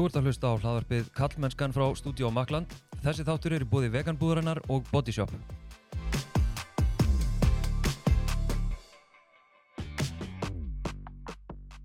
Þú 0.00 0.06
ert 0.08 0.14
að 0.16 0.26
hlusta 0.30 0.48
á 0.48 0.56
hlaðarpið 0.56 1.08
Kallmennskan 1.12 1.74
frá 1.76 1.82
Stúdíó 1.92 2.30
Makland. 2.32 2.70
Þessi 3.04 3.20
þáttur 3.28 3.52
er 3.52 3.60
í 3.60 3.66
búði 3.68 3.90
veganbúðarinnar 3.92 4.62
og 4.72 4.86
Bodyshop. 4.88 5.28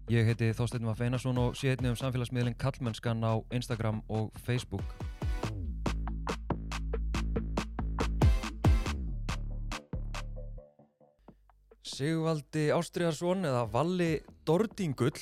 Ég 0.07 0.29
heiti 0.29 0.47
Þorstein 0.55 0.87
Maff 0.87 1.03
Einarsson 1.03 1.41
og 1.43 1.57
sé 1.59 1.73
einnig 1.73 1.91
um 1.91 1.97
samfélagsmiðlinn 1.99 2.55
Kallmennskan 2.55 3.19
á 3.19 3.35
Instagram 3.51 3.99
og 4.07 4.31
Facebook. 4.47 4.87
Sigvaldi 11.83 12.69
Ástriðarsson 12.79 13.43
eða 13.51 13.67
Valli 13.75 14.09
Dordingull 14.47 15.19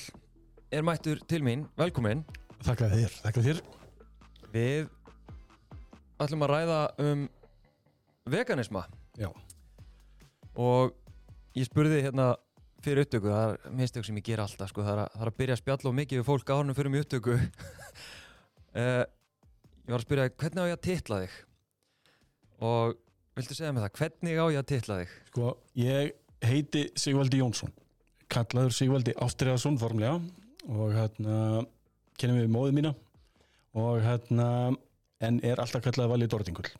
er 0.70 0.86
mættur 0.86 1.18
til 1.26 1.42
mín. 1.42 1.66
Velkomin. 1.74 2.22
Þakka 2.64 2.90
þér, 2.92 3.16
þakka 3.24 3.44
þér. 3.44 3.62
Við 4.54 4.86
ætlum 6.24 6.44
að 6.46 6.52
ræða 6.54 6.78
um 7.04 7.26
veganisma. 8.32 8.86
Já, 9.20 9.28
og 10.58 10.94
ég 11.58 11.68
spurði 11.68 12.00
hérna 12.06 12.30
fyrir 12.84 13.04
upptöku, 13.04 13.30
það 13.32 13.52
er 13.54 13.74
mistök 13.78 14.06
sem 14.06 14.16
ég 14.20 14.26
ger 14.26 14.42
alltaf 14.44 14.70
sko, 14.72 14.84
það 14.84 14.94
er 14.94 15.02
að, 15.04 15.12
það 15.14 15.26
er 15.26 15.30
að 15.32 15.36
byrja 15.40 15.56
að 15.56 15.60
spjalla 15.62 15.90
og 15.90 15.96
mikið 15.98 16.20
við 16.20 16.26
fólk 16.28 16.52
á 16.52 16.54
hannum 16.56 16.76
fyrir 16.78 16.92
mig 16.92 17.04
upptöku. 17.04 17.36
Uh, 18.74 19.04
Ég 19.84 19.92
var 19.92 20.00
að 20.00 20.06
spyrja 20.06 20.30
hvernig 20.40 20.64
á 20.64 20.70
ég 20.70 20.78
að 20.78 20.84
titla 20.86 21.16
þig? 21.20 21.32
Og 22.64 22.94
viltu 23.36 23.56
segja 23.58 23.72
mig 23.76 23.82
það, 23.84 23.96
hvernig 23.98 24.38
á 24.40 24.46
ég 24.48 24.60
að 24.62 24.68
titla 24.70 24.96
þig? 25.02 25.10
sko, 25.28 25.50
ég 25.76 26.14
heiti 26.48 26.84
Sigvaldi 26.96 27.40
Jónsson. 27.42 27.74
Kallaður 28.32 28.72
Sigvaldi 28.72 29.12
Ástriðarsson 29.20 29.76
formlega. 29.80 30.16
Og 30.72 30.94
hérna 30.96 31.66
kennum 32.20 32.40
við 32.40 32.50
móðið 32.54 32.78
mína 32.78 32.94
og 33.74 34.00
hérna 34.04 34.48
en 35.24 35.38
er 35.46 35.60
alltaf 35.62 35.84
kallað 35.84 36.12
Valli 36.14 36.30
Dordingull 36.30 36.70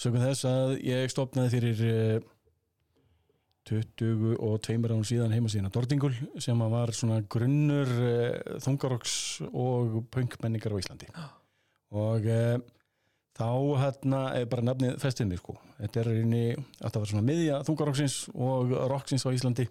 sögum 0.00 0.22
þess 0.24 0.46
að 0.48 0.76
ég 0.86 1.12
stopnaði 1.12 1.56
fyrir 1.56 1.82
eh, 1.86 2.28
22 3.68 4.36
árum 4.88 5.04
síðan 5.06 5.34
heimasíðina 5.34 5.70
Dordingull 5.72 6.14
sem 6.42 6.58
að 6.64 6.72
var 6.72 6.92
svona 6.96 7.20
grunnur 7.30 7.90
eh, 8.02 8.56
þungaroks 8.64 9.14
og 9.50 10.00
punkmenningar 10.10 10.74
á 10.74 10.80
Íslandi. 10.80 11.10
Og 11.94 12.26
eh, 12.26 12.56
þá 13.36 13.50
hérna 13.82 14.22
er 14.38 14.48
bara 14.50 14.66
nafnið 14.66 14.98
festinni 15.02 15.38
sko. 15.38 15.58
þetta 15.78 16.00
er 16.00 16.10
reyni 16.10 16.42
að 16.56 16.88
það 16.88 16.98
var 16.98 17.12
svona 17.12 17.28
miðja 17.28 17.62
þungaroksins 17.68 18.18
og 18.34 18.74
roksins 18.90 19.26
á 19.28 19.30
Íslandi. 19.36 19.68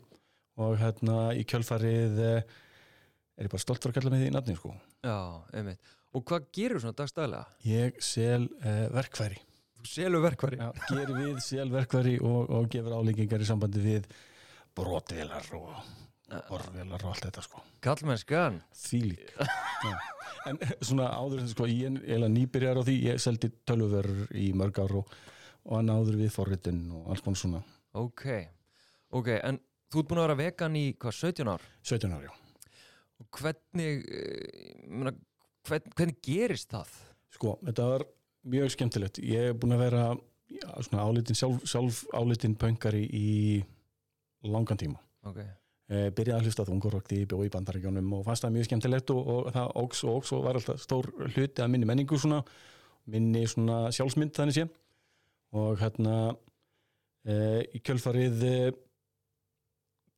Og 0.59 0.79
hérna 0.79 1.29
í 1.35 1.45
kjölfarið 1.47 2.23
eh, 2.23 2.57
er 3.39 3.47
ég 3.47 3.53
bara 3.53 3.63
stolt 3.63 3.87
að 3.87 3.95
kalla 3.95 4.11
með 4.13 4.25
því 4.25 4.31
nafni 4.35 4.57
sko. 4.59 4.73
Já, 5.05 5.17
einmitt. 5.55 5.93
Og 6.17 6.25
hvað 6.27 6.49
gerur 6.57 6.83
svona 6.83 6.97
dagstæðlega? 6.99 7.45
ég 7.69 8.01
sel 8.03 8.49
uh, 8.59 8.89
verkfæri 8.95 9.39
Þú 9.79 9.87
selur 9.87 10.23
verkværi. 10.25 10.57
Já, 10.59 10.71
gerir 10.89 11.15
við 11.15 11.37
sel 11.45 11.69
verkfæri 11.71 12.17
og, 12.19 12.49
og 12.51 12.65
gefur 12.73 12.97
álíkingar 12.99 13.39
í 13.39 13.47
sambandi 13.47 13.79
við 13.79 14.09
brotvelar 14.75 15.45
og 15.55 15.77
orvelar 16.53 17.05
og 17.05 17.13
allt 17.13 17.29
þetta 17.29 17.43
sko 17.45 17.63
Kallmennskan. 17.81 18.59
Já. 19.79 19.93
en 20.49 20.59
svona 20.83 21.07
áður 21.15 21.45
en 21.45 21.51
sko 21.51 21.67
ég 21.71 21.95
er 22.11 22.25
nýbyrjar 22.27 22.79
á 22.79 22.83
því 22.83 22.97
ég 23.07 23.23
seldi 23.23 23.51
tölvuverur 23.63 24.27
í 24.35 24.49
mörg 24.57 24.81
ár 24.83 24.97
og, 24.99 25.15
og 25.63 25.79
hann 25.79 25.93
áður 25.93 26.19
við 26.19 26.35
forritin 26.35 26.83
og 26.99 27.09
alls 27.13 27.23
konar 27.23 27.39
svona 27.39 27.63
Ok, 27.97 28.27
ok, 29.15 29.31
en 29.39 29.57
þú 29.89 30.03
ert 30.03 30.11
búin 30.11 30.21
að 30.21 30.27
vera 30.27 30.39
vegan 30.43 30.75
í 30.77 30.85
hvað, 30.99 31.17
17 31.23 31.53
ár? 31.55 31.65
17 31.87 32.19
ár 32.19 32.27
já 32.27 32.33
hvernig, 33.39 34.05
eh, 34.07 34.83
ég 34.85 34.89
meina, 34.89 35.13
hvern, 35.67 35.93
hvernig 35.95 36.19
gerist 36.25 36.71
það? 36.71 36.95
Sko, 37.35 37.57
þetta 37.65 37.87
var 37.93 38.07
mjög 38.49 38.73
skemmtilegt. 38.75 39.21
Ég 39.23 39.51
er 39.51 39.57
búin 39.59 39.75
að 39.75 39.85
vera 39.85 40.03
já, 40.49 40.69
svona 40.87 41.05
álitin, 41.05 41.37
sjálf, 41.37 41.63
sjálf 41.67 42.03
álitin 42.15 42.57
pöngari 42.57 43.05
í 43.05 43.63
langan 44.43 44.79
tíma. 44.79 45.01
Ok, 45.27 45.43
E, 45.89 46.11
byrjaði 46.13 46.37
að 46.37 46.45
hlusta 46.45 46.63
þungurokti, 46.67 47.23
bjóð 47.25 47.47
í 47.47 47.51
bandaríkjónum 47.55 48.11
og 48.13 48.27
fannst 48.27 48.43
það 48.45 48.51
mjög 48.59 48.67
skemmtilegt 48.67 49.09
og, 49.09 49.29
og 49.33 49.47
það 49.55 49.71
óks 49.81 50.03
og 50.05 50.19
óks 50.19 50.33
og 50.37 50.43
var 50.45 50.59
alltaf 50.59 50.83
stór 50.83 51.07
hluti 51.31 51.63
að 51.63 51.71
minni 51.73 51.87
menningu 51.89 52.19
svona, 52.21 52.43
minni 53.09 53.41
svona 53.49 53.79
sjálfsmynd 53.97 54.35
þannig 54.37 54.57
sé 54.59 54.65
og 55.57 55.81
hérna 55.81 56.19
e, 57.25 57.33
í 57.73 57.81
kjölfarið 57.81 58.45
e, 58.45 58.53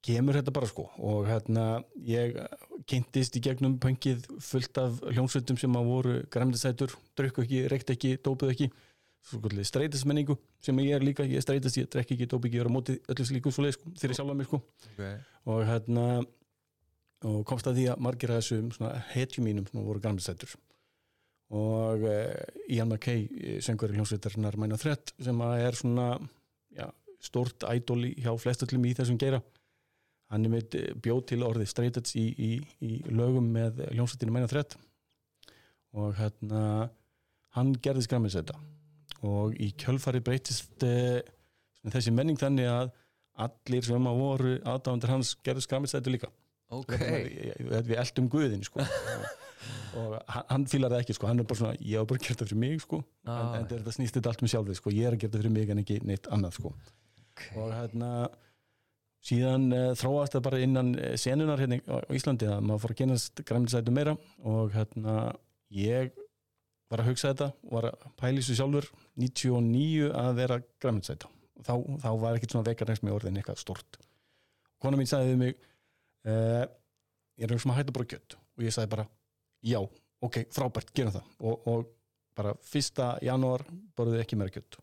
kemur 0.03 0.41
þetta 0.41 0.55
bara 0.57 0.67
sko 0.67 0.89
og 0.99 1.29
hérna 1.29 1.65
ég 2.03 2.35
kynntist 2.91 3.35
í 3.39 3.43
gegnum 3.43 3.77
pöngið 3.81 4.27
fullt 4.43 4.79
af 4.81 5.01
hljómsveitum 5.09 5.59
sem 5.59 5.77
að 5.79 5.91
voru 5.91 6.15
græmdisætur, 6.33 6.95
drukku 7.17 7.45
ekki, 7.45 7.65
reykt 7.71 7.93
ekki, 7.93 8.17
dópuð 8.23 8.53
ekki 8.55 8.71
svo 9.21 9.39
kvöldið 9.41 9.67
streytismenningu 9.69 10.35
sem 10.65 10.77
ég 10.81 10.97
er 10.97 11.05
líka, 11.05 11.25
ég 11.29 11.43
streytist, 11.43 11.77
ég 11.77 11.89
drekk 11.93 12.15
ekki, 12.15 12.27
dóp 12.29 12.45
ekki, 12.47 12.57
ég 12.57 12.65
er 12.65 12.69
á 12.69 12.73
móti 12.73 12.97
öllu 13.11 13.25
slíku 13.27 13.53
svo 13.53 13.65
leið 13.65 13.77
sko, 13.77 13.93
þegar 13.93 14.13
ég 14.13 14.19
sjálfa 14.19 14.37
mig 14.37 14.49
sko. 14.49 14.61
Ok, 14.91 15.03
og 15.51 15.61
hérna 15.69 16.05
og 17.29 17.43
komst 17.45 17.69
að 17.69 17.77
því 17.77 17.87
að 17.93 18.03
margir 18.07 18.33
þessum 18.33 18.71
svona 18.73 18.95
hetjum 19.11 19.45
mínum 19.45 19.67
svona 19.69 19.85
voru 19.85 20.01
græmdisætur 20.01 20.55
og 21.51 22.05
uh, 22.07 22.71
Ian 22.71 22.89
McKay 22.89 23.59
söngur 23.61 23.91
í 23.91 23.97
hljómsveitarinnar 23.99 24.57
Mæna 24.57 24.79
Þrett 24.81 25.13
sem 25.21 25.43
að 25.45 25.65
er 25.67 25.77
svona 25.77 26.07
já, 26.73 26.87
stort 27.21 27.65
ædoli 27.67 28.15
hjá 28.17 28.31
flestullum 28.41 28.87
í 28.89 28.95
þessum 28.97 29.19
geira 29.21 29.41
hann 30.31 30.47
er 30.47 30.53
með 30.53 30.77
bjóð 31.03 31.21
til 31.31 31.41
orðið 31.43 31.69
streytits 31.71 32.15
í, 32.19 32.25
í, 32.31 32.51
í 32.79 33.01
lögum 33.11 33.51
með 33.51 33.83
hljómsveitinu 33.91 34.33
Mæna 34.35 34.49
Þrett 34.51 34.77
og 35.97 36.15
hérna 36.19 36.61
hann 37.57 37.73
gerði 37.83 38.05
skræmiðsveita 38.07 38.55
og 39.27 39.57
í 39.59 39.71
kjölfari 39.77 40.21
breytist 40.23 40.85
uh, 40.87 41.19
þessi 41.91 42.13
menning 42.15 42.39
þannig 42.39 42.69
að 42.71 42.93
allir 43.41 43.85
sem 43.85 44.07
að 44.07 44.21
voru 44.21 44.53
aðdáðandur 44.59 45.13
hans 45.15 45.33
gerðu 45.43 45.65
skræmiðsveitu 45.65 46.13
líka 46.13 46.31
ok, 46.71 46.95
við, 46.95 47.87
við 47.89 47.97
eldum 47.99 48.29
guðin 48.31 48.63
sko. 48.63 48.83
og, 48.83 49.25
og 49.99 50.15
hann, 50.47 50.67
fílar 50.71 50.93
það 50.93 51.03
ekki 51.03 51.15
sko. 51.17 51.29
hann 51.29 51.43
er 51.43 51.47
bara 51.49 51.59
svona, 51.59 51.75
ég 51.79 51.99
hef 51.99 52.09
bara 52.11 52.23
gert 52.23 52.39
það 52.43 52.51
fyrir 52.51 52.61
mig 52.63 52.83
sko. 52.85 53.01
en, 53.25 53.33
Ah, 53.33 53.57
en 53.59 53.67
þetta 53.71 53.95
snýst 53.97 54.17
þetta 54.17 54.31
allt 54.31 54.45
með 54.45 54.53
sjálfið 54.55 54.79
sko. 54.79 54.95
ég 54.95 55.09
er 55.09 55.17
að 55.17 55.23
gera 55.23 55.33
það 55.35 55.43
fyrir 55.43 55.55
mig 55.57 55.73
en 55.73 55.83
ekki 55.83 55.99
neitt 56.07 56.31
annað 56.31 56.57
sko. 56.59 56.73
og 57.57 57.75
hérna 57.75 58.11
síðan 59.25 59.69
uh, 59.75 59.85
þróast 59.97 60.35
það 60.35 60.45
bara 60.47 60.61
innan 60.65 60.91
uh, 60.97 61.13
senunar 61.19 61.61
hérna 61.61 61.79
á 61.85 62.11
Íslandi 62.15 62.49
að 62.49 62.65
maður 62.65 62.83
fór 62.85 62.95
að 62.95 63.01
kynast 63.03 63.43
græmdisætu 63.47 63.95
meira 63.95 64.17
og 64.47 64.73
hérna 64.75 65.17
ég 65.75 66.13
var 66.91 67.03
að 67.03 67.11
hugsa 67.11 67.31
þetta 67.31 67.51
og 67.67 67.75
var 67.77 67.89
að 67.91 68.07
pæla 68.19 68.41
þessu 68.41 68.57
sjálfur 68.59 68.89
99 69.21 70.11
að 70.11 70.31
vera 70.41 70.59
græmdisæta 70.83 71.29
þá, 71.61 71.73
þá 72.03 72.09
var 72.23 72.37
ekkert 72.37 72.55
svona 72.55 72.69
vekarnæst 72.71 73.05
með 73.05 73.17
orðin 73.19 73.39
eitthvað 73.39 73.61
stort 73.61 74.01
kona 74.81 74.99
mín 74.99 75.09
sagði 75.09 75.33
við 75.35 75.41
mig 75.45 75.57
uh, 76.27 76.65
ég 77.37 77.47
er 77.47 77.55
um 77.55 77.73
að 77.73 77.81
hætta 77.81 77.95
bara 77.95 78.09
kjött 78.13 78.37
og 78.37 78.65
ég 78.65 78.75
sagði 78.75 78.93
bara 78.95 79.07
já, 79.61 79.79
ok, 80.25 80.43
frábært, 80.53 80.93
gerum 80.95 81.13
það. 81.15 81.33
Og, 81.45 81.67
og 81.69 81.89
bara 82.37 82.53
fyrsta 82.65 83.15
janúar 83.25 83.63
borðið 83.97 84.23
ekki 84.23 84.39
meira 84.39 84.53
kjött 84.53 84.79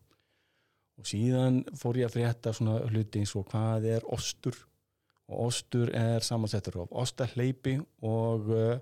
og 0.99 1.07
síðan 1.07 1.61
fór 1.79 2.01
ég 2.01 2.09
að 2.09 2.17
frétta 2.17 2.53
svona 2.55 2.79
hluti 2.89 3.21
eins 3.21 3.35
og 3.39 3.47
hvað 3.51 3.87
er 3.95 4.07
ostur? 4.11 4.57
Og 5.29 5.49
ostur 5.49 5.91
er 5.95 6.25
samansettur 6.25 6.81
af 6.83 6.95
ostahleipi 7.03 7.77
og 8.05 8.49
uh, 8.49 8.79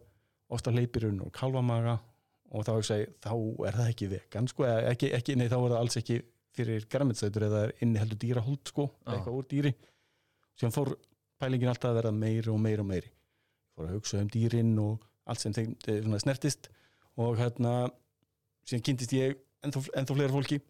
ostahleipirun 0.53 1.19
og 1.25 1.33
kalvamaga 1.35 1.97
og 2.55 2.63
þá, 2.63 2.73
segi, 2.87 3.09
þá 3.19 3.33
er 3.67 3.75
það 3.75 3.89
ekki 3.91 4.09
vegan 4.13 4.47
sko, 4.47 4.65
ekki, 4.93 5.11
ekki, 5.17 5.35
nei 5.35 5.49
þá 5.51 5.57
er 5.57 5.73
það 5.73 5.79
alls 5.81 5.99
ekki 5.99 6.21
fyrir 6.57 6.87
græmitsætur 6.89 7.45
eða 7.49 7.65
inni 7.83 7.99
heldur 8.01 8.19
dýrahald 8.21 8.71
sko, 8.71 8.87
eitthvað 9.05 9.35
úr 9.37 9.47
dýri. 9.51 9.73
Síðan 10.57 10.73
fór 10.73 10.93
pælingin 11.37 11.69
alltaf 11.69 11.91
að 11.91 11.99
vera 11.99 12.13
meiri 12.15 12.49
og 12.53 12.61
meiri 12.63 12.81
og 12.81 12.89
meiri. 12.89 13.11
Fór 13.75 13.89
að 13.89 13.97
hugsa 13.99 14.21
um 14.23 14.31
dýrin 14.33 14.71
og 14.81 15.03
allt 15.27 15.43
sem 15.43 15.53
þeim 15.53 15.75
eh, 15.91 16.17
snertist. 16.23 16.71
Og 17.19 17.37
hérna 17.37 17.91
síðan 18.65 18.85
kynntist 18.87 19.13
ég 19.13 19.37
ennþá, 19.65 19.83
ennþá 19.99 20.17
fleira 20.17 20.33
fólki 20.33 20.61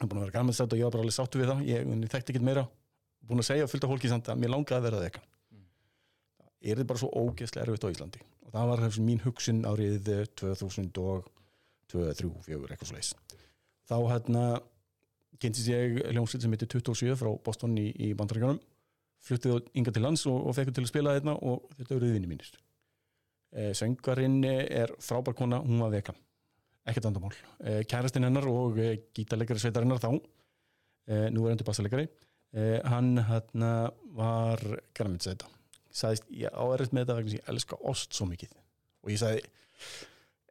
er 0.00 0.10
búin 0.10 0.20
að 0.20 0.26
vera 0.26 0.36
gaman 0.38 0.56
sætt 0.56 0.72
og 0.74 0.80
ég 0.80 0.88
var 0.88 0.96
bara 0.96 1.06
alveg 1.06 1.16
sáttu 1.16 1.40
við 1.40 1.52
það. 1.52 1.62
Ég, 1.68 1.86
ég 1.88 2.10
þekkti 2.12 2.34
ekkert 2.34 2.46
meira. 2.48 2.66
Búin 3.26 3.42
að 3.42 3.48
segja 3.48 3.70
fullt 3.70 3.86
af 3.86 3.92
fólki 3.94 4.10
samt 4.12 4.28
að 4.30 4.42
mér 4.42 4.52
langaði 4.52 4.78
að 4.78 4.86
vera 4.86 5.02
vegan 5.02 5.24
mm. 5.26 5.62
er 6.70 6.80
þið 6.80 6.90
bara 6.92 7.02
svo 7.02 7.08
ógeðslega 7.24 7.64
erfitt 7.66 7.86
á 7.86 7.92
Íslandi. 7.94 8.26
Og 8.46 8.52
það 8.54 8.70
var 8.70 8.84
þessi 8.84 9.06
mín 9.06 9.24
hugsun 9.24 9.64
árið 9.66 10.12
eh, 10.14 10.26
2000 10.38 11.00
og 11.02 11.30
2, 11.90 12.04
3, 12.20 12.30
4 12.46 12.74
eitthvað 12.74 12.94
leis 12.98 13.14
þá 13.86 13.96
hérna 14.10 14.44
kynntist 15.42 15.70
ég 15.70 16.00
hljómsveit 16.10 16.44
sem 16.44 16.54
heitir 16.54 16.70
27 16.72 17.18
frá 17.20 17.30
Boston 17.44 17.76
í, 17.78 17.90
í 17.92 18.12
bandaríkjanum 18.18 18.60
fluttið 19.26 19.70
yngar 19.78 19.94
til 19.94 20.04
lands 20.04 20.24
og, 20.30 20.38
og 20.48 20.56
fekkum 20.56 20.76
til 20.76 20.86
að 20.86 20.92
spila 20.92 21.16
þetta 21.16 21.34
og 21.36 21.66
þetta 21.76 21.96
eru 21.96 22.12
vinni 22.14 22.30
mínir. 22.30 22.50
E, 23.50 23.72
söngarinn 23.74 24.38
er 24.46 24.92
frábær 25.02 25.36
kona, 25.38 25.60
hún 25.64 25.82
var 25.82 25.92
vegan 25.94 26.18
ekkert 26.86 27.10
vandamál. 27.10 27.34
E, 27.60 27.80
kærastinn 27.90 28.26
hennar 28.28 28.46
og 28.50 28.78
e, 28.80 28.92
gítarleikari 29.16 29.62
sveitarinnar 29.62 30.02
þá 30.02 30.10
e, 30.14 31.26
nú 31.34 31.46
er 31.46 31.56
endur 31.56 31.68
bassaleikari 31.68 32.06
e, 32.06 32.80
hann 32.86 33.14
hérna 33.28 33.74
var 34.16 34.62
græmitsveita 34.96 35.50
sagðist, 35.96 36.28
ég 36.34 36.52
á 36.52 36.64
erfitt 36.74 36.94
með 36.94 37.06
þetta 37.06 37.16
vegna 37.18 37.32
að 37.32 37.38
ég 37.38 37.48
elska 37.52 37.78
ost 37.92 38.16
svo 38.16 38.28
mikið. 38.30 38.52
Og 39.04 39.12
ég 39.12 39.20
sagði 39.20 39.42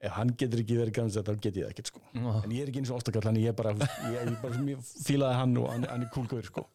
ef 0.06 0.16
hann 0.16 0.34
getur 0.38 0.62
ekki 0.62 0.78
verið 0.80 0.98
grænsett 0.98 1.28
þá 1.28 1.40
get 1.42 1.60
ég 1.60 1.66
það 1.66 1.74
ekkert 1.74 1.92
sko. 1.92 2.02
Ó, 2.14 2.32
en 2.42 2.54
ég 2.54 2.64
er 2.64 2.72
ekki 2.72 2.82
eins 2.82 2.92
og 2.94 3.00
ástakall 3.00 3.26
þannig 3.26 3.48
ég 3.48 3.58
bara, 3.58 3.74
ég, 4.12 4.18
ég 4.20 4.36
bara 4.42 4.66
ég 4.70 4.90
fílaði 5.06 5.40
hann 5.40 5.56
og 5.62 5.70
hann, 5.72 5.88
hann 5.90 6.06
er 6.06 6.12
kúlgöður 6.14 6.50
sko. 6.52 6.66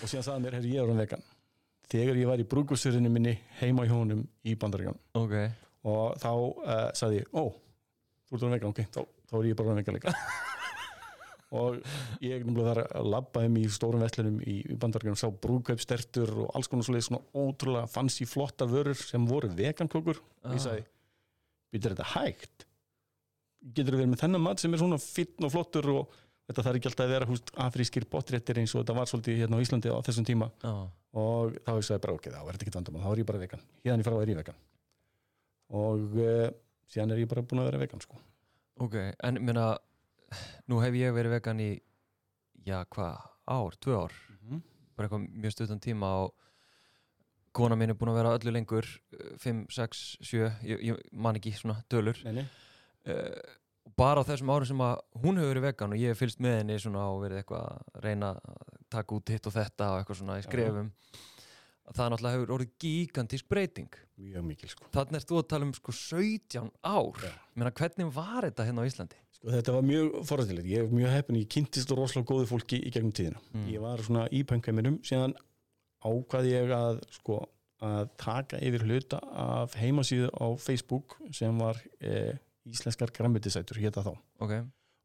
Og 0.00 0.10
síðan 0.10 0.30
hann 0.32 0.46
mér, 0.46 0.58
herri 0.58 0.72
ég 0.74 0.82
er 0.82 0.92
hann 0.92 1.02
vegan. 1.02 1.26
Þegar 1.92 2.18
ég 2.18 2.30
var 2.30 2.40
í 2.40 2.48
brúkusurinu 2.48 3.12
minni 3.12 3.34
heima 3.60 3.84
í 3.86 3.92
honum 3.92 4.24
í 4.48 4.54
bandaríkan 4.58 4.96
ok. 5.20 5.34
og 5.84 6.16
þá 6.22 6.30
uh, 6.32 6.86
sagði 6.96 7.20
ég, 7.20 7.28
ó 7.36 7.52
þú 8.28 8.36
ert 8.36 8.46
hann 8.46 8.54
vegan, 8.56 8.74
ok, 8.74 8.82
þá, 8.94 9.00
þá 9.30 9.38
er 9.38 9.48
ég 9.50 9.58
bara 9.58 9.72
hann 9.72 9.80
vegan 9.82 9.98
líka. 9.98 10.14
Og 11.54 11.76
ég 12.24 12.42
nefnilega 12.42 12.72
þar 12.72 12.80
að 12.98 13.08
labba 13.12 13.44
um 13.46 13.56
í 13.60 13.64
stórum 13.70 14.02
vestlunum 14.02 14.40
í, 14.42 14.56
bandaríkanum, 14.80 15.18
sá 15.20 15.28
brúkaupstertur 15.30 16.32
og 16.42 16.56
alls 16.56 16.70
konar 16.70 16.86
svoleiðis 16.86 17.10
svona 17.12 17.22
ótrúlega 17.30 17.90
fancy 17.90 18.26
flottar 18.26 18.70
vörur 18.72 18.98
sem 18.98 19.26
voru 19.28 19.52
vegankökur 19.54 20.18
og 20.18 20.56
ég 20.56 20.64
sagði, 20.64 20.86
býtur 21.70 21.94
þetta 21.94 22.08
hægt? 22.16 22.66
Getur 23.76 24.00
verið 24.00 24.10
með 24.12 24.24
þennan 24.24 24.44
mat 24.48 24.64
sem 24.64 24.74
er 24.74 24.82
svona 24.82 24.98
finn 25.00 25.46
og 25.46 25.54
flottur 25.54 25.90
og 25.94 26.18
þetta 26.48 26.66
þarf 26.66 26.80
ekki 26.80 26.90
alltaf 26.90 27.06
að 27.06 27.14
vera 27.14 27.30
húst 27.30 27.54
afrískir 27.64 28.08
botréttir 28.10 28.60
eins 28.60 28.74
og 28.74 28.82
þetta 28.82 28.98
var 28.98 29.08
svolítið 29.08 29.40
hérna 29.44 29.60
á 29.60 29.64
Íslandi 29.64 29.94
á 29.94 29.98
þessum 30.04 30.26
tíma. 30.28 30.50
Já, 30.64 30.74
og 31.22 31.56
þá 31.64 31.72
ég 31.78 31.86
sagði 31.86 32.04
bara 32.04 32.16
ok, 32.18 32.28
þá 32.34 32.40
er 32.42 32.50
þetta 32.50 32.66
ekki 32.66 32.74
vandamál, 32.74 33.04
þá 33.04 33.12
er 33.12 33.22
ég 33.22 33.30
bara 33.30 33.44
vegan. 33.44 33.64
Hérna 33.86 34.04
í 34.04 34.08
frá 34.08 34.18
er 34.18 34.32
ég 34.34 34.40
vegan. 34.42 34.60
Og 35.74 36.18
uh, 36.20 36.50
síðan 36.92 37.14
er 37.14 37.22
ég 37.24 37.28
bara 37.30 37.42
búin 37.46 37.62
að 37.62 37.70
vera 37.70 37.82
vegan 37.84 38.02
sko. 38.04 38.18
ok, 38.84 38.94
en 39.24 39.40
meina 39.44 39.66
nú 40.70 40.80
hef 40.82 40.94
ég 40.98 41.14
verið 41.16 41.36
vegan 41.38 41.60
í 41.62 41.70
já, 42.66 42.80
hvað, 42.90 43.18
ár, 43.50 43.76
tvö 43.82 43.98
ár? 44.04 44.14
Bara 44.94 45.08
eitthvað 45.08 45.24
mjög 45.42 45.52
stuttan 45.56 45.80
tíma 45.82 46.08
og 46.22 46.34
kona 47.54 47.74
mín 47.78 47.90
er 47.90 47.98
búin 47.98 48.12
að 48.12 48.18
vera 48.20 48.32
öllu 48.36 48.52
lengur 48.54 48.86
5, 49.42 49.64
6, 49.74 50.02
7 50.22 50.48
ég, 50.66 50.80
ég 50.90 51.00
man 51.12 51.38
ekki 51.38 51.52
svona 51.58 51.80
dölur 51.90 52.18
Nei, 52.26 52.40
nei. 52.40 52.44
uh, 53.10 53.54
bara 53.98 54.22
á 54.22 54.26
þessum 54.26 54.50
árum 54.54 54.66
sem 54.70 54.80
að 54.86 54.94
hún 55.22 55.38
hefur 55.38 55.52
verið 55.52 55.66
vegan 55.68 55.94
og 55.94 56.00
ég 56.02 56.14
hef 56.14 56.22
fylgst 56.22 56.40
með 56.42 56.56
henni 56.60 56.78
svona 56.82 57.04
og 57.12 57.20
verið 57.24 57.42
eitthvað 57.42 57.66
að 57.68 58.00
reyna 58.06 58.30
að 58.38 58.72
taka 58.94 59.18
út 59.18 59.34
hitt 59.34 59.46
og 59.50 59.54
þetta 59.54 59.90
og 59.92 60.00
eitthvað 60.00 60.20
svona 60.22 60.38
í 60.40 60.46
skrefum 60.46 60.88
það 61.92 62.10
náttúrulega 62.14 62.36
hefur 62.38 62.52
orðið 62.56 62.70
gigantísk 62.84 63.48
breyting 63.48 63.96
mjög 64.16 64.44
mikil 64.46 64.68
sko. 64.70 64.84
þannig 64.94 65.18
er 65.20 65.26
þú 65.28 65.38
að 65.42 65.48
tala 65.52 65.66
um 65.68 65.72
sko 65.76 65.92
17 65.92 66.70
ár 66.84 67.18
Já. 67.24 67.32
Meina, 67.54 67.70
hvernig 67.80 68.12
var 68.14 68.46
þetta 68.48 68.66
hérna 68.68 68.84
á 68.84 68.88
Íslandi? 68.88 69.18
sko 69.34 69.50
þetta 69.52 69.72
var 69.74 69.82
mjög 69.82 70.12
forrættilegt, 70.30 70.68
ég 70.70 70.84
er 70.86 70.94
mjög 70.94 71.12
heppin 71.16 71.36
ég 71.42 71.48
kynntist 71.52 71.90
rosalega 71.90 72.30
góðu 72.30 72.46
fólki 72.48 72.78
í 72.80 72.90
gegnum 72.94 73.12
tíðina 73.12 73.40
Mm. 73.52 73.66
ég 73.74 73.80
var 73.82 73.98
svona 73.98 74.28
í 74.32 74.44
pöngheiminum 74.44 75.00
síðan 75.04 75.34
ákvað 76.04 76.48
ég 76.50 76.70
að 76.74 77.02
sko 77.18 77.42
að 77.84 78.08
taka 78.16 78.56
yfir 78.64 78.84
hluta 78.86 79.18
af 79.34 79.74
heimasíðu 79.76 80.30
á 80.32 80.46
Facebook 80.56 81.18
sem 81.32 81.58
var 81.58 81.76
eh, 82.00 82.38
íslenskar 82.64 83.10
græmmetisætur 83.12 83.76
hétta 83.82 84.00
þá 84.06 84.14
ok, 84.40 84.54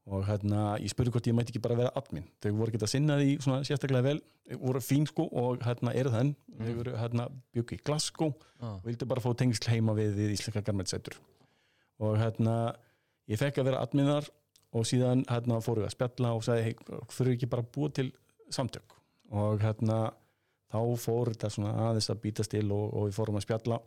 og 0.10 0.26
hérna 0.26 0.74
ég 0.82 0.92
spurði 0.92 1.14
hvort 1.14 1.28
ég 1.30 1.36
mætti 1.38 1.54
ekki 1.54 1.62
bara 1.64 1.78
vera 1.78 1.96
admin. 2.00 2.26
Þau 2.42 2.52
voru 2.58 2.74
ekki 2.74 2.82
að 2.82 2.94
sinna 2.96 3.20
því 3.20 3.34
svona 3.46 3.64
sérstaklega 3.68 4.08
vel. 4.10 4.22
Voru 4.58 4.82
fín 4.82 5.06
sko 5.10 5.28
og 5.30 5.62
hérna 5.66 5.94
eru 5.98 6.14
þann 6.14 6.36
Mm. 6.60 6.66
þau 6.68 6.76
voru 6.76 6.94
hérna 7.00 7.26
byggu 7.56 7.78
í 7.78 7.84
Glasgow 7.88 8.34
ah. 8.60 8.76
og 8.76 8.88
vildi 8.88 9.08
bara 9.08 9.24
fá 9.24 9.32
tengsl 9.40 9.70
heima 9.72 9.94
við, 9.96 10.12
við 10.18 10.34
íslenska 10.36 10.64
garmetsætur 10.68 11.16
og 12.04 12.18
hérna 12.20 12.56
ég 13.32 13.40
fekk 13.40 13.62
að 13.62 13.70
vera 13.70 13.84
adminar 13.86 14.28
og 14.76 14.88
síðan 14.88 15.24
hérna 15.30 15.62
fóru 15.64 15.86
við 15.86 15.90
að 15.90 15.96
spjalla 15.96 16.34
og 16.36 16.44
sagði 16.46 16.66
hey, 16.68 16.76
þurfu 17.16 17.36
ekki 17.36 17.50
bara 17.52 17.64
búa 17.64 17.94
til 17.96 18.10
samtök? 18.52 18.98
Og 19.32 19.64
hérna 19.64 20.10
þá 20.70 20.82
fór 21.00 21.32
þetta 21.32 21.54
svona 21.54 21.72
aðeins 21.88 22.12
að 22.12 22.22
býtast 22.26 22.54
til 22.54 22.66
og, 22.76 22.86
og 22.92 23.08
við 23.08 23.16
fórum 23.18 23.40
að 23.40 23.46
spjalla. 23.48 23.80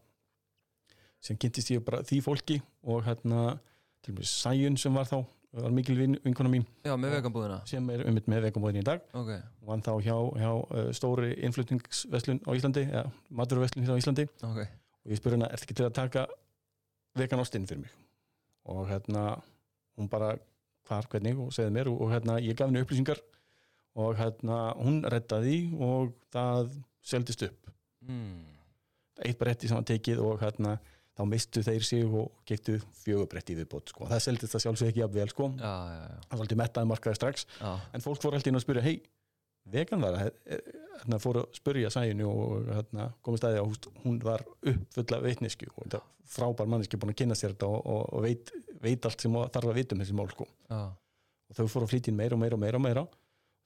Sem 1.22 1.38
kynntist 1.38 1.70
ég 1.70 1.84
bara 1.86 2.02
því 2.06 2.22
fólki 2.24 2.58
og 2.88 3.04
hérna 3.06 3.58
til 4.02 4.16
og 4.16 4.22
með 4.22 4.30
Sæjun 4.32 4.80
sem 4.80 4.96
var 4.96 5.10
þá 5.10 5.20
var 5.52 5.70
mikil 5.76 5.98
vin, 5.98 6.16
vinkona 6.24 6.48
mín. 6.48 6.62
Já, 6.84 6.94
með 6.96 7.10
Og- 7.12 7.16
veganbúðina 7.18 7.58
sem 7.68 7.90
er 7.92 8.04
umitt 8.08 8.28
með 8.32 8.46
vegamóðin 8.46 8.80
í 8.80 8.84
dag. 8.86 9.02
Ok, 9.12 9.32
vann 9.68 9.82
þá 9.84 9.90
hjá, 10.06 10.14
hjá 10.40 10.50
uh, 10.52 10.92
stóri 10.96 11.34
innflutningsveslun 11.44 12.40
á 12.48 12.50
Íslandi 12.56 12.84
eða 12.88 13.02
maturveslun 13.30 13.84
hér 13.84 13.92
á 13.92 14.00
Íslandi. 14.00 14.24
Ok, 14.48 14.62
og 15.04 15.12
ég 15.12 15.20
spurði 15.20 15.36
hana, 15.40 15.50
ertu 15.52 15.66
ekki 15.68 15.76
til 15.76 15.86
að 15.88 15.92
taka 15.98 16.26
vegan 17.20 17.42
ostinn 17.44 17.66
fyrir 17.68 17.82
mig? 17.84 17.92
Og 18.64 18.86
hérna 18.88 19.26
hún 19.98 20.08
bara 20.08 20.36
hvar, 20.88 21.04
hvernig? 21.12 21.36
Og 21.38 21.52
segði 21.52 21.74
mér 21.76 21.90
og, 21.92 22.00
og 22.00 22.14
hérna 22.14 22.38
ég 22.40 22.56
gaf 22.56 22.70
henni 22.70 22.80
upplýsingar. 22.84 23.20
Og 24.00 24.16
hérna 24.16 24.72
hún 24.80 25.02
rettaði 25.04 25.66
og 25.76 26.14
það 26.32 26.70
seldist 27.04 27.42
upp. 27.44 27.58
Mm. 28.08 28.48
eitt 29.22 29.38
bretti 29.38 29.68
sem 29.68 29.76
var 29.76 29.84
tekið 29.86 30.18
og 30.24 30.40
hérna 30.40 30.78
þá 31.12 31.24
mistu 31.28 31.62
þeir 31.64 31.84
sig 31.86 32.04
og 32.08 32.30
geittu 32.48 32.78
fjögubretti 33.02 33.56
viðbót 33.58 33.92
sko. 33.92 34.06
það 34.10 34.22
seldist 34.26 34.54
það 34.54 34.64
sjálfsög 34.66 34.92
ekki 34.92 35.02
jafnvel 35.02 35.32
sko. 35.32 35.48
það 35.58 36.30
var 36.30 36.44
alltaf 36.44 36.60
mettaði 36.62 36.90
markaði 36.92 37.18
strax 37.18 37.46
já. 37.58 37.72
en 37.92 38.04
fólk 38.04 38.22
fór 38.22 38.38
alltaf 38.38 38.52
inn 38.52 38.60
að 38.60 38.64
spyrja 38.64 38.84
hei, 38.86 38.94
vegan 39.74 40.04
var 40.04 40.16
það 40.16 40.30
hérna 41.02 41.20
fór 41.22 41.42
að 41.42 41.58
spyrja 41.58 41.92
sæjunu 41.92 42.30
og 42.30 42.72
hérna 42.72 43.10
komið 43.26 43.42
staði 43.42 43.60
að 43.60 43.90
hún 44.06 44.18
var 44.24 44.44
uppfull 44.72 45.18
af 45.18 45.24
veitnisku 45.26 45.68
og 45.74 45.84
þetta 45.84 46.02
frábær 46.32 46.70
manneski 46.70 47.00
búin 47.00 47.12
að 47.12 47.20
kynna 47.20 47.36
sér 47.36 47.52
þetta 47.52 47.68
og, 47.68 47.80
og, 47.92 48.04
og 48.16 48.24
veit, 48.24 48.52
veit 48.80 49.08
allt 49.08 49.24
sem 49.24 49.34
þarf 49.36 49.72
að 49.72 49.80
vita 49.80 49.96
um 49.96 50.04
þessi 50.04 50.16
mál 50.16 50.30
sko. 50.32 50.46
og 50.72 51.58
þau 51.58 51.66
fóru 51.68 51.88
að 51.88 51.92
flytja 51.92 52.12
inn 52.12 52.20
meira 52.20 52.38
og 52.38 52.40
meira 52.40 52.56
og 52.56 52.62
meira 52.62 52.80
og 52.80 52.86
meira 52.86 53.04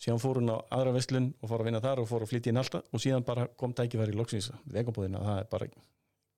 síðan 0.03 0.21
fór 0.21 0.41
hún 0.41 0.53
á 0.53 0.57
aðra 0.77 0.95
veslun 0.97 1.29
og 1.41 1.51
fór 1.51 1.63
að 1.63 1.71
vinna 1.71 1.83
þar 1.85 2.03
og 2.03 2.09
fór 2.11 2.25
að 2.27 2.33
flytja 2.33 2.53
inn 2.53 2.61
alltaf 2.61 2.89
og 2.93 3.03
síðan 3.03 3.25
bara 3.25 3.47
kom 3.61 3.73
tækifæri 3.77 4.13
í 4.13 4.19
loksins 4.19 4.51
vegabóðina 4.73 5.23
það 5.25 5.39
er 5.41 5.49
bara 5.53 5.69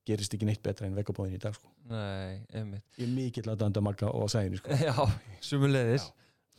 gerist 0.07 0.33
ekki 0.33 0.47
neitt 0.47 0.61
betra 0.65 0.87
en 0.87 0.95
vegabóðin 0.97 1.35
í 1.37 1.41
dag 1.41 1.55
sko. 1.57 1.69
nei, 1.91 2.39
einmitt 2.55 2.99
ég 2.99 3.05
er 3.07 3.13
mikill 3.13 3.49
að 3.51 3.59
danda 3.63 3.83
makka 3.85 4.11
og 4.15 4.29
sæjunu 4.31 4.59
sko. 4.61 4.77
já, 4.87 4.95
sumulegðis 5.45 6.09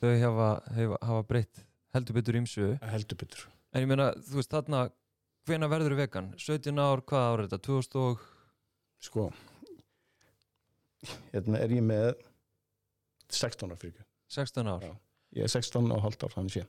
þau 0.01 0.13
hafa, 0.25 0.49
hafa, 0.77 0.99
hafa 1.09 1.27
breytt 1.29 1.65
heldur 1.95 2.19
betur 2.21 2.41
ímsu 2.41 2.73
heldur 2.93 3.21
betur 3.21 3.47
en 3.75 3.85
ég 3.85 3.91
meina, 3.91 4.11
þú 4.27 4.41
veist, 4.41 4.51
þarna 4.53 4.89
hvena 5.49 5.69
verður 5.71 5.97
vegan? 5.99 6.33
17 6.39 6.79
ár, 6.79 7.01
hvað 7.07 7.27
ár 7.27 7.43
er 7.45 7.49
þetta? 7.49 7.65
2000 7.71 8.01
og 8.03 8.25
sko 9.01 9.31
hérna 11.33 11.61
er 11.65 11.73
ég 11.79 11.85
með 11.85 12.13
16 13.33 13.71
ára 13.71 13.79
fyrir 13.81 14.05
16 14.31 14.69
ár 14.69 14.85
Já. 14.85 14.93
ég 15.41 15.47
er 15.47 15.53
16 15.55 15.93
og 15.95 16.03
halvt 16.05 16.27
ár 16.27 16.35
þannig 16.37 16.57
sé 16.59 16.65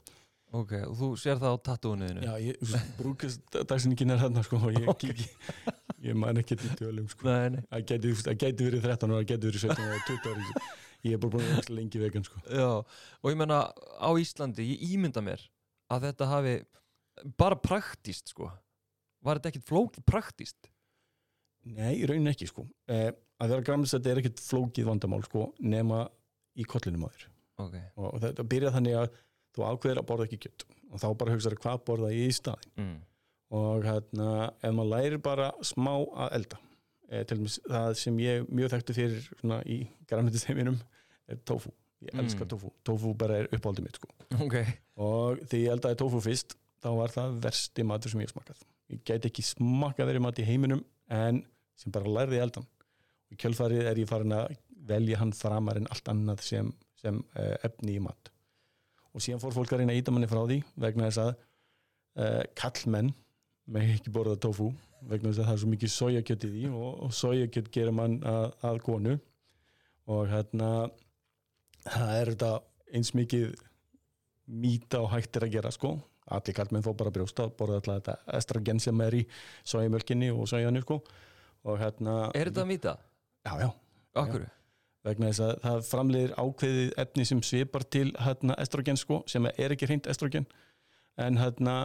ok, 0.51 0.71
og 0.87 0.95
þú 0.99 1.09
sér 1.19 1.39
það 1.41 1.55
á 1.55 1.57
tattúinuðinu 1.67 2.25
já, 2.27 2.33
ég, 2.43 2.77
brúkast 2.97 3.59
dagsinningin 3.69 4.15
er 4.15 4.23
hérna 4.23 4.43
sko 4.47 4.59
og 4.59 4.75
ég, 4.75 4.87
Ok. 4.93 5.05
okay. 5.11 5.75
Ég 6.05 6.17
man 6.17 6.41
ekki 6.41 6.58
í 6.58 6.74
tölum 6.79 7.08
sko. 7.12 7.27
Nei, 7.29 7.58
nei, 7.58 7.62
það 7.70 7.86
gæti, 7.91 8.36
gæti 8.43 8.67
verið 8.67 8.88
13 8.88 9.13
ára, 9.13 9.22
það 9.22 9.29
gæti 9.31 9.50
verið 9.50 9.65
17 9.67 9.86
ára 9.86 10.01
20 10.10 10.31
ára, 10.31 10.65
ég 11.05 11.15
er 11.15 11.22
bara 11.22 11.36
búin 11.36 11.46
að 11.48 11.55
vera 11.55 11.77
lengi 11.77 12.01
vegan 12.01 12.27
sko. 12.27 12.43
Já 12.50 12.70
og 12.72 13.31
ég 13.31 13.39
meina, 13.39 13.62
á 14.01 14.10
Íslandi, 14.22 14.67
ég 14.74 14.86
ímynda 14.96 15.24
mér 15.25 15.46
að 15.91 16.10
þetta 16.10 16.29
hafi 16.31 16.58
bara 17.38 17.58
praktíst, 17.60 18.34
sko. 18.34 18.50
Var 19.22 19.38
þetta 19.38 19.51
ekkit 19.51 19.67
flókið 19.70 20.08
praktíst? 20.10 20.72
nei, 21.70 22.00
í 22.00 22.08
rauninni 22.10 22.31
ekki 22.31 22.48
sko. 22.50 22.65
Eh, 22.89 23.12
að 23.41 23.53
vera 23.53 23.65
græmsætti 23.65 24.12
er 24.12 24.22
ekkit 24.22 24.41
flókið 24.41 24.88
vandamál 24.89 25.22
sko 25.25 25.51
nema 25.62 26.05
í 26.58 26.65
kollinum 26.67 27.05
á 27.05 27.10
þér. 27.13 27.27
Ok, 27.62 27.75
og 28.01 28.17
þetta 28.24 28.46
byrja 28.50 28.74
þannig 28.75 28.98
að 28.98 29.20
þú 29.55 29.65
ákveðir 29.67 30.01
að 30.01 30.08
borða 30.10 30.27
ekki 30.27 30.41
kjött 30.46 30.65
og 30.91 31.01
þá 31.01 31.08
bara 31.20 31.36
hugsaður 31.36 31.62
hvað 31.63 31.81
borða 31.88 32.12
ég 32.13 32.31
í 32.31 32.36
staðin 32.36 32.72
mm. 32.79 32.96
Og 33.51 33.84
hérna, 33.84 34.29
ef 34.63 34.74
maður 34.75 34.91
lærir 34.96 35.22
bara 35.24 35.50
smá 35.65 35.93
að 36.00 36.36
elda 36.39 36.60
e, 37.12 37.24
til 37.27 37.38
dæmis 37.41 37.58
það 37.67 37.93
sem 38.00 38.20
ég 38.24 38.50
mjög 38.50 38.72
þekktu 38.75 38.96
fyrir 38.96 39.25
svona 39.41 39.60
í 39.67 39.81
græmyndisteiminum 40.08 40.77
er 41.27 41.39
tofu, 41.48 41.72
ég 42.01 42.13
Mm. 42.15 42.24
elska 42.24 42.46
tofu. 42.50 42.72
Tofu 42.88 43.13
bara 43.13 43.41
er 43.43 43.48
uppáldið 43.53 43.84
mitt 43.86 44.00
sko. 44.00 44.08
Ok, 44.41 44.55
og 44.98 45.38
þegar 45.46 45.62
ég 45.65 45.72
eldaði 45.75 45.98
tofu 46.00 46.22
fyrst 46.24 46.55
þá 46.81 46.89
var 46.98 47.12
það 47.13 47.36
versti 47.43 47.84
matur 47.86 48.10
sem 48.13 48.24
ég 48.24 48.31
smakað 48.31 48.63
ég 48.91 49.03
gæti 49.08 49.29
ekki 49.29 49.43
smakað 49.46 50.10
verið 50.10 50.24
mat 50.25 50.39
í 50.41 50.46
heiminum 50.48 50.81
en 51.13 51.43
sem 51.77 51.91
bara 51.93 52.10
lærði 52.10 52.39
ég 52.39 52.43
eldan 52.48 52.65
og 52.65 53.36
í 53.36 53.38
kjölfarið 53.39 53.86
er 53.91 54.01
ég 54.01 54.10
farin 54.10 54.34
að 54.36 54.55
velja 54.89 55.20
hann 55.22 55.31
framar 55.38 55.77
en 55.77 55.88
allt 55.93 56.10
annað 56.12 56.41
sem, 56.43 56.72
sem 57.00 57.20
uh, 57.38 57.55
efni 57.63 57.96
í 58.00 58.01
mat. 58.03 58.31
Og 59.13 59.22
síðan 59.24 59.39
fór 59.43 59.53
fólk 59.55 59.72
að 59.75 59.84
reyna 59.84 59.93
að 59.93 60.01
íta 60.01 60.12
manni 60.15 60.27
frá 60.31 60.41
því 60.48 60.58
vegna 60.81 61.08
þess 61.12 61.22
að 61.22 61.31
uh, 62.17 62.43
kallmenn 62.58 63.13
með 63.71 63.93
ekki 63.95 64.13
borða 64.13 64.37
tofu 64.41 64.69
vegna 65.09 65.31
þess 65.31 65.41
að 65.41 65.47
það 65.47 65.53
er 65.53 65.61
svo 65.63 65.71
mikið 65.71 65.93
sojakjöt 65.95 66.45
í 66.45 66.51
því 66.53 66.69
og, 66.71 66.91
og 67.05 67.13
sojakjöt 67.17 67.71
gerir 67.73 67.95
mann 67.95 68.19
að, 68.27 68.45
að 68.67 68.79
konu. 68.85 69.17
Og 70.11 70.23
hérna 70.29 70.69
það 71.85 72.13
er 72.19 72.31
þetta 72.33 72.51
eins 72.91 73.11
mikið 73.17 73.51
mýta 74.61 75.01
og 75.01 75.11
hægt 75.13 75.37
er 75.37 75.47
að 75.47 75.53
gera 75.55 75.73
sko. 75.73 75.95
Allir 76.31 76.55
kallmenn 76.55 76.85
fá 76.85 76.91
bara 76.97 77.13
brjósta 77.13 77.47
borða 77.57 77.79
alltaf 77.79 77.99
þetta 77.99 78.37
estragen 78.37 78.79
sem 78.83 79.03
er 79.03 79.17
í 79.17 79.21
sojamjölkinni 79.67 80.31
og 80.33 80.49
sojanu 80.51 80.83
sko. 80.83 81.01
Og 81.67 81.77
hérna 81.81 82.17
er 82.37 82.51
þetta 82.51 82.65
mýta? 82.67 82.97
já, 83.45 83.53
já, 83.61 83.69
Akkur? 84.21 84.45
vegna 85.05 85.31
þess 85.31 85.43
að 85.45 85.53
það 85.63 85.85
framleiðir 85.89 86.33
ákveðið 86.37 86.91
efni 87.03 87.25
sem 87.25 87.41
svipar 87.45 87.85
til 87.89 88.11
hérna 88.21 88.57
estrogen 88.61 88.99
sko 88.99 89.23
sem 89.29 89.47
er 89.49 89.73
ekki 89.73 89.89
hreint 89.89 90.09
estrogen. 90.11 90.45
En 91.17 91.39
hérna 91.41 91.75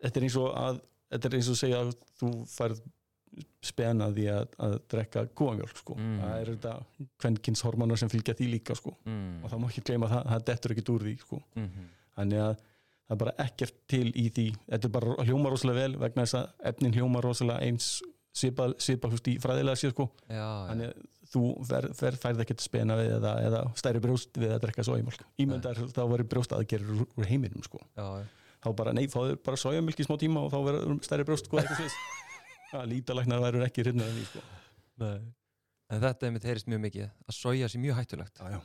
þetta 0.00 0.20
er 0.20 0.26
eins 0.26 0.38
og 0.40 0.54
að 0.56 0.80
þetta 1.10 1.28
er 1.28 1.36
eins 1.38 1.50
og 1.52 1.60
segja 1.60 1.82
að 1.84 1.92
þú 2.20 2.32
færð 2.50 2.82
spena 3.62 4.08
því 4.10 4.24
að, 4.32 4.56
að 4.66 4.74
drekka 4.90 5.22
góðamjólk 5.38 5.78
sko. 5.78 5.96
Mm. 5.98 6.16
það 6.20 6.32
er 6.40 6.50
þetta 6.54 6.72
kvenkins 7.22 7.62
hormonar 7.66 8.00
sem 8.00 8.10
fylgja 8.10 8.34
því 8.38 8.48
líka 8.56 8.76
sko. 8.78 8.96
mm. 9.06 9.44
og 9.44 9.52
það 9.52 9.62
má 9.62 9.68
ekki 9.70 9.84
gleyma 9.86 10.08
að 10.08 10.14
það, 10.16 10.26
það 10.32 10.46
dettur 10.50 10.74
ekkert 10.74 10.92
úr 10.94 11.06
því 11.06 11.14
sko. 11.22 11.40
Mhm. 11.54 11.88
þannig 12.18 12.44
að 12.46 12.54
það 13.10 13.14
er 13.14 13.20
bara 13.24 13.36
ekkert 13.46 13.78
til 13.90 14.08
í 14.14 14.26
því 14.30 14.48
þetta 14.66 14.88
er 14.88 14.94
bara 14.96 15.28
hljómar 15.28 15.54
rosalega 15.54 15.84
vel 15.84 16.00
vegna 16.00 16.26
þess 16.26 16.40
að 16.40 16.66
efnin 16.72 16.96
hljómar 16.98 17.26
rosalega 17.26 17.66
eins 17.66 17.92
svipa, 18.34 18.68
svipa 18.78 19.10
húst 19.10 19.30
í 19.30 19.38
fræðilega 19.42 19.78
sér 19.78 19.94
sko. 19.94 20.06
já, 20.30 20.46
þannig 20.70 20.90
að 20.90 21.08
þú 21.30 21.44
fer, 21.66 21.88
fer, 21.94 22.18
færð 22.18 22.44
ekkert 22.44 22.62
spena 22.64 22.96
við 22.98 23.12
eða, 23.16 23.32
eða 23.46 23.62
stærri 23.78 24.02
brjóst 24.02 24.38
við 24.38 24.54
að 24.56 24.62
drekka 24.64 24.86
sojamjólk 24.86 25.24
ímyndar 25.42 25.78
þá 25.78 26.02
verður 26.02 26.28
brjóst 26.32 26.54
aðgerður 26.56 27.04
úr, 27.06 27.26
heiminum 27.30 27.66
sko. 27.66 27.82
já, 27.94 28.06
já. 28.22 28.28
Þá 28.60 28.70
bara, 28.76 28.94
nei, 28.96 29.06
fáður 29.10 29.38
bara 29.44 29.60
sojamjólk 29.60 30.02
í 30.02 30.06
smá 30.06 30.16
tíma 30.20 30.44
og 30.44 30.52
þá 30.52 30.58
verður 30.66 30.98
stærri 31.06 31.26
brjóst 31.28 31.48
sko, 31.48 31.60
eitthvað 31.60 31.80
slis 31.80 31.96
að 32.80 32.88
lítalæknar 32.92 33.42
verður 33.42 33.66
ekki 33.66 33.84
hrifnir 33.84 34.06
af 34.06 34.16
því 34.16 34.26
sko. 34.28 34.44
en 35.90 36.04
þetta 36.04 36.28
er 36.28 36.34
mitt 36.36 36.46
heyrist 36.46 36.70
mjög 36.70 36.84
mikið 36.86 37.08
að 37.08 37.36
soja 37.36 37.70
sé 37.70 37.80
mjög 37.82 37.98
hættulegt 38.00 38.42
já, 38.42 38.54
já. 38.54 38.60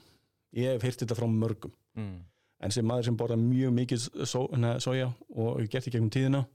ég 0.59 0.75
hef 0.75 0.85
heyrt 0.85 1.03
þetta 1.03 1.17
frá 1.17 1.27
mörgum 1.31 1.73
mm. 1.97 2.19
en 2.67 2.75
sem 2.75 2.85
maður 2.85 3.09
sem 3.09 3.17
borða 3.17 3.39
mjög 3.41 3.73
mikið 3.79 4.07
soja 4.27 5.09
og 5.31 5.49
hefur 5.55 5.71
gert 5.77 5.89
í 5.89 5.95
gegnum 5.95 6.13
tíðina 6.13 6.45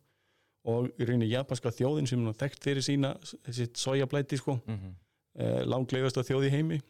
og 0.70 0.90
í 1.00 1.06
rauninni 1.08 1.30
japanska 1.30 1.72
þjóðin 1.72 2.08
sem 2.10 2.26
er 2.28 2.36
þekkt 2.42 2.66
fyrir 2.66 2.84
sína 2.84 3.14
sitt 3.48 3.80
sojablæti 3.80 4.36
sko, 4.36 4.60
Mm 4.66 4.76
-hmm. 4.76 4.94
eh, 5.40 5.62
langlegasta 5.64 6.20
þjóð 6.20 6.46
í 6.50 6.50
heimi 6.52 6.80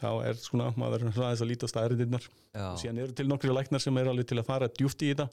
þá 0.00 0.10
er 0.28 0.34
svona, 0.34 0.72
maður 0.76 0.98
verður 0.98 1.14
svona 1.14 1.26
aðeins 1.30 1.42
að 1.44 1.50
líta 1.50 1.66
á 1.66 1.72
staðarindirnar 1.72 2.24
og 2.72 2.78
síðan 2.80 2.98
eru 2.98 3.12
til 3.12 3.28
nokkri 3.30 3.54
læknar 3.54 3.80
sem 3.80 3.96
er 3.98 4.10
alveg 4.10 4.26
til 4.26 4.38
að 4.38 4.48
fara 4.48 4.68
djúft 4.68 5.02
í 5.02 5.12
þetta 5.12 5.28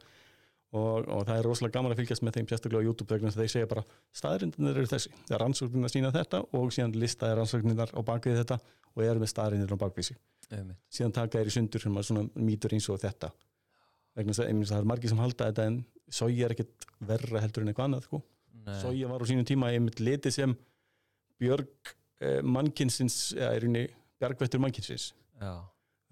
og, 0.71 1.07
og 1.11 1.23
það 1.27 1.37
er 1.37 1.47
rosalega 1.47 1.77
gaman 1.77 1.93
að 1.93 2.01
fylgjast 2.01 2.23
með 2.23 2.37
þeim 2.37 2.49
sérstaklega 2.49 2.83
á 2.83 2.87
YouTube 2.87 3.11
vegna 3.11 3.31
þess 3.31 3.39
að 3.39 3.43
þeir 3.43 3.53
segja 3.53 3.69
bara 3.71 3.83
staðarindirnar 4.15 4.77
eru 4.79 4.91
þessi, 4.91 5.13
það 5.27 5.35
er 5.35 5.41
rannsóknirna 5.43 5.91
sína 5.91 6.11
þetta 6.15 6.41
og 6.57 6.75
síðan 6.75 6.97
listaði 7.01 7.37
rannsóknirnar 7.39 7.91
á 7.91 7.99
bakvið 8.07 8.39
þetta 8.41 8.57
og 8.91 9.03
eru 9.05 9.23
með 9.23 9.31
staðarindirnar 9.33 9.79
á 9.79 9.83
bakvið 9.83 10.07
sig. 10.11 10.21
Síðan 10.91 11.15
taka 11.15 11.39
þeir 11.39 11.51
í 11.51 11.55
sundur 11.55 11.83
sem 11.83 11.97
að 11.99 12.07
svona 12.07 12.45
mýtur 12.47 12.75
eins 12.75 12.87
og 12.91 12.99
þetta. 13.03 13.31
Vegna 14.15 14.35
þess 14.35 14.43
að 14.45 14.63
það 14.71 14.77
er 14.79 14.89
margir 14.91 15.11
sem 15.11 15.23
halda 15.23 15.49
þetta 15.51 15.67
en 15.71 15.79
soja 16.11 16.47
er 16.47 16.55
ekkit 16.55 16.87
verra 17.11 17.43
heldur 17.43 17.63
en 17.63 17.71
eitthvað 17.71 17.89
annað 17.89 18.07
sko. 18.07 18.21
Nei. 18.61 18.75
soja 18.77 19.09
var 19.09 19.23
á 19.23 19.25
sínum 19.25 19.47
tíma 19.47 19.71
einmitt 19.73 19.99
litið 20.03 20.35
sem 20.35 20.51
björg 21.41 21.93
eh, 22.21 22.41
mannkinsins 22.45 23.31
eða 23.33 23.55
í 23.55 23.61
rauninni 23.63 23.85
bjargvættur 24.21 24.61
mannkinsins 24.61 25.07
já, 25.41 25.53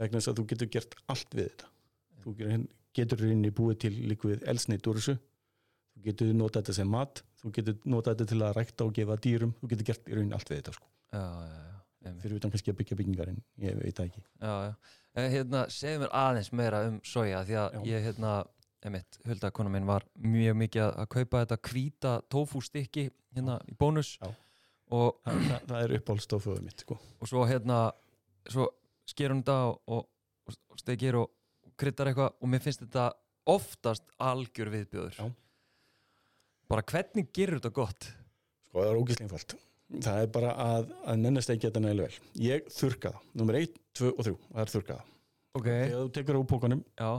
vegna 0.02 0.18
þess 0.18 0.32
að 0.32 0.40
þú 0.40 0.46
getur 0.54 0.72
gert 0.74 0.96
allt 1.14 1.36
við 1.38 1.52
þetta. 1.52 1.70
Þú 2.24 2.34
getur, 2.40 2.64
getur 3.00 3.24
rauninni 3.24 3.52
búið 3.56 3.80
til 3.86 3.94
líkvið 4.12 4.46
elsneitt 4.54 4.88
úr 4.92 5.00
þessu 5.02 5.18
þú 5.20 6.06
getur 6.06 6.32
notað 6.38 6.62
þetta 6.64 6.78
sem 6.80 6.92
mat 6.94 7.24
þú 7.42 7.52
getur 7.58 7.78
notað 7.90 8.16
þetta 8.16 8.30
til 8.34 8.42
að 8.46 8.56
rækta 8.60 8.86
og 8.88 8.94
gefa 9.00 9.18
dýrum 9.26 9.56
þú 9.60 9.72
getur 9.74 9.90
gert 9.90 10.08
í 10.10 10.16
rauninni 10.18 10.38
allt 10.38 10.52
við 10.52 10.62
þetta 10.62 10.76
sko. 10.78 10.88
já, 11.16 11.24
já, 11.50 11.60
já, 12.06 12.14
fyrir 12.24 12.40
utan 12.40 12.54
kannski 12.54 12.74
að 12.74 12.80
byggja 12.82 13.00
byggingar 13.00 13.32
en 13.34 13.42
ég 13.64 13.80
veit 13.82 13.96
það 13.98 14.10
ekki 14.12 14.24
já, 14.24 14.54
já. 14.70 14.74
Hérna, 15.20 15.64
segðu 15.74 16.04
mér 16.06 16.14
aðeins 16.16 16.52
meira 16.56 16.84
um 16.88 17.00
soja 17.04 17.42
því 17.48 17.56
að 17.60 17.78
ég, 17.90 18.04
hérna, 18.06 18.34
emitt, 18.88 19.18
hulda 19.28 19.50
kona 19.52 19.72
minn 19.74 19.88
var 19.90 20.06
mjög 20.16 20.60
mikið 20.62 20.84
að- 20.86 21.10
kaupa 21.16 21.42
þetta 21.44 21.58
hvíta 21.72 22.14
tofu 22.32 22.62
stykki 22.64 23.10
hérna 23.36 23.58
í 23.68 23.76
bónus 23.80 24.14
og, 24.22 25.18
það, 25.26 25.42
það, 25.66 25.82
er 25.82 25.96
uppáhaldstoföðu 25.98 26.64
mitt 26.64 26.86
sko. 26.86 27.00
og 27.20 27.28
svo 27.32 27.44
hérna 27.50 27.82
svo 28.50 28.70
sker 29.10 29.34
hún 29.34 29.42
þetta 29.44 29.58
og, 29.74 29.82
og, 29.90 30.56
og 30.70 30.80
stekir 30.80 31.18
og 31.20 31.34
kryddar 31.80 32.12
eitthvað 32.12 32.36
og 32.38 32.52
mér 32.52 32.64
finnst 32.64 32.84
þetta 32.84 33.08
oftast 33.50 34.12
algjör 34.22 34.70
viðbjöður 34.76 35.20
Já. 35.20 35.30
bara 36.70 36.86
hvernig 36.92 37.32
gerur 37.34 37.60
þetta 37.62 37.74
gott 37.80 38.10
Sko 38.70 38.84
það 38.84 38.90
er 38.92 38.98
ógislega 39.02 39.26
einfalt. 39.26 39.54
Það 40.06 40.20
er 40.22 40.28
bara 40.30 40.50
að, 40.62 40.90
að 41.10 41.22
nennast 41.24 41.50
ekki 41.50 41.66
þetta 41.66 41.82
nægilega 41.82 42.12
vel. 42.12 42.28
Ég 42.46 42.68
þurrka 42.76 43.10
það. 43.16 43.24
Númer 43.42 43.56
1, 43.58 43.80
2 43.98 44.10
og 44.12 44.20
3. 44.28 44.34
Það 44.52 44.62
er 44.62 44.72
þurrka 44.74 44.98
það. 45.00 45.08
ok, 45.58 45.70
Þegar 45.70 45.96
þú 46.04 46.12
tekur 46.18 46.38
á 46.38 46.42
pókanum 46.52 46.84
já, 47.00 47.10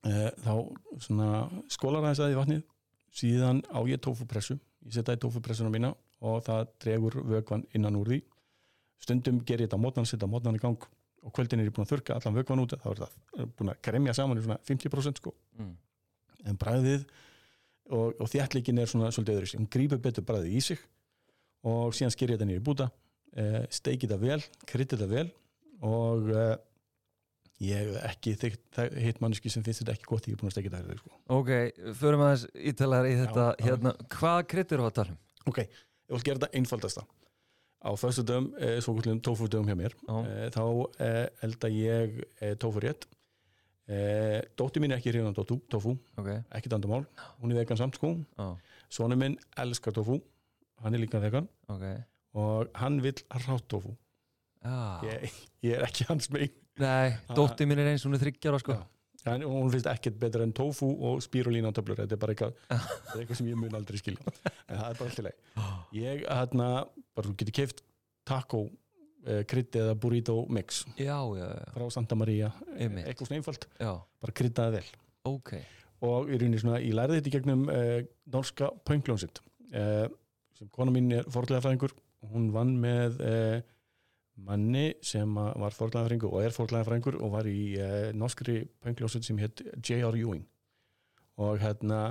e, 0.00 0.14
þá 0.46 0.52
svona 1.04 1.28
skólar 1.76 2.06
aðeins 2.06 2.22
að 2.24 2.32
í 2.32 2.38
vatnið. 2.38 2.62
Síðan 3.20 3.60
á 3.68 3.78
ég 3.92 4.00
tófupressu. 4.06 4.56
Ég 4.88 4.96
setja 4.96 5.18
í 5.18 5.20
tófupressuna 5.20 5.74
mína 5.74 5.92
og 6.24 6.40
það 6.48 6.72
dregur 6.86 7.18
vökvan 7.34 7.66
innan 7.76 8.00
úr 8.00 8.14
því. 8.14 8.22
Stundum 9.04 9.42
ger 9.44 9.60
ég 9.60 9.68
þetta 9.68 9.76
á 9.76 9.84
mótnan, 9.84 10.08
setja 10.08 10.30
mótnan 10.32 10.56
í 10.56 10.62
gang 10.64 10.88
og 11.26 11.34
kvöldin 11.34 11.62
er 11.62 11.68
ég 11.68 11.74
búin 11.74 11.86
að 11.86 11.94
þurrka 11.94 12.18
allan 12.18 12.36
vökvan 12.38 12.62
út. 12.62 12.76
Þá 12.82 12.90
er 12.92 13.00
það 13.02 13.48
búin 13.58 13.72
að 13.72 13.80
kremja 13.88 14.14
saman 14.16 14.38
í 14.38 14.44
svona 14.44 14.60
50% 14.68 15.22
sko. 15.22 15.34
mm. 15.58 15.72
En 16.46 16.60
bræðið 16.60 17.08
og, 17.90 18.14
og 18.22 18.30
þjættleikin 18.30 18.78
er 18.78 18.90
svona 18.90 19.10
svolítið 19.14 19.40
öðru. 19.40 19.58
Hún 19.58 19.72
grípur 19.72 20.02
betur 20.02 20.26
bræðið 20.26 20.54
í 20.54 20.62
sig 20.62 20.84
og 21.66 21.96
síðan 21.96 22.14
sker 22.14 22.30
ég 22.30 22.38
þetta 22.38 22.48
nýri 22.50 22.62
búta 22.62 22.86
uh, 22.90 23.64
steiki 23.72 24.06
þetta 24.06 24.22
vel, 24.22 24.40
krytti 24.68 24.96
þetta 24.96 25.10
vel 25.10 25.26
og 25.86 26.30
uh, 26.30 26.54
ég 27.64 27.80
hef 27.80 27.98
ekki 28.10 28.34
hitt 29.00 29.20
manneski 29.22 29.50
sem 29.52 29.64
finnst 29.64 29.82
þetta 29.82 29.96
ekki 29.96 30.08
gott, 30.10 30.28
ég 30.28 30.36
er 30.36 30.40
búin 30.40 30.50
að 30.50 30.56
steiki 30.56 30.72
þetta 30.72 30.88
fyrir, 30.90 31.02
sko. 31.02 31.20
ok, 31.38 31.52
förum 32.00 32.24
aðeins 32.26 32.46
ítalar 32.72 33.08
í 33.08 33.14
þetta 33.22 33.46
Já, 33.48 33.66
hérna, 33.68 33.94
hvað 34.12 34.40
kryddar 34.52 34.82
þú 34.82 34.88
að 34.90 34.96
tala 35.00 35.14
um? 35.14 35.20
ok, 35.52 35.62
ég 35.64 36.16
vil 36.16 36.24
gera 36.28 36.42
þetta 36.42 36.60
einfaldasta 36.60 37.06
á 37.86 37.90
föstu 37.94 38.24
dögum, 38.26 38.50
uh, 38.58 38.78
svo 38.82 38.96
kvöldum 38.96 39.20
tofu 39.22 39.46
dögum 39.48 39.70
hjá 39.70 39.76
mér. 39.78 39.94
Uh, 40.08 40.48
þá 40.54 40.62
uh, 40.66 41.46
elda 41.46 41.70
ég 41.70 42.18
uh, 42.42 42.54
tofu 42.58 42.82
rétt 42.82 43.06
uh, 43.90 44.40
dóttir 44.58 44.82
mín 44.82 44.94
er 44.94 45.00
ekki 45.00 45.12
hrifin 45.12 45.30
á 45.30 45.34
tofu, 45.36 45.58
tofu 45.70 45.94
ok, 46.18 46.30
ekki 46.58 46.72
dandamál, 46.72 47.06
hún 47.40 47.54
er 47.54 47.62
vegan 47.62 47.78
samt 47.80 47.98
sko. 47.98 48.16
Já, 48.36 48.48
Sónu 48.92 49.18
minn 49.18 49.38
elskar 49.58 49.94
tofu 49.94 50.20
hann 50.82 50.94
er 50.94 51.02
líka 51.02 51.20
vegan. 51.22 51.48
Ok. 51.72 51.86
Og 52.36 52.68
hann 52.76 53.00
vill 53.02 53.22
rátt 53.46 53.68
tofu 53.70 53.94
já, 54.62 54.76
ég, 55.06 55.32
ég 55.66 55.78
er 55.78 55.86
ekki 55.86 56.06
hans 56.10 56.30
megin. 56.34 56.54
Nei, 56.82 57.16
dóttir 57.38 57.68
mín 57.68 57.80
er 57.80 57.92
eins 57.92 58.04
hún 58.06 58.18
er 58.18 58.22
þryggjar 58.24 58.58
sko. 58.62 58.76
Já. 58.76 58.95
En 59.26 59.44
hún 59.46 59.70
finnst 59.72 59.88
ekkert 59.90 60.18
betra 60.22 60.44
en 60.46 60.52
tofu 60.56 60.88
og 61.08 61.22
spirulína 61.24 61.72
töflur, 61.74 61.98
þetta 62.00 62.16
er 62.16 62.20
bara 62.22 62.34
eitthvað, 62.34 62.56
eitthvað 63.18 63.38
sem 63.40 63.50
ég 63.50 63.58
mun 63.60 63.74
aldrei 63.78 64.00
skilja. 64.00 64.34
En 64.66 64.78
það 64.80 64.88
er 64.88 64.98
bara 65.00 65.10
alltaf 65.10 65.24
leið 65.26 66.00
ég 66.00 66.24
hérna, 66.26 66.68
bara 67.16 67.30
þú 67.30 67.36
getur 67.42 67.56
keift 67.60 67.82
taco, 68.26 68.62
eh, 69.26 69.42
krydd 69.50 69.78
eða 69.82 69.94
burrito 70.02 70.36
mix 70.52 70.84
já, 70.98 71.16
já, 71.38 71.46
já, 71.46 71.66
frá 71.74 71.86
Santa 71.94 72.18
Maria, 72.18 72.52
Einmitt. 72.76 73.06
eitthvað 73.06 73.30
svona 73.30 73.40
einfalt. 73.42 73.68
Já, 73.80 73.92
bara 74.22 74.36
kryddaði 74.42 74.80
vel. 74.80 74.88
Ok. 75.30 75.54
Og 76.06 76.28
rauninni 76.28 76.58
svona, 76.60 76.80
ég 76.84 76.94
lærði 76.94 77.20
þetta 77.20 77.30
í 77.30 77.36
gegnum 77.38 77.68
eh, 77.72 78.00
norska 78.34 78.68
pöngljónsitt 78.86 79.40
eh, 79.72 80.06
sem 80.56 80.68
kona 80.74 80.92
mín 80.92 81.08
er 81.16 81.26
forðlegafræðingur 81.32 81.94
hún 82.32 82.50
vann 82.54 82.74
með 82.80 83.18
eh, 83.24 83.62
manni 84.36 84.90
sem 85.04 85.30
var 85.36 85.74
forðlegafræðingur 85.74 86.34
og 86.34 86.44
er 86.44 86.54
forðlegafræðingur 86.54 87.18
og 87.24 87.32
var 87.32 87.48
í 87.48 87.76
eh, 87.80 88.10
norskri 88.16 88.60
pöngljónsitt 88.84 89.24
sem 89.26 89.38
hétt 89.40 89.62
J.R. 89.80 90.16
Ewing 90.20 90.44
og 91.40 91.60
hérna 91.62 92.10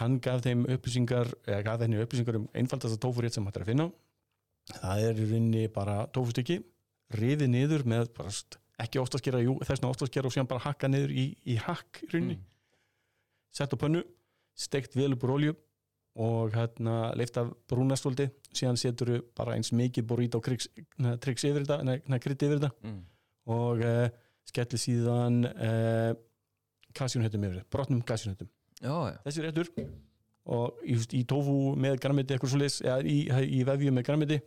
hann 0.00 0.18
gaf 0.22 0.44
þeim 0.46 0.64
upplýsingar 0.70 1.32
eða 1.46 1.64
gaf 1.66 1.82
henni 1.84 2.00
upplýsingar 2.02 2.38
um 2.38 2.48
einfaldasta 2.54 3.00
tófurétt 3.02 3.36
sem 3.36 3.46
hægt 3.46 3.58
er 3.58 3.66
að 3.66 3.72
finna 3.72 3.88
það 4.70 5.06
er 5.08 5.18
í 5.18 5.26
rauninni 5.32 5.64
bara 5.74 6.04
tófustykki 6.14 6.60
rifið 7.18 7.50
niður 7.50 7.86
með 7.90 8.12
bara 8.14 8.32
ekki 8.80 9.00
óstaskera, 9.02 9.42
jú, 9.44 9.58
þessna 9.66 9.90
óstaskera 9.90 10.28
og 10.30 10.34
síðan 10.34 10.48
bara 10.50 10.64
hakka 10.64 10.88
niður 10.88 11.12
í, 11.12 11.26
í 11.44 11.58
hakk 11.60 12.04
rauninni 12.12 12.38
mm. 12.38 12.46
sett 13.52 13.74
á 13.74 13.76
pönnu, 13.80 14.04
steikt 14.54 14.94
vel 14.96 15.12
upp 15.16 15.26
úr 15.26 15.34
olju 15.36 15.56
og 16.20 16.54
hérna 16.54 17.12
leift 17.18 17.38
af 17.38 17.52
brúnastóldi, 17.70 18.26
síðan 18.50 18.78
setur 18.80 19.12
bara 19.36 19.54
eins 19.54 19.70
mikið 19.76 20.06
burrito 20.10 20.40
krigs, 20.42 20.68
triks 21.22 21.46
yfir 21.46 21.62
þetta, 21.62 21.80
neða 21.86 22.20
krydd 22.22 22.44
yfir 22.46 22.58
þetta. 22.58 22.72
Mm. 22.82 23.00
og 23.50 23.84
uh, 23.86 24.04
skelli 24.50 24.80
síðan 24.80 25.44
uh, 25.50 26.10
kasjunhöttum 26.98 27.46
yfir 27.46 27.60
þetta, 27.60 27.72
brotnum 27.72 28.02
já, 28.82 28.94
þessi 29.26 29.46
réttur. 29.46 29.72
Og 30.50 30.80
í, 30.82 30.96
í 31.20 31.24
tofu 31.28 31.76
með 31.78 32.00
græmiti 32.02 32.34
eitthvað 32.34 32.54
svo 32.54 32.58
leis, 32.62 32.80
eða 32.82 33.04
í, 33.06 33.18
í 33.60 33.64
vefju 33.68 33.92
með 33.94 34.06
græmiti 34.08 34.40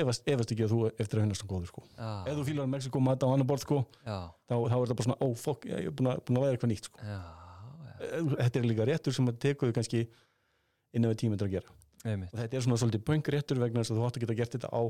efast, 0.00 0.24
efast 0.28 0.54
ekki 0.54 0.66
að 0.66 0.72
þú 0.72 0.80
eftir 0.92 1.18
að 1.18 1.26
finnast 1.26 1.44
um 1.44 1.50
góður 1.50 1.70
sko. 1.70 1.84
já, 1.96 2.10
ef 2.30 2.38
þú 2.38 2.44
fílar 2.48 2.70
Mexiko 2.70 3.02
mat 3.04 3.24
á 3.24 3.28
annar 3.28 3.48
borð 3.48 3.66
sko, 3.66 3.80
þá, 4.02 4.18
þá 4.48 4.76
er 4.76 4.84
þetta 4.84 4.98
bara 4.98 5.08
svona, 5.08 5.18
ó 5.20 5.26
oh, 5.26 5.34
fokk, 5.38 5.68
ég 5.68 5.90
er 5.90 5.96
búin 5.98 6.12
að, 6.12 6.22
búin 6.28 6.38
að 6.38 6.46
væða 6.46 6.56
eitthvað 6.56 6.72
nýtt 6.72 6.88
sko. 6.88 7.02
já, 7.02 7.18
þetta 8.36 8.60
er 8.60 8.68
líka 8.68 8.86
réttur 8.88 9.16
sem 9.16 9.30
að 9.30 9.38
tekur 9.46 9.70
þau 9.70 9.78
kannski 9.78 10.02
innan 10.92 11.12
við 11.12 11.22
tímyndur 11.22 11.48
að 11.50 11.56
gera. 11.58 11.76
Einmitt. 12.02 12.32
Og 12.34 12.40
þetta 12.40 12.58
er 12.58 12.64
svona 12.64 12.78
svolítið 12.80 13.04
pönk 13.06 13.28
réttur 13.30 13.60
vegna 13.62 13.82
þess 13.82 13.92
að 13.94 14.00
þú 14.00 14.06
átt 14.08 14.16
að 14.18 14.24
geta 14.24 14.36
gert 14.40 14.56
þetta 14.56 14.70
á 14.74 14.80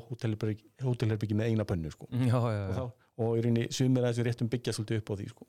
hótelherbyggi, 0.87 1.37
með 1.37 1.51
eina 1.51 1.67
pönnu 1.69 1.93
sko. 1.93 2.09
já, 2.09 2.33
já, 2.33 2.39
og, 2.41 2.55
já, 2.55 2.79
þá, 2.79 3.11
og 3.21 3.35
í 3.37 3.43
rauninni 3.45 3.67
sumir 3.77 4.07
að 4.07 4.15
þessu 4.15 4.27
réttum 4.29 4.51
byggja 4.53 4.75
svolítið 4.79 5.03
upp 5.03 5.13
á 5.13 5.15
því 5.21 5.29
sko. 5.35 5.49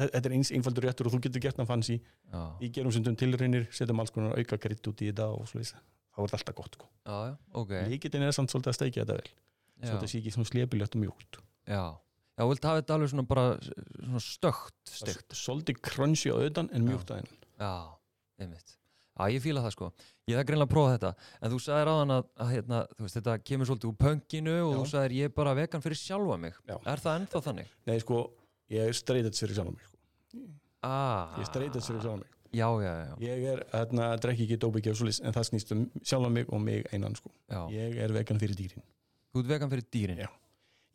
þetta 0.00 0.22
er 0.30 0.36
eins 0.36 0.52
einfaldur 0.54 0.86
réttur 0.86 1.10
og 1.10 1.14
þú 1.16 1.22
getur 1.26 1.42
gert 1.42 1.58
hann 1.58 1.68
fancy. 1.68 1.98
Já, 2.30 2.42
í 2.62 2.70
gerum 2.76 2.94
sundum 2.94 3.18
tilraunir, 3.18 3.66
setjum 3.74 4.02
alls 4.04 4.14
konar 4.14 4.38
auka 4.38 4.60
krydd 4.62 4.92
út 4.92 5.02
í 5.02 5.10
þetta 5.10 5.26
og 5.34 5.50
svoleiðis. 5.50 5.74
Þá 6.14 6.22
er 6.22 6.32
þetta 6.36 6.54
gott 6.60 6.78
sko. 6.78 6.86
já, 7.06 7.16
já, 7.26 7.34
ok. 7.58 7.74
Líkitin 7.90 8.26
er 8.26 8.36
samt 8.36 8.54
svolítið 8.54 8.72
að 8.72 8.78
steikja 8.78 9.04
þetta 9.04 9.18
vel. 9.18 9.34
Svo 9.80 9.90
já, 9.90 9.96
þetta 9.96 10.12
sé 10.12 10.20
ekki 10.20 10.34
svona 10.36 10.50
slepilegt 10.52 10.96
og 10.96 11.02
mjúkt. 11.02 11.40
Já, 11.66 11.82
já, 12.40 12.44
vilt 12.48 12.68
hafa 12.70 12.80
þetta 12.80 12.96
alveg 12.96 13.12
svona 13.12 13.28
bara 13.30 13.46
svona 13.60 14.24
stökt 14.24 14.94
er 15.04 15.40
svolítið 15.44 15.80
crunchy 15.84 16.32
á 16.32 16.36
auðan 16.40 16.72
en 16.72 16.88
mjúkt 16.88 17.12
að 17.12 17.20
hennan 17.22 17.40
já, 17.60 17.72
einmitt 18.40 18.76
Já, 19.20 19.26
ég 19.34 19.42
fíla 19.44 19.60
það 19.60 19.72
sko. 19.74 19.86
Ég 20.30 20.38
það 20.38 20.46
greinlega 20.48 20.64
að 20.64 20.72
prófa 20.72 20.92
þetta. 20.94 21.08
En 21.44 21.52
þú 21.52 21.58
sagðir 21.60 21.88
áðan 21.92 22.12
að, 22.14 22.28
að 22.40 22.52
hérna, 22.54 22.78
veist, 23.02 23.16
þetta 23.18 23.34
kemur 23.50 23.68
svolítið 23.68 23.88
úr 23.90 23.96
pönginu 24.00 24.54
og 24.64 24.70
Já. 24.70 24.76
þú 24.78 24.84
sagðir 24.94 25.14
ég 25.18 25.28
er 25.28 25.34
bara 25.36 25.52
vegan 25.58 25.84
fyrir 25.84 26.00
sjálfa 26.00 26.38
mig. 26.40 26.56
Já. 26.70 26.76
Er 26.88 27.02
það 27.04 27.18
ennþá 27.20 27.42
þannig? 27.44 27.74
Nei, 27.90 27.96
sko, 28.00 28.20
ég 28.72 28.86
er 28.86 29.18
edge 29.20 29.34
fyrir 29.42 29.58
sjálf 29.58 29.74
mig 29.74 29.84
sko. 29.84 29.98
Ah, 30.88 31.36
Ég 31.36 31.50
er 31.52 31.66
edge 31.66 31.82
fyrir 31.84 32.00
sjálf 32.06 32.22
mig 32.22 32.38
Já, 32.50 32.66
já, 32.82 32.92
já. 33.04 33.12
Ég 33.22 33.44
er, 33.52 33.60
hérna, 33.74 34.06
drekki 34.18 34.46
ekki 34.48 34.56
dóbiki 34.58 34.90
og 34.90 34.96
svoleiðis 34.98 35.20
en 35.22 35.36
það 35.36 35.44
snýst 35.50 35.74
um 35.76 35.84
sjálf 36.02 36.32
mig 36.34 36.48
og 36.48 36.64
mig 36.64 36.88
einan 36.90 37.14
sko. 37.18 37.30
já. 37.46 37.60
Ég 37.76 38.00
er 38.00 38.14
vegan 38.16 38.40
fyrir 38.40 38.56
dýrin 38.58 38.82
Þú 39.30 39.44
ert 39.44 39.52
vegan 39.52 39.70
fyrir 39.70 39.86
dýrin. 39.92 40.22
Já. 40.24 40.30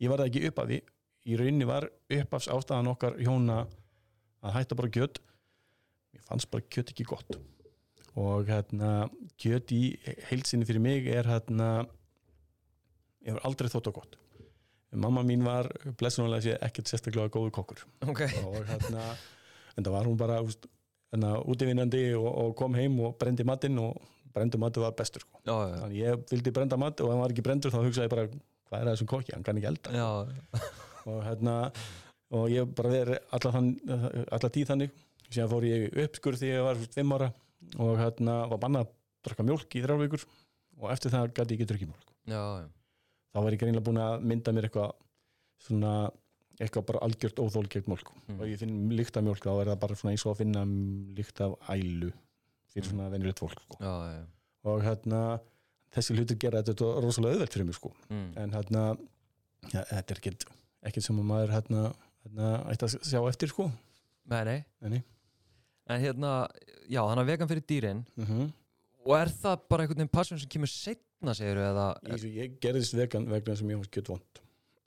Ég 0.02 0.10
var 0.12 0.20
það 0.20 0.32
ekki 0.32 0.42
upp 0.50 0.58
af 0.64 0.68
því 0.68 0.80
Í 1.26 1.36
rauninni 1.38 1.66
var 1.66 1.88
uppafs 2.12 2.48
ástæðan 2.52 2.92
okkar 2.92 3.18
hjóna 3.18 3.64
að 4.46 4.56
hætta 4.60 4.78
bara 4.78 4.92
kjöt. 4.94 5.20
Mér 6.14 6.26
fannst 6.28 6.50
bara 6.52 6.66
kjöt 6.70 6.92
ekki 6.94 7.06
gott. 7.08 7.38
Og 8.16 8.48
hérna 8.48 9.08
kjöt 9.40 9.74
í 9.74 9.82
heilsinni 10.30 10.68
fyrir 10.68 10.84
mig 10.84 11.08
er 11.12 11.26
hérna 11.28 11.70
ég 13.26 13.32
hefur 13.32 13.42
aldrei 13.48 13.72
þótt 13.72 13.90
á 13.90 13.96
gott. 13.98 14.18
Mamma 14.96 15.24
mín 15.26 15.42
var 15.44 15.66
blessunulega 15.98 16.56
ekkert 16.64 16.88
sérstaklega 16.88 17.32
góður 17.34 17.52
kokkur. 17.58 17.82
Ok. 18.06 18.22
og 18.46 18.60
hérna 18.70 19.10
en 19.76 19.84
það 19.84 19.92
var 19.92 20.08
hún 20.08 20.20
bara 20.20 20.38
hérna, 20.40 21.34
útivinnandi 21.44 22.06
og, 22.16 22.28
og 22.30 22.54
kom 22.56 22.78
heim 22.78 22.96
og 23.04 23.18
brendi 23.20 23.44
matinn 23.44 23.76
og 23.82 23.98
brendu 24.36 24.60
matu 24.60 24.82
var 24.84 24.96
bestur 24.96 25.24
sko. 25.24 25.40
Já, 25.44 25.54
já, 25.54 25.76
þannig 25.82 26.00
ég 26.00 26.26
vildi 26.30 26.52
brenda 26.54 26.78
mat 26.80 27.00
og 27.00 27.12
hann 27.12 27.22
var 27.22 27.32
ekki 27.32 27.44
brendur 27.44 27.72
þá 27.72 27.80
hugsaði 27.82 28.08
ég 28.08 28.12
bara 28.12 28.26
hvað 28.30 28.78
er 28.78 28.88
það 28.88 28.92
þessum 28.92 29.08
kokki, 29.12 29.34
hann 29.34 29.46
kann 29.46 29.60
ekki 29.60 29.70
elda. 29.72 29.94
Já. 29.96 30.85
Og 31.06 31.20
hérna 31.26 31.56
og 32.36 32.48
ég 32.50 32.68
bara 32.76 32.90
verið 32.92 33.18
alla, 33.36 34.50
tíð 34.50 34.70
þannig 34.72 34.94
síðan 35.30 35.50
fór 35.52 35.66
ég 35.68 35.96
uppskurð 36.06 36.42
þegar 36.42 36.56
ég 36.58 36.66
var 36.66 36.82
fimm 36.96 37.14
ára 37.16 37.28
og 37.82 37.94
hérna 38.00 38.36
var 38.50 38.60
bannað 38.62 38.86
að 38.86 38.92
drakka 39.26 39.46
mjólk 39.46 39.74
í 39.78 39.82
þrjár 39.84 40.02
vikur 40.04 40.26
og 40.82 40.90
eftir 40.92 41.14
það 41.14 41.32
gæti 41.34 41.54
ég 41.54 41.60
ekki 41.60 41.68
drukkið 41.72 41.94
já. 42.30 42.42
þá 43.32 43.38
var 43.42 43.54
ég 43.56 43.62
greinlega 43.62 43.86
búin 43.86 44.02
að 44.02 44.26
mynda 44.26 44.54
mér 44.54 44.68
eitthvað 44.68 44.94
svona 45.66 45.92
eitthvað 46.60 46.86
bara 46.88 47.02
algjört 47.06 47.40
óþól 47.42 47.66
gegn 47.72 47.90
mjólk 47.92 48.12
Mm. 48.26 48.40
og 48.40 48.48
ég 48.50 48.58
finn 48.58 48.90
lykt 48.98 49.16
af 49.16 49.22
mjólk 49.22 49.44
þá 49.44 49.52
er 49.60 49.68
það 49.70 49.76
bara 49.84 49.94
svona 49.94 50.12
eins 50.16 50.24
og 50.26 50.32
að 50.32 50.40
finna 50.40 50.62
lykt 51.14 51.40
af 51.44 51.52
ælu 51.70 52.08
fyrir 52.72 52.88
svona 52.88 53.06
venjulegt 53.12 53.38
fólk 53.38 53.60
sko. 53.62 53.76
Já, 53.78 53.92
já. 54.16 54.24
og 54.66 54.82
hérna 54.82 55.20
þessi 55.94 56.16
hlutur 56.16 56.38
gera 56.42 56.62
þetta 56.66 56.88
rosalega 57.04 57.36
auðvelt 57.36 57.54
fyrir 57.54 57.68
mig 57.68 57.76
sko. 57.78 57.92
Mm. 58.10 58.32
en 58.42 58.50
hérna 58.56 58.82
ja, 59.72 59.84
þetta 59.92 60.10
er 60.16 60.18
ekkert, 60.20 60.46
ekkert 60.86 61.06
sem 61.06 61.18
að 61.20 61.28
maður 61.32 61.54
hérna, 61.56 61.82
hérna 62.24 62.52
ætti 62.72 62.88
að 62.88 62.96
sjá 63.10 63.20
eftir 63.28 63.52
sko. 63.52 63.68
Nei, 64.30 64.40
nei. 64.48 64.58
Nei. 64.86 65.02
En 65.86 66.02
hérna, 66.02 66.30
já, 66.90 67.02
hann 67.06 67.22
er 67.22 67.28
vegan 67.28 67.50
fyrir 67.50 67.66
dýrin 67.66 68.04
mm 68.16 68.24
-hmm. 68.24 68.48
og 69.04 69.14
er 69.20 69.30
það 69.30 69.68
bara 69.68 69.82
einhvern 69.82 70.02
veginn 70.02 70.16
passion 70.18 70.38
sem 70.38 70.48
kemur 70.48 70.70
setna, 70.70 71.34
segir 71.34 71.60
eða... 71.62 71.94
ég, 72.16 72.24
ég 72.34 72.58
gerðist 72.60 72.94
vegan 72.94 73.28
vegna 73.30 73.56
sem 73.56 73.70
ég 73.70 73.78
var 73.78 73.86
skjöld 73.86 74.08
vond 74.08 74.42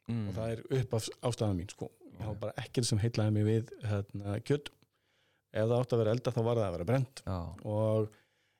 Mm. 0.10 0.29
og 0.29 0.38
það 0.38 0.51
er 0.51 0.62
upp 0.79 0.94
af 0.98 1.08
ástæðan 1.29 1.58
mín 1.60 1.70
sko. 1.70 1.89
ég 2.18 2.25
hafa 2.25 2.39
bara 2.41 2.53
ekkert 2.63 2.88
sem 2.88 3.00
heitlaði 3.00 3.34
mig 3.36 3.46
við 3.48 3.74
hérna, 3.86 4.39
kjöt 4.41 4.72
ef 5.53 5.68
það 5.70 5.75
átti 5.77 5.96
að 5.96 6.01
vera 6.01 6.13
elda 6.15 6.34
þá 6.34 6.39
var 6.44 6.60
það 6.60 6.65
að 6.65 6.74
vera 6.75 6.88
brent 6.89 7.22
og 7.29 8.10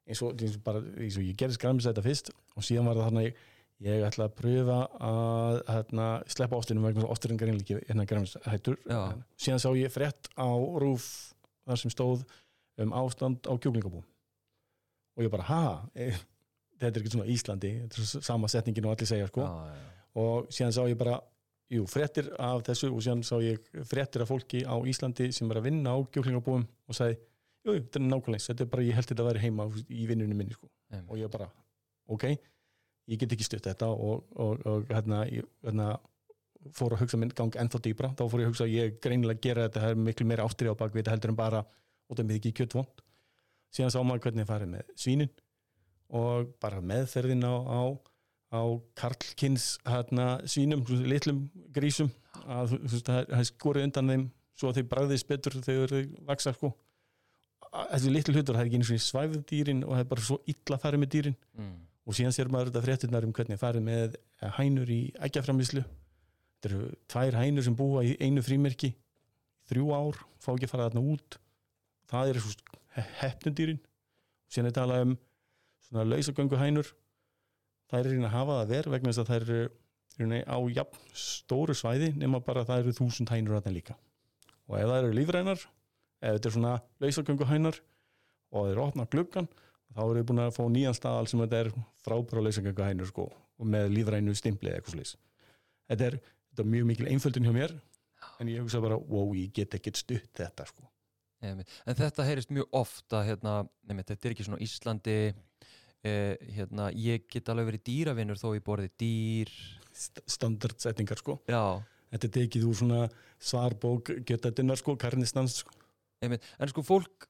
eins 0.10 0.22
og, 0.26 0.36
eins 0.38 0.58
og, 0.58 0.64
bara, 0.64 0.84
eins 0.98 1.18
og 1.18 1.26
ég 1.26 1.40
gerðist 1.40 1.62
græmisæta 1.62 2.04
fyrst 2.06 2.32
og 2.56 2.66
síðan 2.66 2.90
var 2.90 3.00
það 3.00 3.10
þannig 3.10 3.28
ég 3.30 3.42
ætla 3.80 4.28
að 4.28 4.36
pröfa 4.36 4.80
að 5.00 5.58
hérna, 5.70 6.08
sleppa 6.28 6.60
ástinum 6.60 6.84
vegna 6.84 7.08
ásturinn 7.14 7.40
greinleiki 7.40 7.78
hérna 7.88 8.06
græmisættur 8.10 8.76
Já. 8.84 9.16
síðan 9.40 9.62
sá 9.64 9.70
ég 9.78 9.94
frétt 9.94 10.28
á 10.36 10.50
rúf 10.52 11.34
þar 11.64 11.80
sem 11.80 11.94
stóð 11.94 12.26
um 12.84 12.92
ástand 13.00 13.48
á 13.48 13.56
kjúklingabú 13.56 14.02
og 14.04 15.24
ég 15.24 15.32
bara, 15.32 15.48
ha 15.48 15.64
e, 15.96 16.12
þetta 16.80 16.92
er 16.92 17.02
ekki 17.04 17.14
svona 17.14 17.32
Íslandi 17.32 17.74
þetta 17.86 18.04
er 18.04 18.28
sama 18.28 18.52
setningin 18.52 18.90
og 18.90 18.98
allir 18.98 19.12
segja 19.14 19.32
sko 19.32 19.48
já, 19.48 19.72
já. 19.72 19.88
og 20.20 20.52
síðan 20.52 20.76
sá 20.76 20.82
ég 20.84 21.00
bara 21.00 21.16
jú, 21.72 21.88
fréttir 21.88 22.30
af 22.36 22.66
þessu 22.68 22.92
og 22.92 23.02
síðan 23.06 23.24
sá 23.24 23.38
ég 23.46 23.64
fréttir 23.88 24.26
af 24.26 24.32
fólki 24.34 24.66
á 24.68 24.76
Íslandi 24.92 25.32
sem 25.32 25.50
er 25.52 25.62
að 25.62 25.70
vinna 25.70 25.96
á 25.96 25.98
kjúklingabúum 26.04 26.68
og 26.68 27.00
sagði, 27.00 27.20
jú, 27.64 27.80
þetta 27.80 28.02
er 28.02 28.08
nákvæmlega 28.10 28.42
eins, 28.42 28.52
þetta 28.52 28.66
er 28.66 28.72
bara, 28.76 28.88
ég 28.92 29.00
held 29.00 29.12
þetta 29.12 29.24
að 29.24 29.32
vera 29.32 29.44
heima 29.46 29.72
í 29.88 30.08
vinnunum 30.10 30.40
minni 30.40 30.56
sko. 30.58 30.68
Og 31.06 31.20
ég 31.20 31.30
bara, 31.32 31.52
ok 32.10 32.26
ég 33.10 33.20
get 33.22 33.36
ekki 33.36 33.48
stutt 33.48 33.68
þetta 33.68 33.90
og, 33.90 34.24
og, 34.36 34.64
og 34.70 34.88
hérna, 34.92 35.24
hérna 35.66 35.90
fór 36.76 36.96
að 36.96 37.04
hugsa 37.06 37.20
minn 37.20 37.34
gang 37.36 37.56
ennþá 37.56 37.82
dýbra 37.86 38.14
þá 38.16 38.26
fór 38.30 38.44
ég 38.44 38.50
að 38.50 38.54
hugsa 38.54 38.66
að 38.68 38.76
ég 38.76 38.98
greinilega 39.04 39.44
gera 39.44 39.68
þetta 39.68 39.84
það 39.86 39.94
er 39.94 40.02
miklu 40.08 40.28
meira 40.30 40.48
ástrið 40.48 40.74
á 40.76 40.80
bakvið 40.82 41.02
þetta 41.02 41.16
heldur 41.16 41.34
en 41.34 41.40
bara 41.40 41.62
og 42.10 42.18
það 42.18 42.26
með 42.26 42.40
ekki 42.40 42.56
kjötvond 42.60 43.04
síðan 43.74 43.94
sá 43.94 44.00
maður 44.02 44.26
hvernig 44.26 44.46
það 44.46 44.52
farið 44.54 44.74
með 44.74 44.92
svínin 45.00 45.32
og 46.20 46.50
bara 46.62 46.82
meðferðin 46.82 47.46
á, 47.46 47.56
á, 47.56 47.82
á 48.58 48.62
karlkins 48.98 49.72
hérna, 49.86 50.28
svínum, 50.50 50.84
litlum 51.06 51.46
grísum 51.74 52.10
að 52.50 52.76
það 53.06 53.46
skorið 53.52 53.90
undan 53.90 54.14
þeim 54.14 54.28
svo 54.60 54.70
að 54.70 54.80
þeir 54.80 54.88
bræðist 54.92 55.30
betur 55.30 55.58
þegar 55.64 55.94
þau 55.94 56.24
vaksa 56.28 56.54
sko. 56.56 56.72
Þessi 57.70 58.12
litlu 58.12 58.34
hlutur, 58.34 58.58
það 58.58 58.64
er 58.64 58.70
ekki 58.70 58.80
eins 58.80 58.92
og 58.92 59.04
svæfð 59.06 59.44
dýrin 59.52 59.84
og 59.86 59.94
það 59.94 60.04
er 60.04 60.10
bara 60.14 60.26
svo 60.26 60.40
illa 60.50 60.80
farið 60.82 61.04
með 61.04 61.12
dýrin. 61.16 61.38
Mm. 61.60 61.76
Og 62.10 62.18
síðan 62.18 62.34
sér 62.34 62.50
maður 62.50 62.72
þetta 62.72 62.86
fréttirnar 62.88 63.28
um 63.28 63.34
hvernig 63.38 63.60
farið 63.62 63.86
með 63.86 64.16
hænur 64.58 64.90
í 64.90 65.02
ægjaframislu 65.22 65.84
þetta 65.84 66.72
eru 66.72 66.90
tvær 67.12 67.38
hænur 67.40 67.66
sem 67.68 67.76
búa 67.78 68.04
í 68.04 68.16
einu 68.20 68.42
frímerki. 68.44 68.92
Þrjú 69.70 69.92
ár, 69.94 70.18
fá 70.42 70.50
ekki 70.56 70.66
að 70.66 70.72
fara 70.74 70.88
þarna 70.90 71.04
út. 71.14 71.38
Það 72.10 72.32
eru 72.32 72.42
svo 72.42 73.04
hefnundýrin 73.20 73.80
síðan 74.50 74.72
er 74.72 74.76
talað 74.76 75.04
um 75.06 75.14
svona 75.86 76.08
lausagöngu 76.10 76.58
hænur 76.60 76.90
það 77.90 78.00
er 78.00 78.10
reyna 78.14 78.30
að 78.30 78.36
hafa 78.36 78.58
það 78.58 78.74
verð 78.74 78.94
vegna 78.96 79.12
þess 79.12 79.22
að 79.22 79.30
það 79.30 79.40
eru 79.40 79.60
rauninni 80.20 80.40
á 80.50 80.58
jafn 80.76 81.14
stóru 81.24 81.76
svæði 81.78 82.10
nema 82.18 82.42
bara 82.44 82.64
að 82.64 82.72
það 82.72 82.84
eru 82.84 82.96
þúsund 82.98 83.34
hænur 83.34 83.60
þarna 83.60 83.76
líka. 83.78 83.96
Og 84.68 84.80
ef 84.82 84.90
það 84.90 85.00
eru 85.04 85.16
lífrænar 85.16 85.62
ef 85.62 86.36
þetta 86.36 86.50
er 86.50 86.56
svona 86.58 86.76
lausagöngu 87.00 87.50
hænar 87.50 87.80
og 88.50 88.70
þeir 88.70 88.84
opna 88.84 89.08
gluggan 89.14 89.50
þá 89.96 90.02
eru 90.06 90.20
þið 90.20 90.28
búin 90.32 90.44
að 90.44 90.54
fá 90.56 90.64
nýjan 90.70 90.98
staðal 90.98 91.28
sem 91.32 91.42
þetta 91.44 91.64
er 91.64 91.72
frábæra 92.06 92.44
lausagöngu 92.46 92.86
hænur 92.86 93.10
sko, 93.10 93.26
og 93.60 93.66
með 93.74 93.90
lífrænu 93.96 94.36
stimpli 94.38 94.72
eða 94.72 94.80
eitthvað 94.82 94.96
slís 94.98 95.16
þetta 95.90 96.10
er, 96.12 96.20
þetta 96.52 96.66
er 96.66 96.72
mjög 96.76 96.90
mikil 96.92 97.10
einföldun 97.10 97.50
hjá 97.50 97.56
mér 97.56 97.76
en 98.40 98.52
ég 98.52 98.64
hugsa 98.64 98.82
bara, 98.84 98.98
wow, 99.00 99.34
ég 99.36 99.52
get 99.56 99.76
ekkert 99.76 100.00
stutt 100.00 100.32
þetta 100.36 100.66
sko. 100.68 100.86
En 101.44 101.62
þetta 101.96 102.26
heyrist 102.28 102.52
mjög 102.52 102.68
ofta 102.76 103.22
hérna, 103.24 103.62
nefnir, 103.88 104.06
þetta 104.10 104.28
er 104.28 104.34
ekki 104.36 104.46
svona 104.48 104.60
Íslandi 104.64 105.16
eh, 106.04 106.36
hérna, 106.56 106.90
ég 106.96 107.28
get 107.32 107.48
alveg 107.52 107.70
verið 107.70 107.84
dýravinnur 107.88 108.40
þó 108.40 108.50
ég 108.58 108.66
borði 108.66 108.92
dýr 109.00 109.54
St- 109.96 110.24
standardsetningar 110.30 111.20
sko. 111.20 111.38
Já, 111.50 111.80
þetta 112.12 112.28
er 112.30 112.34
tekið 112.38 112.68
úr 112.70 112.80
svona 112.82 113.02
svarbók 113.40 114.12
getatinnar 114.28 114.80
sko, 114.80 114.96
karnistans 115.00 115.62
sko. 115.64 115.76
en 116.24 116.36
sko 116.72 116.84
fólk 116.84 117.30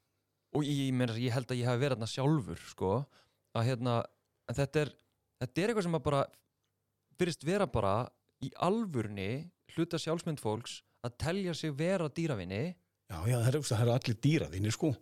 og 0.55 0.65
ég, 0.65 0.89
meina, 0.95 1.15
ég 1.19 1.33
held 1.33 1.51
að 1.51 1.61
ég 1.61 1.69
hafi 1.69 1.83
verið 1.83 1.97
þarna 1.97 2.09
sjálfur 2.09 2.61
sko, 2.71 2.93
að 3.57 3.67
hérna 3.69 3.95
þetta 4.49 4.83
er, 4.83 4.93
þetta 5.43 5.61
er 5.61 5.71
eitthvað 5.71 5.87
sem 5.87 5.97
að 5.99 6.05
bara 6.07 6.21
fyrst 7.19 7.45
vera 7.45 7.67
bara 7.69 7.95
í 8.45 8.51
alvurni 8.65 9.29
hluta 9.75 9.99
sjálfsmynd 10.01 10.41
fólks 10.41 10.79
að 11.05 11.17
telja 11.21 11.53
sig 11.55 11.75
vera 11.77 12.09
dýravinni 12.09 12.63
já, 12.69 13.17
já, 13.27 13.37
það 13.37 13.51
eru, 13.51 13.61
eru 13.77 13.93
allir 13.95 14.17
dýraðinni 14.25 14.73
sko. 14.73 14.93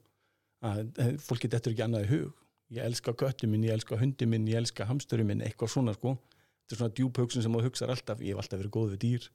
að, 0.66 0.84
að, 0.98 1.16
fólk 1.24 1.46
get 1.46 1.58
eftir 1.58 1.76
ekki 1.76 1.86
annað 1.86 2.08
í 2.08 2.12
hug 2.16 2.44
ég 2.78 2.84
elska 2.84 3.14
köttu 3.16 3.48
minn, 3.48 3.64
ég 3.64 3.78
elska 3.78 4.00
hundi 4.00 4.28
minn 4.28 4.48
ég 4.50 4.60
elska 4.60 4.88
hamstöru 4.90 5.26
minn, 5.28 5.44
eitthvað 5.46 5.72
svona 5.76 5.96
sko. 5.96 6.18
þetta 6.66 6.76
er 6.76 6.82
svona 6.82 6.98
djúb 7.00 7.22
hugsun 7.22 7.46
sem 7.46 7.54
maður 7.54 7.70
hugsar 7.72 7.94
alltaf 7.94 8.24
ég 8.24 8.36
hef 8.36 8.44
alltaf 8.44 8.60
verið 8.60 8.76
góð 8.76 8.96
við 8.96 9.04
dýr 9.06 9.30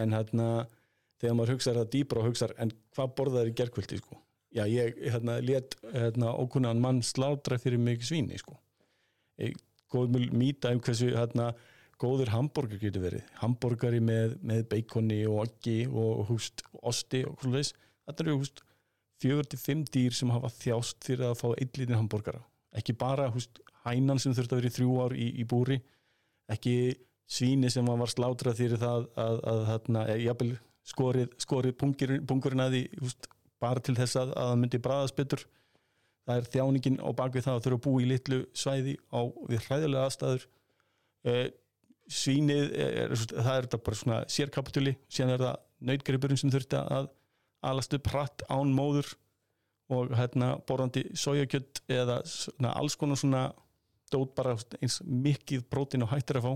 en 0.00 0.16
hérna, 0.16 0.48
þegar 1.20 1.38
maður 1.38 1.54
hugsar 1.56 1.78
það 1.78 1.92
dýbra 1.94 2.22
og 2.22 2.30
hugsar, 2.30 2.54
en 2.58 2.74
hvað 2.96 3.14
borðaður 3.18 3.52
í 3.52 3.56
gerkvöldi 3.60 4.00
sko? 4.00 4.18
Já, 4.54 4.64
ég 4.66 4.98
hérna, 5.06 5.38
let 5.44 5.76
hérna, 5.94 6.34
ókunnan 6.36 6.80
mann 6.82 7.02
slátra 7.06 7.58
fyrir 7.58 7.78
mig 7.78 8.04
svíni 8.06 8.38
sko. 8.38 8.56
ég, 9.38 9.56
góð 9.90 10.14
mjög 10.14 10.34
mýta 10.36 10.72
um 10.74 10.80
hversu 10.80 11.10
hérna, 11.14 11.52
góður 12.00 12.32
hambúrgar 12.32 12.80
getur 12.80 13.02
verið. 13.04 13.24
Hambúrgari 13.42 14.00
með, 14.00 14.38
með 14.42 14.66
beikoni 14.70 15.24
og 15.28 15.44
oggi 15.46 15.84
og 15.88 16.26
húst, 16.30 16.64
osti 16.82 17.24
og 17.28 17.40
svona 17.40 17.60
þess 17.60 17.74
þetta 18.06 18.24
eru 18.24 18.38
húst 18.40 18.62
fjögur 19.20 19.48
til 19.48 19.60
fimm 19.60 19.82
dýr 19.84 20.16
sem 20.16 20.30
hafa 20.32 20.48
þjást 20.60 21.04
fyrir 21.04 21.28
að 21.28 21.40
fá 21.42 21.50
einn 21.52 21.76
litin 21.76 21.98
hambúrgara 21.98 22.40
ekki 22.76 22.94
bara 22.98 23.28
húst 23.34 23.60
hænan 23.84 24.20
sem 24.22 24.34
þurfti 24.36 24.54
að 24.54 24.60
vera 24.60 24.70
í 24.70 24.74
þrjú 24.76 24.96
ár 25.04 25.14
í, 25.16 25.28
í 25.42 25.46
búri. 25.48 25.78
Ekki 26.50 26.74
svíni 27.30 27.70
sem 27.72 27.86
var 27.86 28.10
slátrað 28.10 28.58
fyrir 28.58 28.80
það 28.80 29.06
að, 29.14 29.40
að, 29.52 29.62
að, 29.74 29.90
að 30.02 30.24
jafnvel 30.24 30.50
skorið, 30.90 31.28
skorið 31.44 31.76
pungurinn 31.80 32.64
að 32.64 32.76
því 32.76 32.82
húst, 33.02 33.30
bara 33.60 33.82
til 33.84 33.96
þess 33.98 34.18
að, 34.20 34.34
að 34.34 34.50
það 34.50 34.60
myndi 34.62 34.82
bræðast 34.84 35.18
betur. 35.18 35.46
Það 36.28 36.40
er 36.40 36.50
þjáningin 36.54 37.00
á 37.00 37.08
bakvið 37.16 37.46
það 37.46 37.58
að 37.58 37.64
þurfa 37.66 37.78
að 37.78 37.84
búa 37.86 38.02
í 38.02 38.08
litlu 38.10 38.40
svæði 38.56 38.96
á 39.10 39.20
við 39.50 39.64
hræðilega 39.66 40.04
aðstæður. 40.08 40.46
Eh, 41.30 41.46
svínið 42.10 42.74
er, 42.74 43.14
það 43.14 43.54
er 43.54 43.66
þetta 43.66 43.82
bara 43.86 43.98
svona 44.00 44.20
sérkapituli 44.30 44.94
síðan 45.06 45.34
er 45.36 45.44
það 45.44 45.58
nautgripurinn 45.90 46.40
sem 46.40 46.52
þurfti 46.52 46.78
að 46.80 47.10
alast 47.70 47.94
upp 47.96 48.08
hratt 48.10 48.44
án 48.50 48.72
móður 48.74 49.12
og 49.90 50.14
hérna 50.16 50.54
borðandi 50.68 51.04
sojakjöld 51.18 51.82
eða 51.90 52.20
svona, 52.28 52.72
alls 52.78 52.96
konar 52.98 53.18
svona 53.20 53.44
dót 54.10 54.34
bara 54.38 54.56
eins 54.80 55.00
mikið 55.04 55.64
prótín 55.70 56.04
og 56.06 56.12
hættir 56.14 56.40
að 56.40 56.46
fá 56.46 56.52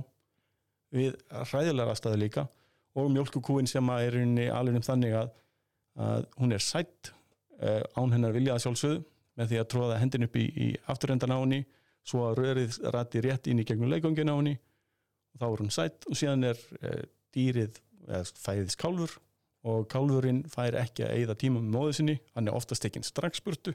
við 0.95 1.17
hræðilega 1.51 1.95
aðstæðu 1.95 2.21
líka. 2.23 2.47
Og 2.95 3.09
mjölkukúin 3.11 3.67
sem 3.67 3.89
er 3.97 4.17
alveg 4.55 4.79
um 4.79 4.87
þannig 4.87 5.17
að, 5.19 5.33
að 6.01 6.27
hún 6.41 6.55
er 6.55 6.63
sætt 6.65 7.13
uh, 7.63 7.83
án 7.95 8.15
hennar 8.15 8.35
vilja 8.35 8.57
að 8.57 8.65
sjálfsögðu 8.67 9.03
með 9.39 9.51
því 9.51 9.61
að 9.61 9.71
tróða 9.73 9.99
hendin 10.03 10.27
upp 10.27 10.39
í, 10.39 10.45
í 10.47 10.69
afturrendan 10.91 11.35
á 11.35 11.39
henni 11.39 11.65
svo 12.05 12.27
að 12.29 12.41
rörið 12.43 12.79
rætti 12.95 13.23
rétt 13.25 13.51
inn 13.51 13.63
í 13.63 13.67
gegnum 13.67 13.91
leikongin 13.93 14.31
á 14.31 14.37
henni 14.37 14.55
og 15.35 15.41
þá 15.41 15.47
er 15.49 15.63
hún 15.65 15.75
sætt 15.75 16.09
og 16.11 16.19
síðan 16.19 16.51
er 16.51 16.61
uh, 16.83 17.03
dýrið 17.35 17.81
eða 18.05 18.25
fæðis 18.37 18.79
kálfur 18.79 19.17
og 19.65 19.87
kálfurinn 19.89 20.43
fær 20.53 20.77
ekki 20.77 21.07
að 21.07 21.15
eigða 21.17 21.37
tíma 21.41 21.63
með 21.63 21.73
móðu 21.73 21.97
sinni, 21.97 22.19
hann 22.35 22.51
er 22.51 22.57
oftast 22.57 22.85
tekinn 22.85 23.07
strax 23.07 23.41
burtu 23.45 23.73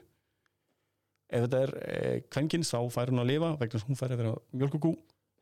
ef 1.30 1.46
þetta 1.46 1.62
er 1.64 1.72
eh, 1.86 2.18
kvenkins 2.30 2.72
þá 2.72 2.78
fær 2.94 3.12
hún 3.12 3.22
að 3.22 3.32
lifa 3.32 3.54
vegna 3.60 3.82
hún 3.86 3.98
fær 3.98 4.14
að 4.14 4.22
vera 4.22 4.34
mjölkukú 4.54 4.92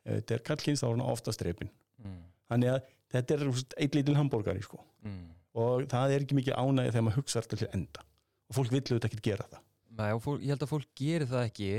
ef 0.05 0.21
þetta 0.21 0.37
er 0.37 0.45
kallkins 0.47 0.83
þá 0.83 0.89
er 0.89 0.95
hún 0.95 1.05
oftast 1.05 1.43
drefin 1.43 1.71
mm. 2.05 2.23
þannig 2.53 2.73
að 2.75 2.89
þetta 3.15 3.37
er 3.37 3.45
eitt 3.85 3.97
lítil 3.97 4.17
hambúrgari 4.19 4.65
sko. 4.65 4.81
Mm. 5.07 5.27
Og 5.59 5.87
það 5.91 6.15
er 6.15 6.25
ekki 6.25 6.39
mikið 6.39 6.59
ánægja 6.59 6.95
þegar 6.95 7.07
maður 7.09 7.23
hugsa 7.23 7.45
til 7.51 7.71
enda. 7.73 8.05
Og 8.49 8.59
fólk 8.59 8.73
vill 8.73 8.83
auðvitað 8.85 9.09
ekki 9.11 9.25
gera 9.29 9.47
það. 9.51 9.63
Nei, 9.99 10.11
og 10.15 10.21
fólk, 10.25 10.43
ég 10.45 10.55
held 10.55 10.65
að 10.65 10.71
fólk 10.73 10.91
gerir 10.99 11.31
það 11.31 11.49
ekki. 11.49 11.71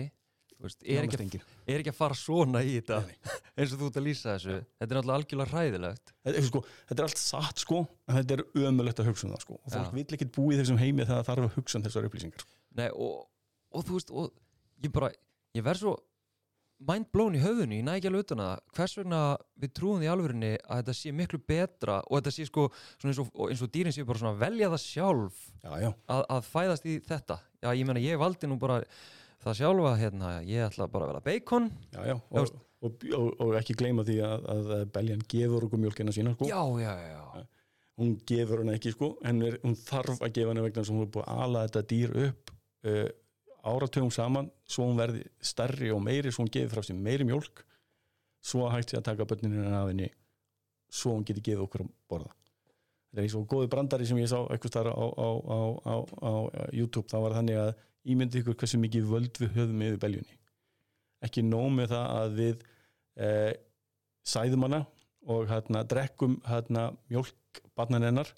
Veist, 0.59 0.81
er, 0.83 1.05
ekki, 1.07 1.17
enginn. 1.23 1.43
er 1.71 1.79
ekki 1.79 1.91
að 1.93 1.95
fara 1.95 2.15
svona 2.19 2.59
í 2.67 2.73
þetta 2.81 2.97
eins 3.55 3.71
og 3.71 3.79
þú 3.79 3.87
ert 3.87 3.99
að 4.01 4.03
lýsa 4.09 4.33
þessu. 4.33 4.55
Þetta 4.75 4.89
er 4.89 4.97
náttúrulega 4.97 5.19
algjörlega 5.21 5.53
hræðilegt. 5.53 6.11
Þetta, 6.27 6.41
sko, 6.49 6.61
þetta 6.89 6.99
er 6.99 7.07
allt 7.07 7.21
satt 7.21 7.63
sko 7.63 7.79
en 7.87 8.17
þetta 8.17 8.35
er 8.35 8.65
ömulegt 8.67 8.99
að 8.99 9.07
hugsa 9.07 9.27
um 9.29 9.31
það 9.37 9.45
sko. 9.45 9.59
Og 9.61 9.71
fólk 9.71 9.87
Já. 9.87 9.93
vill 9.95 10.17
ekki 10.17 10.27
búi 10.35 10.59
þessum 10.59 10.81
heimi 10.81 11.05
þegar 11.05 11.21
það 11.21 11.29
þarf 11.29 11.47
að 11.47 11.55
hugsa 11.55 11.79
um 11.79 11.85
þessar 11.87 12.09
upplýsingar 12.09 12.43
Nei, 12.75 12.89
og, 12.91 13.15
og 13.71 13.87
þú 13.87 13.95
veist 13.95 14.11
og 14.11 14.27
ég 14.83 14.93
bara, 14.99 15.13
ég 15.55 15.65
verð 15.69 15.85
svo 15.85 15.95
mind 16.87 17.09
blown 17.11 17.35
í 17.35 17.41
höfðunni, 17.43 17.81
ég 17.81 17.85
næ 17.85 17.93
ekki 17.97 18.09
alveg 18.09 18.25
utan 18.27 18.41
að 18.45 18.53
hvers 18.77 18.95
vegna 18.99 19.21
við 19.59 19.73
trúum 19.75 19.99
því 19.99 20.09
alvörinni 20.13 20.51
að 20.61 20.81
þetta 20.81 20.95
sé 20.99 21.13
miklu 21.15 21.39
betra 21.51 21.99
og 22.05 22.19
þetta 22.19 22.33
sé 22.35 22.47
sko 22.47 22.67
eins 23.03 23.19
og, 23.19 23.31
eins 23.49 23.63
og 23.65 23.71
dýrin 23.73 23.95
sé 23.95 24.05
bara 24.07 24.21
svona 24.21 24.39
velja 24.39 24.71
það 24.71 24.83
sjálf 24.85 25.41
já, 25.59 25.71
já, 25.83 25.89
að, 26.15 26.23
að 26.37 26.49
fæðast 26.53 26.87
í 26.87 26.95
þetta. 27.09 27.39
Já, 27.59 27.69
ég 27.75 27.89
meina, 27.89 28.03
ég 28.03 28.21
valdi 28.21 28.47
nú 28.47 28.55
bara 28.61 28.79
það 29.43 29.59
sjálfa, 29.59 29.93
hérna, 29.99 30.33
ég 30.47 30.65
ætla 30.69 30.87
bara 30.91 31.07
að 31.07 31.13
vera 31.13 31.25
bacon. 31.27 31.69
Já, 31.95 32.01
Og, 32.79 32.93
og, 33.11 33.33
og, 33.43 33.49
ekki 33.59 33.73
gleyma 33.75 34.05
því 34.07 34.21
að, 34.23 34.45
að 34.53 34.69
beljan 34.95 35.23
gefur 35.27 35.65
okkur 35.67 35.81
mjölkina 35.83 36.13
sína 36.15 36.31
sko. 36.31 36.47
Hún 37.99 38.13
gefur 38.29 38.61
hana 38.61 38.77
ekki 38.77 38.93
sko. 38.93 39.09
Er, 39.27 39.57
hún 39.65 39.75
þarf 39.75 40.21
að 40.23 40.31
gefa 40.37 40.53
hana 40.53 40.63
vegna 40.63 40.85
að 40.85 40.91
hún 40.93 41.01
er 41.03 41.09
búið 41.11 41.25
að 41.27 41.41
ala 41.43 41.63
þetta 41.65 41.81
dýr 41.89 42.13
upp 42.23 42.53
uh, 42.87 43.09
áratugum 43.67 44.11
saman 44.13 44.49
svo 44.67 44.87
hún 44.87 44.99
verði 44.99 45.25
stærri 45.41 45.91
og 45.91 46.01
meiri 46.03 46.31
svo 46.31 46.45
hún 46.45 46.53
gefi 46.53 46.71
frá 46.71 46.83
sér 46.85 46.99
meiri 46.99 47.27
mjólk 47.27 47.63
svo 48.39 48.69
hægt 48.71 48.93
sér 48.93 49.01
að 49.01 49.09
taka 49.11 49.27
börninu 49.29 49.65
af 49.67 49.89
henni 49.89 50.09
svo 50.89 51.15
hún 51.15 51.25
geti 51.27 51.43
gefið 51.45 51.65
okkur 51.65 51.85
að 51.85 51.93
borða. 52.09 52.33
Þetta 53.09 53.21
er 53.21 53.25
eins 53.25 53.35
og 53.37 53.47
góði 53.49 53.69
brandari 53.69 54.05
sem 54.05 54.19
ég 54.21 54.29
sá 54.29 54.37
eitthvað 54.41 54.71
starf 54.73 54.93
á, 54.93 55.05
á, 55.05 55.29
á, 55.49 55.95
á, 56.29 56.33
YouTube 56.77 57.09
þá 57.09 57.17
var 57.23 57.35
þannig 57.39 57.57
að 57.57 57.71
ímyndi 58.09 58.41
ykkur 58.41 58.57
hversu 58.57 58.79
mikið 58.81 59.07
völd 59.09 59.39
við 59.41 59.55
höfum 59.57 59.81
yfir 59.85 60.01
beljunni. 60.01 60.37
Ekki 61.25 61.43
nóg 61.45 61.71
með 61.75 61.93
það 61.93 62.13
að 62.19 62.37
við 62.37 62.61
eh, 63.19 63.53
sæðum 64.29 64.67
hana 64.67 64.83
og 65.29 65.49
hérna 65.49 65.83
drekkum 65.89 66.37
hérna 66.47 66.85
mjólk 67.09 67.63
barnan 67.77 68.05
hennar 68.05 68.29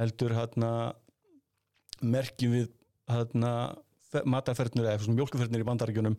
heldur 0.00 0.34
hérna 0.34 0.70
merkjum 2.00 2.56
við 2.56 2.72
hérna 3.08 3.52
matarfernur 4.24 4.86
eða 4.86 5.04
svona 5.04 5.20
mjólkufernur 5.20 5.64
í 5.64 5.68
bandarækjunum 5.68 6.18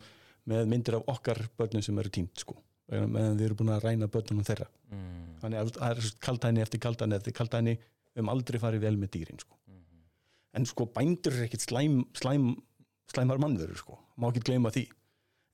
með 0.50 0.68
myndir 0.70 0.98
af 0.98 1.08
okkar 1.14 1.42
börnum 1.58 1.84
sem 1.84 1.98
eru 2.00 2.12
tínt 2.14 2.42
sko 2.44 2.56
meðan 2.90 3.38
við 3.38 3.46
erum 3.46 3.58
búin 3.60 3.72
að 3.74 3.84
ræna 3.84 4.08
börnunum 4.10 4.46
þeirra 4.46 4.66
mm. 4.90 5.26
þannig 5.42 5.60
að 5.60 5.72
það 5.76 5.92
er 5.92 6.08
kaldæni 6.26 6.64
eftir 6.64 6.82
kaldæni 6.82 7.16
eftir 7.18 7.36
kaldæni 7.36 7.74
við 7.76 8.18
höfum 8.18 8.32
aldrei 8.32 8.58
farið 8.62 8.84
vel 8.86 8.96
með 8.98 9.12
dýrin 9.14 9.42
sko. 9.42 9.54
Mm. 9.70 9.84
en 10.58 10.66
sko 10.66 10.86
bændur 10.90 11.36
er 11.36 11.46
ekkit 11.46 11.66
slæm, 11.68 12.00
slæm, 12.18 12.48
slæmar 13.12 13.42
mannverur 13.42 13.78
sko. 13.78 13.98
má 14.18 14.30
ekki 14.30 14.42
gleyma 14.48 14.72
því 14.74 14.88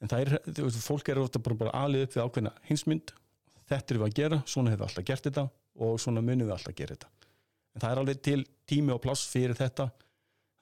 en 0.00 0.12
það 0.12 0.24
er, 0.24 0.32
þú 0.48 0.66
veist, 0.68 0.80
fólk 0.84 1.12
er 1.12 1.20
ofta 1.20 1.42
bara, 1.42 1.60
bara 1.64 1.84
alið 1.84 2.06
upp 2.06 2.16
við 2.16 2.24
ákveðna 2.24 2.54
hinsmynd 2.70 3.12
þetta 3.66 3.94
er 3.94 4.00
við 4.00 4.08
að 4.08 4.18
gera, 4.20 4.40
svona 4.46 4.72
hefur 4.72 4.84
við 4.84 4.88
alltaf 4.88 5.08
gert 5.10 5.28
þetta 5.28 5.46
og 5.86 6.00
svona 6.00 6.24
munum 6.24 6.48
við 6.48 6.56
alltaf 6.56 6.72
að 6.72 6.80
gera 6.80 6.96
þetta 6.96 7.12
en 7.76 7.84
það 7.84 7.90
er 7.90 8.02
alveg 8.02 8.24
til 8.24 8.40
tími 8.68 8.94
og 8.94 9.02
pláss 9.04 9.28
fyrir 9.28 9.56
þetta 9.58 9.90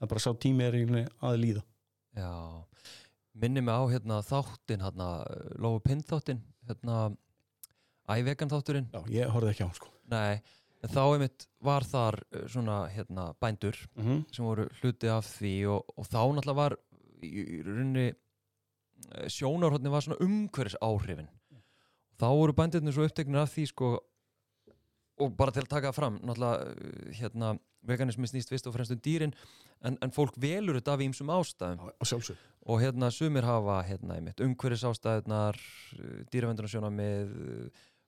það 0.04 0.10
er 0.10 0.12
bara 0.12 0.24
sá 0.24 0.30
tími 0.40 0.64
er 0.68 0.76
að 1.24 1.40
líða 1.40 1.64
Já, 2.14 2.30
minni 3.34 3.62
mig 3.64 3.74
á 3.74 3.82
hérna 3.90 4.20
þáttin, 4.22 4.84
hérna, 4.84 5.08
Lófu 5.58 5.80
Pind 5.82 6.04
þáttin, 6.06 6.44
hérna, 6.68 6.98
ævegan 8.06 8.52
þátturinn, 8.52 8.86
já, 8.92 9.00
ég 9.10 9.32
horfði 9.34 9.50
ekki 9.50 9.64
á 9.64 9.66
hann, 9.66 9.78
sko 9.80 9.90
nei, 10.12 10.42
en 10.84 10.92
þá 10.92 11.02
einmitt 11.04 11.46
var 11.64 11.86
þar 11.88 12.20
uh, 12.22 12.44
svona, 12.50 12.78
hérna, 12.92 13.32
bændur 13.40 13.78
mm 13.94 14.04
-hmm. 14.04 14.24
sem 14.30 14.44
voru 14.44 14.68
hluti 14.80 15.10
af 15.10 15.26
því 15.26 15.54
og, 15.74 15.94
og 15.96 16.06
þá 16.06 16.20
náttúrulega 16.22 16.60
var 16.60 16.76
í, 17.24 17.62
rauninni 17.64 18.08
eh, 18.12 19.28
sjónarhóttni 19.28 19.90
var 19.90 20.04
svona 20.04 20.20
umhverfis 20.20 20.76
áhrifin. 20.80 21.30
Þá 22.20 22.28
voru 22.30 22.52
bændirnir 22.52 22.92
svo 22.94 23.04
uppteknir 23.08 23.40
af 23.40 23.50
því, 23.50 23.66
sko, 23.66 23.98
og 25.18 25.36
bara 25.36 25.50
til 25.50 25.64
að 25.64 25.72
taka 25.72 25.92
fram, 25.92 26.20
náttúrulega, 26.22 26.70
uh, 26.70 27.12
hérna, 27.18 27.54
veganismi 27.86 28.28
snýst 28.30 28.52
fyrst 28.52 28.68
og 28.68 28.76
fremst 28.76 28.94
um 28.94 29.00
dýrin, 29.04 29.34
en, 29.84 29.98
en 30.00 30.14
fólk 30.14 30.36
velur 30.40 30.78
þetta 30.78 30.96
af 30.96 31.04
ímsum 31.04 31.32
ástæðum. 31.34 31.90
sjálfsög 32.02 32.36
og 32.64 32.80
hérna 32.80 33.10
sumir 33.12 33.44
hafa 33.44 33.82
hérna 33.84 34.16
einmitt 34.16 34.40
umhverfis 34.40 34.86
ástæðunar 34.88 35.58
dýravendunasjónamið 36.32 37.34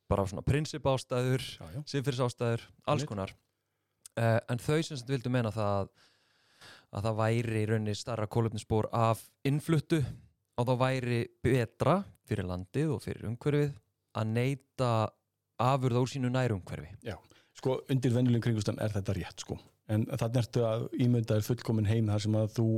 bara 0.09 0.27
svona 0.29 0.45
prinsip 0.47 0.87
ástæður 0.89 1.43
já, 1.45 1.67
já. 1.75 1.81
siðfyrir 1.93 2.25
ástæður, 2.27 2.67
alls 2.87 3.03
Einmitt. 3.03 3.11
konar 3.11 3.35
uh, 4.17 4.39
en 4.49 4.63
þau 4.63 4.79
sem 4.81 4.97
sagt 4.97 5.11
vildu 5.13 5.33
meina 5.33 5.53
það 5.55 5.91
að 6.97 7.09
það 7.09 7.19
væri 7.21 7.61
í 7.61 7.67
rauninni 7.69 7.97
starra 7.99 8.29
kólöfnisspor 8.31 8.89
af 8.97 9.27
innfluttu 9.45 10.01
og 10.57 10.69
það 10.71 10.81
væri 10.81 11.21
betra 11.45 11.99
fyrir 12.27 12.49
landið 12.49 12.95
og 12.95 13.03
fyrir 13.05 13.29
umhverfið 13.29 13.75
að 14.17 14.33
neyta 14.33 14.93
afurða 15.61 16.05
úr 16.05 16.13
sínu 16.13 16.33
nærumhverfi 16.33 16.95
sko 17.57 17.81
undir 17.93 18.15
venjulegum 18.15 18.45
kringustan 18.45 18.79
er 18.83 18.95
þetta 18.95 19.17
rétt 19.17 19.45
sko. 19.45 19.59
En 19.93 20.07
þannig 20.11 20.41
ertu 20.43 20.65
að 20.67 20.87
ímynda 21.03 21.39
er 21.39 21.47
fullkomin 21.47 21.89
heim 21.89 22.09
þar 22.11 22.25
sem 22.25 22.39
að 22.39 22.55
þú 22.57 22.69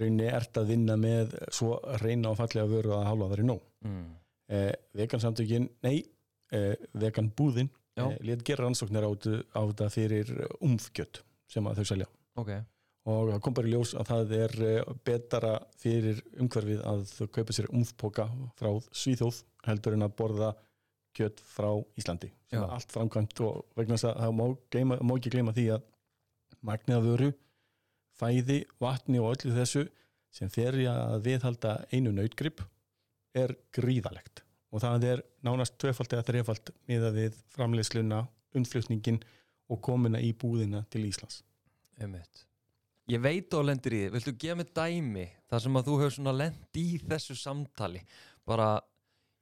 rauninni 0.00 0.30
ert 0.30 0.58
að 0.58 0.72
vinna 0.72 0.96
með 1.00 1.36
svo 1.54 1.76
reyna 2.02 2.32
og 2.32 2.40
fallega 2.40 2.70
vöru 2.70 2.94
að 2.96 3.06
hálfa 3.08 3.28
það 3.30 3.36
er 3.36 3.46
nóg 3.50 3.62
mm. 3.86 4.08
eh, 4.56 4.72
vegansamtökin, 5.00 5.68
nei 5.86 5.96
eh, 6.54 6.74
veganbúðin 6.98 7.70
eh, 7.98 8.16
létt 8.26 8.44
gera 8.46 8.66
rannsóknir 8.66 9.06
á, 9.06 9.10
á 9.10 9.60
þetta 9.60 9.88
fyrir 9.92 10.32
umfgjöt 10.60 11.22
sem 11.50 11.66
að 11.66 11.80
þau 11.80 11.90
selja. 11.90 12.08
Ok, 12.38 12.52
og 13.10 13.30
það 13.32 13.42
kom 13.44 13.56
bara 13.56 13.70
í 13.70 13.74
ljós 13.74 13.92
að 13.98 14.10
það 14.12 14.34
er 14.38 14.56
eh, 14.68 14.94
betara 15.06 15.52
fyrir 15.80 16.22
umhverfið 16.38 16.82
að 16.92 17.06
þau 17.10 17.30
kaupa 17.36 17.56
sér 17.56 17.70
umfpoka 17.72 18.26
frá 18.60 18.70
Svíþjóð 18.90 19.42
heldur 19.66 19.96
en 19.96 20.06
að 20.06 20.16
borða 20.18 20.50
kjött 21.16 21.40
frá 21.44 21.70
Íslandi 21.98 22.30
sem 22.50 22.62
er 22.62 22.74
allt 22.74 22.92
framkvæmt 22.94 23.40
og 23.46 23.64
vegna 23.78 23.96
þess 23.96 24.10
að 24.10 24.20
það 24.24 24.34
má, 24.38 24.44
gleyma, 24.74 24.98
má 25.06 25.14
ekki 25.16 25.32
gleyma 25.34 25.54
því 25.56 25.66
að 25.76 25.86
magnið 26.66 26.96
af 26.96 27.06
vöru 27.06 27.30
fæði, 28.20 28.58
vatni 28.82 29.20
og 29.22 29.34
öllu 29.34 29.54
þessu 29.56 29.86
sem 30.34 30.50
fer 30.52 30.76
í 30.78 30.86
að 30.90 31.24
viðhalda 31.26 31.76
einu 31.90 32.12
nautgrip 32.14 32.62
er 33.36 33.54
gríðalegt. 33.74 34.44
Og 34.70 34.82
það 34.82 35.06
er 35.08 35.22
nánast 35.46 35.78
tvöfald 35.82 36.12
eða 36.14 36.26
þrefald 36.28 36.70
miða 36.90 37.10
við 37.14 37.38
framleiðsluna, 37.54 38.20
umflutningin 38.58 39.18
og 39.70 39.80
komuna 39.82 40.20
í 40.22 40.30
búðina 40.38 40.84
til 40.90 41.06
Íslands. 41.08 41.42
Einmitt. 41.98 42.46
Ég 43.10 43.22
veit 43.22 43.50
á 43.50 43.58
lendir 43.66 43.96
í 43.96 44.04
því, 44.04 44.12
viltu 44.14 44.34
gefa 44.38 44.58
mig 44.60 44.70
dæmi 44.76 45.26
þar 45.50 45.64
sem 45.64 45.78
að 45.78 45.88
þú 45.88 45.96
hefur 45.98 46.14
svona 46.14 46.34
lend 46.36 46.78
í 46.78 46.86
þessu 47.02 47.34
samtali? 47.38 48.02
Bara, 48.46 48.76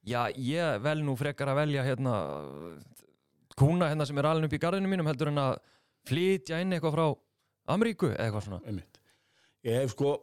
já, 0.09 0.21
ég 0.35 0.81
vel 0.83 0.99
nú 1.05 1.15
frekar 1.19 1.51
að 1.53 1.61
velja 1.63 1.85
hérna 1.85 2.15
kúna 3.59 3.91
hérna 3.91 4.07
sem 4.07 4.17
er 4.19 4.29
alveg 4.29 4.49
upp 4.49 4.57
í 4.57 4.61
garðinu 4.61 4.91
mínum 4.91 5.09
heldur 5.09 5.31
en 5.31 5.41
að 5.43 5.59
flytja 6.09 6.61
inn 6.63 6.75
eitthvað 6.75 6.95
frá 6.95 7.07
Ameríku 7.69 8.09
eða 8.09 8.25
eitthvað 8.25 8.45
svona 8.47 8.59
einmitt. 8.65 8.99
Ég 9.67 9.81
hef 9.83 9.93
sko, 9.93 10.13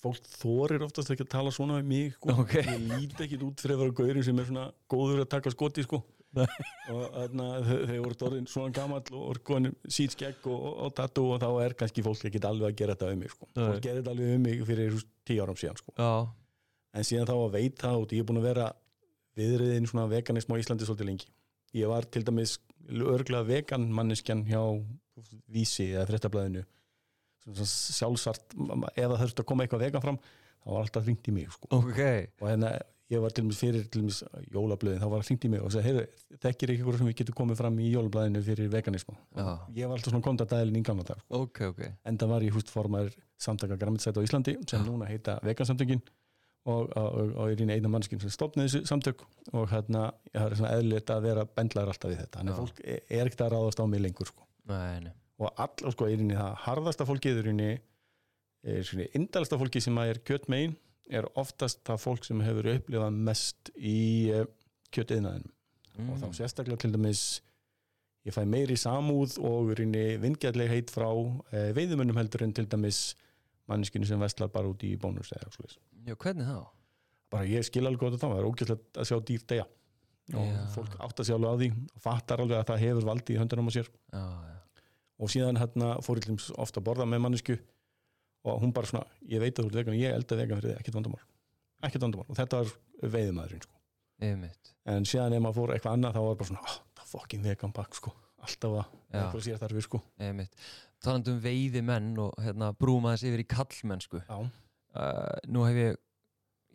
fólk 0.00 0.28
þorir 0.38 0.84
oftast 0.86 1.10
ekki 1.12 1.26
að 1.26 1.32
tala 1.34 1.52
svona 1.54 1.80
við 1.80 1.88
mig, 1.90 2.12
sko. 2.16 2.36
Ok. 2.44 2.54
ég 2.62 2.84
líti 2.92 3.26
ekki 3.26 3.40
út 3.44 3.62
fyrir 3.62 3.76
að 3.76 3.82
vera 3.82 3.96
gaurin 4.00 4.24
sem 4.24 4.40
er 4.40 4.48
svona 4.48 4.68
góður 4.92 5.24
að 5.24 5.32
taka 5.34 5.52
skoti, 5.52 5.84
sko. 5.86 6.00
Og 6.36 7.04
þarna 7.14 7.44
þau 7.64 7.98
voru 8.04 8.16
orðin 8.28 8.48
svona 8.50 8.74
gamall 8.76 9.04
og 9.16 9.28
orðin 9.32 9.70
sítt 9.88 10.16
skegg 10.16 10.48
og, 10.52 10.64
og 10.86 10.96
tattoo 10.96 11.30
og 11.34 11.42
þá 11.42 11.48
er 11.64 11.76
kannski 11.80 12.04
fólk 12.04 12.26
ekki 12.28 12.42
alveg 12.44 12.70
að 12.70 12.80
gera 12.80 12.96
þetta 12.96 13.12
um 13.12 13.22
mig, 13.24 13.34
sko. 13.34 13.50
Fólk 13.56 13.84
gerir 13.84 14.02
þetta 14.02 14.16
alveg 14.16 14.34
um 14.36 14.48
mig 14.48 14.64
fyrir 14.68 14.98
tíu 15.26 15.44
árum 15.44 15.60
síðan, 15.60 15.80
sko. 15.82 15.96
En 16.96 17.04
síðan 17.08 17.28
þá 17.28 17.36
að 17.36 17.54
veit 17.58 17.80
það 17.82 18.02
og 18.02 18.16
ég 18.16 18.24
er 18.24 18.28
búin 18.28 18.40
að 18.40 18.50
vera 18.52 18.70
viðriðin 19.36 19.88
svona 19.90 20.08
veganism 20.10 20.54
á 20.54 20.60
Íslandi 20.60 20.88
svolítið 20.88 21.10
lengi. 21.10 21.28
Ég 21.76 21.90
var 21.90 22.06
til 22.08 22.24
dæmis 22.24 22.56
örglega 22.86 23.44
vegan 23.46 23.90
manneskjan 23.92 24.46
hjá 24.48 24.62
Vísi 25.48 25.90
eða 25.94 26.08
fréttablaðinu 26.10 26.66
svona 27.46 27.68
sjálfsart 27.70 28.56
ef 28.56 29.06
það 29.06 29.22
þurfti 29.22 29.42
að 29.42 29.48
koma 29.48 29.64
eitthvað 29.64 29.86
vegan 29.86 30.04
fram 30.04 30.18
þá 30.18 30.68
var 30.72 30.82
alltaf 30.82 31.06
hringt 31.06 31.30
í 31.30 31.34
mig 31.34 31.48
sko. 31.54 31.68
ok, 31.70 32.00
og 32.42 32.50
hérna 32.50 32.72
ég 33.12 33.22
var 33.22 33.34
til 33.34 33.44
dæmis 33.44 33.60
fyrir 33.62 33.86
til 33.86 34.02
dæmis 34.02 34.18
jólablöðin 34.50 34.98
þá 35.02 35.06
var 35.06 35.22
það 35.22 35.30
hringt 35.30 35.46
í 35.46 35.50
mig 35.52 35.62
og 35.62 35.72
sagði, 35.72 35.86
heyrðu, 35.86 36.04
þekkir 36.42 36.72
ekki 36.72 36.82
eitthvað 36.82 36.98
sem 37.00 37.10
við 37.10 37.18
getum 37.20 37.38
komið 37.38 37.60
fram 37.62 37.78
í 37.78 37.90
jólablaðinu 37.92 38.42
fyrir 38.48 38.70
veganismu 38.72 39.14
Já. 39.14 39.46
ég 39.78 39.86
var 39.86 39.94
alltaf 39.94 40.10
svona 40.12 40.26
kontatæðilin 40.26 40.80
í 40.80 40.84
gamla 40.90 41.06
dag 41.06 41.22
sko. 41.22 41.42
ok, 41.46 41.62
ok 41.70 41.82
en 41.86 42.18
það 42.18 42.32
var 42.34 42.46
ég 42.48 42.58
húst 42.58 42.72
formar 42.72 43.12
samtaka 43.38 43.78
græmitsætt 43.78 44.18
á 44.18 44.26
Íslandi 44.26 44.56
sem 44.66 44.86
núna 44.88 45.10
heita 45.10 45.38
vegansamtökin 45.46 46.02
og, 46.66 46.90
og, 46.98 47.34
og, 47.36 47.50
er 47.50 47.74
eina 47.76 47.90
mannskinn 47.90 48.20
sem 48.22 48.32
stopnaði 48.32 48.72
þessu 48.72 48.90
samtök 48.90 49.22
og 49.52 49.68
hérna 49.70 50.08
það 50.32 50.46
er 50.46 50.56
svona 50.58 50.72
eðlilegt 50.74 51.12
að 51.14 51.28
vera 51.28 51.44
bendlaður 51.58 51.92
alltaf 51.92 52.12
við 52.12 52.22
þetta 52.24 52.40
þannig 52.40 52.54
að 52.54 52.62
fólk 52.62 52.80
er 52.82 53.02
er 53.18 53.30
ekkert 53.30 53.44
að 53.46 53.52
ráðast 53.54 53.82
á 53.82 53.84
mig 53.92 54.02
lengur 54.02 54.30
sko. 54.30 54.46
nei, 54.72 55.04
nei, 55.06 55.12
og 55.38 55.62
all, 55.64 55.92
sko, 55.94 56.08
er 56.10 56.24
inni 56.24 56.38
það 56.38 56.58
harðasta 56.64 57.08
fólkið 57.08 57.40
er 57.42 57.50
inni 57.52 57.70
er 58.66 58.86
svona 58.88 59.08
indalasta 59.18 59.58
fólki 59.60 59.82
sem 59.84 60.02
að 60.02 60.12
er 60.12 60.22
kjötmegin 60.26 60.76
er 61.06 61.28
oftast 61.38 61.84
það 61.86 62.02
fólk 62.02 62.26
sem 62.26 62.40
hefur 62.42 62.72
upplifað 62.72 63.20
mest 63.28 63.70
í 63.78 63.98
uh, 64.34 64.46
kjötiðnaðinum 64.94 65.52
mm. 66.00 66.08
og 66.10 66.24
þá 66.24 66.40
sérstaklega 66.40 66.82
til 66.82 66.94
dæmis 66.96 67.26
ég 68.26 68.34
fæ 68.34 68.42
meiri 68.48 68.74
samúð 68.80 69.36
og 69.46 69.70
rinni 69.78 70.16
vingjalleg 70.22 70.72
heit 70.72 70.90
frá 70.90 71.08
uh, 71.12 71.38
veiðumönnum 71.76 72.18
heldur 72.18 72.42
en 72.46 72.56
til 72.56 72.66
dæmis 72.66 73.14
manneskinu 73.70 74.06
sem 74.06 74.20
vestlar 74.22 74.50
bara 74.50 74.70
út 74.70 74.82
í 74.86 74.94
bónus 74.98 75.32
eða 75.34 75.50
svoleiðis. 75.54 75.78
Já, 76.06 76.14
hvernig 76.14 76.48
þá? 76.48 76.58
bara 77.32 77.48
ég 77.50 77.66
skil 77.66 77.86
alveg 77.86 78.00
gott 78.00 78.16
að 78.16 78.22
það 78.22 78.34
það 78.34 78.40
er 78.42 78.48
ógæslegt 78.50 79.00
að 79.00 79.08
sjá 79.10 79.18
dýr 79.28 79.46
deyja 79.50 79.66
og 80.34 80.46
Já. 80.50 80.60
fólk 80.74 80.94
átt 81.06 81.20
að 81.22 81.28
sjá 81.28 81.34
alveg 81.36 81.54
á 81.54 81.56
því 81.60 81.68
og 81.94 82.02
fattar 82.02 82.42
alveg 82.42 82.58
að 82.58 82.68
það 82.70 82.82
hefur 82.82 83.06
valdi 83.06 83.34
í 83.34 83.38
höndunum 83.38 83.70
á 83.70 83.72
sér 83.76 83.86
já, 83.86 84.22
já, 84.26 84.82
og 85.22 85.32
síðan 85.32 85.60
hérna 85.60 85.90
fór 86.02 86.20
ég 86.22 86.46
ofta 86.58 86.82
að 86.82 86.86
borða 86.88 87.06
með 87.06 87.22
mannesku 87.22 87.56
og 88.46 88.60
hún 88.62 88.74
bara 88.74 88.90
svona, 88.90 89.06
ég 89.26 89.42
veit 89.42 89.54
að 89.54 89.66
þú 89.66 89.70
ert 89.70 89.78
vegan 89.80 89.98
ég 89.98 90.16
elda 90.16 90.38
vegan 90.40 90.60
fyrir 90.60 90.72
þig, 90.72 90.80
ekkert 90.82 90.98
vandamál 90.98 91.22
ekkert 91.86 92.06
vandamál 92.06 92.26
og 92.26 92.40
þetta 92.40 92.60
var 92.62 92.74
veiðumæðurinn 93.14 93.64
sko. 93.66 93.80
en 94.90 95.06
síðan 95.06 95.36
ef 95.36 95.44
maður 95.44 95.58
fór 95.60 95.74
eitthvað 95.76 95.96
annað 95.98 96.18
þá 96.18 96.20
var 96.26 96.38
bara 96.40 96.50
svona, 96.50 96.66
oh, 96.66 96.76
það 96.96 97.06
er 97.06 97.10
fokkin 97.12 97.46
vegan 97.46 97.76
bakk 97.76 97.98
sko. 97.98 98.14
alltaf 98.46 98.76
að 98.80 98.84
eitthvað 99.12 99.46
sér 99.46 99.62
þarfir 99.62 99.86
sko. 99.86 100.02
einmitt, 100.18 100.60
talandi 101.02 101.34
um 101.34 101.42
veiði 101.42 101.82
menn 101.86 102.12
og 102.22 102.34
hérna 102.42 102.72
brúum 102.74 103.06
aðeins 103.06 103.26
yfir 103.30 103.44
í 103.44 103.48
kallmennsku 103.50 104.22
já, 104.22 104.38
uh, 104.96 105.36
nú 105.52 105.64
hef 105.66 105.80
ég 105.80 105.98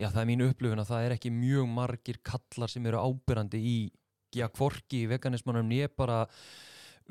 já 0.00 0.08
það 0.08 0.22
er 0.22 0.28
mín 0.30 0.44
upplifun 0.46 0.82
að 0.82 0.90
það 0.92 1.06
er 1.06 1.14
ekki 1.16 1.32
mjög 1.34 1.68
margir 1.70 2.18
kallar 2.26 2.72
sem 2.72 2.86
eru 2.88 3.02
ábyrrandi 3.02 3.60
í 3.60 3.76
já 4.32 4.46
kvorki 4.48 5.04
í 5.04 5.10
veganismannum 5.10 5.68
nýja 5.68 5.90
bara 5.96 6.24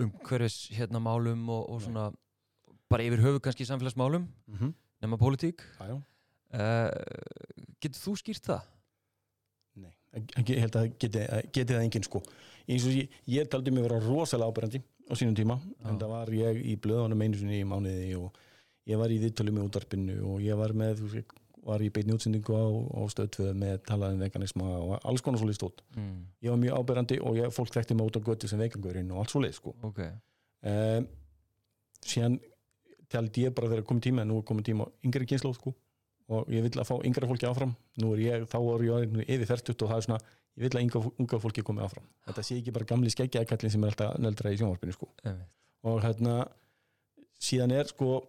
um 0.02 0.12
hverfis 0.26 0.72
hérna 0.74 1.02
málum 1.04 1.50
og, 1.52 1.64
og 1.70 1.82
svona 1.86 2.10
bara 2.92 3.06
yfir 3.08 3.24
höfu 3.24 3.42
kannski 3.44 3.68
samfélagsmálum 3.68 4.28
mm 4.28 4.58
-hmm. 4.58 4.74
nema 5.02 5.18
pólitík 5.18 5.62
já, 5.80 5.88
já. 5.88 5.96
uh, 5.96 6.90
getur 7.82 8.00
þú 8.02 8.16
skýrt 8.18 8.46
það? 8.46 8.62
Nei, 9.76 9.94
ég 10.38 10.50
ég 10.50 10.60
held 10.60 10.76
að 10.76 10.88
geti, 11.00 11.20
geti 11.54 11.74
það 11.74 11.84
enginn 11.84 12.04
sko. 12.04 12.22
eins 12.68 12.86
og 12.86 12.92
ég, 12.92 13.10
ég 13.28 13.48
taldi 13.48 13.72
mig 13.72 13.84
vera 13.84 14.00
rosalega 14.00 14.50
ábyrjandi 14.50 14.82
á 15.12 15.14
sínum 15.16 15.36
tíma 15.36 15.60
Já. 15.60 15.90
en 15.90 16.00
það 16.00 16.10
var 16.10 16.28
ég 16.30 16.62
í 16.66 16.76
blöðunum 16.80 17.22
einu 17.22 17.38
sinni 17.38 17.62
í 17.62 17.68
mánuði 17.68 18.16
og 18.16 18.36
ég 18.90 18.98
var 18.98 19.14
í 19.14 19.20
viðtölu 19.22 19.54
með 19.56 19.70
útarpinu 19.70 20.18
og 20.32 20.42
ég 20.44 20.58
var 20.58 20.74
með 20.78 21.04
var 21.62 21.84
í 21.86 21.92
beinni 21.94 22.16
útsendingu 22.16 22.56
á, 22.58 22.66
á 22.98 23.02
stöðtöðu 23.14 23.54
með 23.62 23.82
talaðum 23.86 24.24
veganisma 24.24 24.70
og 24.80 24.94
alls 25.06 25.22
konar 25.22 25.42
svolítið 25.42 25.60
stótt 25.60 25.84
Mm, 25.96 26.24
ég 26.42 26.50
var 26.50 26.58
mjög 26.62 26.78
ábyrjandi 26.80 27.18
og 27.22 27.38
ég, 27.38 27.52
fólk 27.54 27.74
þekkti 27.76 27.98
mig 27.98 28.08
út 28.08 28.18
á 28.18 28.22
götu 28.26 28.48
sem 28.50 28.60
vegangurinn 28.60 29.12
og 29.12 29.22
allt 29.22 29.34
svolítið 29.34 29.58
sko. 29.60 29.76
ok, 29.84 30.00
um, 30.72 31.08
síðan 32.02 32.40
taldi 33.12 33.46
ég 33.46 33.54
bara 33.54 33.70
þegar 33.70 33.86
komið 33.86 34.08
tíma 34.08 34.24
en 34.24 34.32
nú 34.32 34.40
er 34.40 34.48
komið 34.48 34.70
tíma 34.72 34.88
yngri 35.06 35.28
kynnslóð 35.30 35.58
sko. 35.60 35.76
og 36.32 36.50
ég 36.50 36.64
vil 36.64 36.72
að 36.80 36.88
fá 36.88 36.96
yngra 37.06 37.28
fólki 37.28 37.46
áfram 37.46 37.76
nú 38.02 38.14
er 38.16 38.24
ég, 38.26 38.48
þá 38.50 38.58
er 38.58 38.86
ég 38.88 39.16
yfir 39.28 39.48
40 39.52 39.84
og 39.84 39.90
það 39.92 39.98
er 39.98 40.06
svona, 40.08 40.20
ég 40.56 40.66
vil 40.66 40.80
að 40.80 40.86
yngra, 40.88 41.14
unga 41.20 41.40
fólki 41.46 41.62
komið 41.68 41.86
áfram 41.86 42.10
þetta 42.26 42.44
sé 42.48 42.58
ekki 42.58 42.74
bara 42.74 42.90
gamli 42.90 43.12
skeggjaðkallin 43.14 43.74
sem 43.76 43.84
er 43.84 43.94
alltaf 43.94 44.18
nöldra 44.18 44.54
í 44.54 44.58
sjónvarpinu 44.58 44.96
sko. 44.96 45.12
og 45.84 46.02
hérna 46.02 46.48
síðan 47.42 47.76
er 47.76 47.92
sko, 47.92 48.24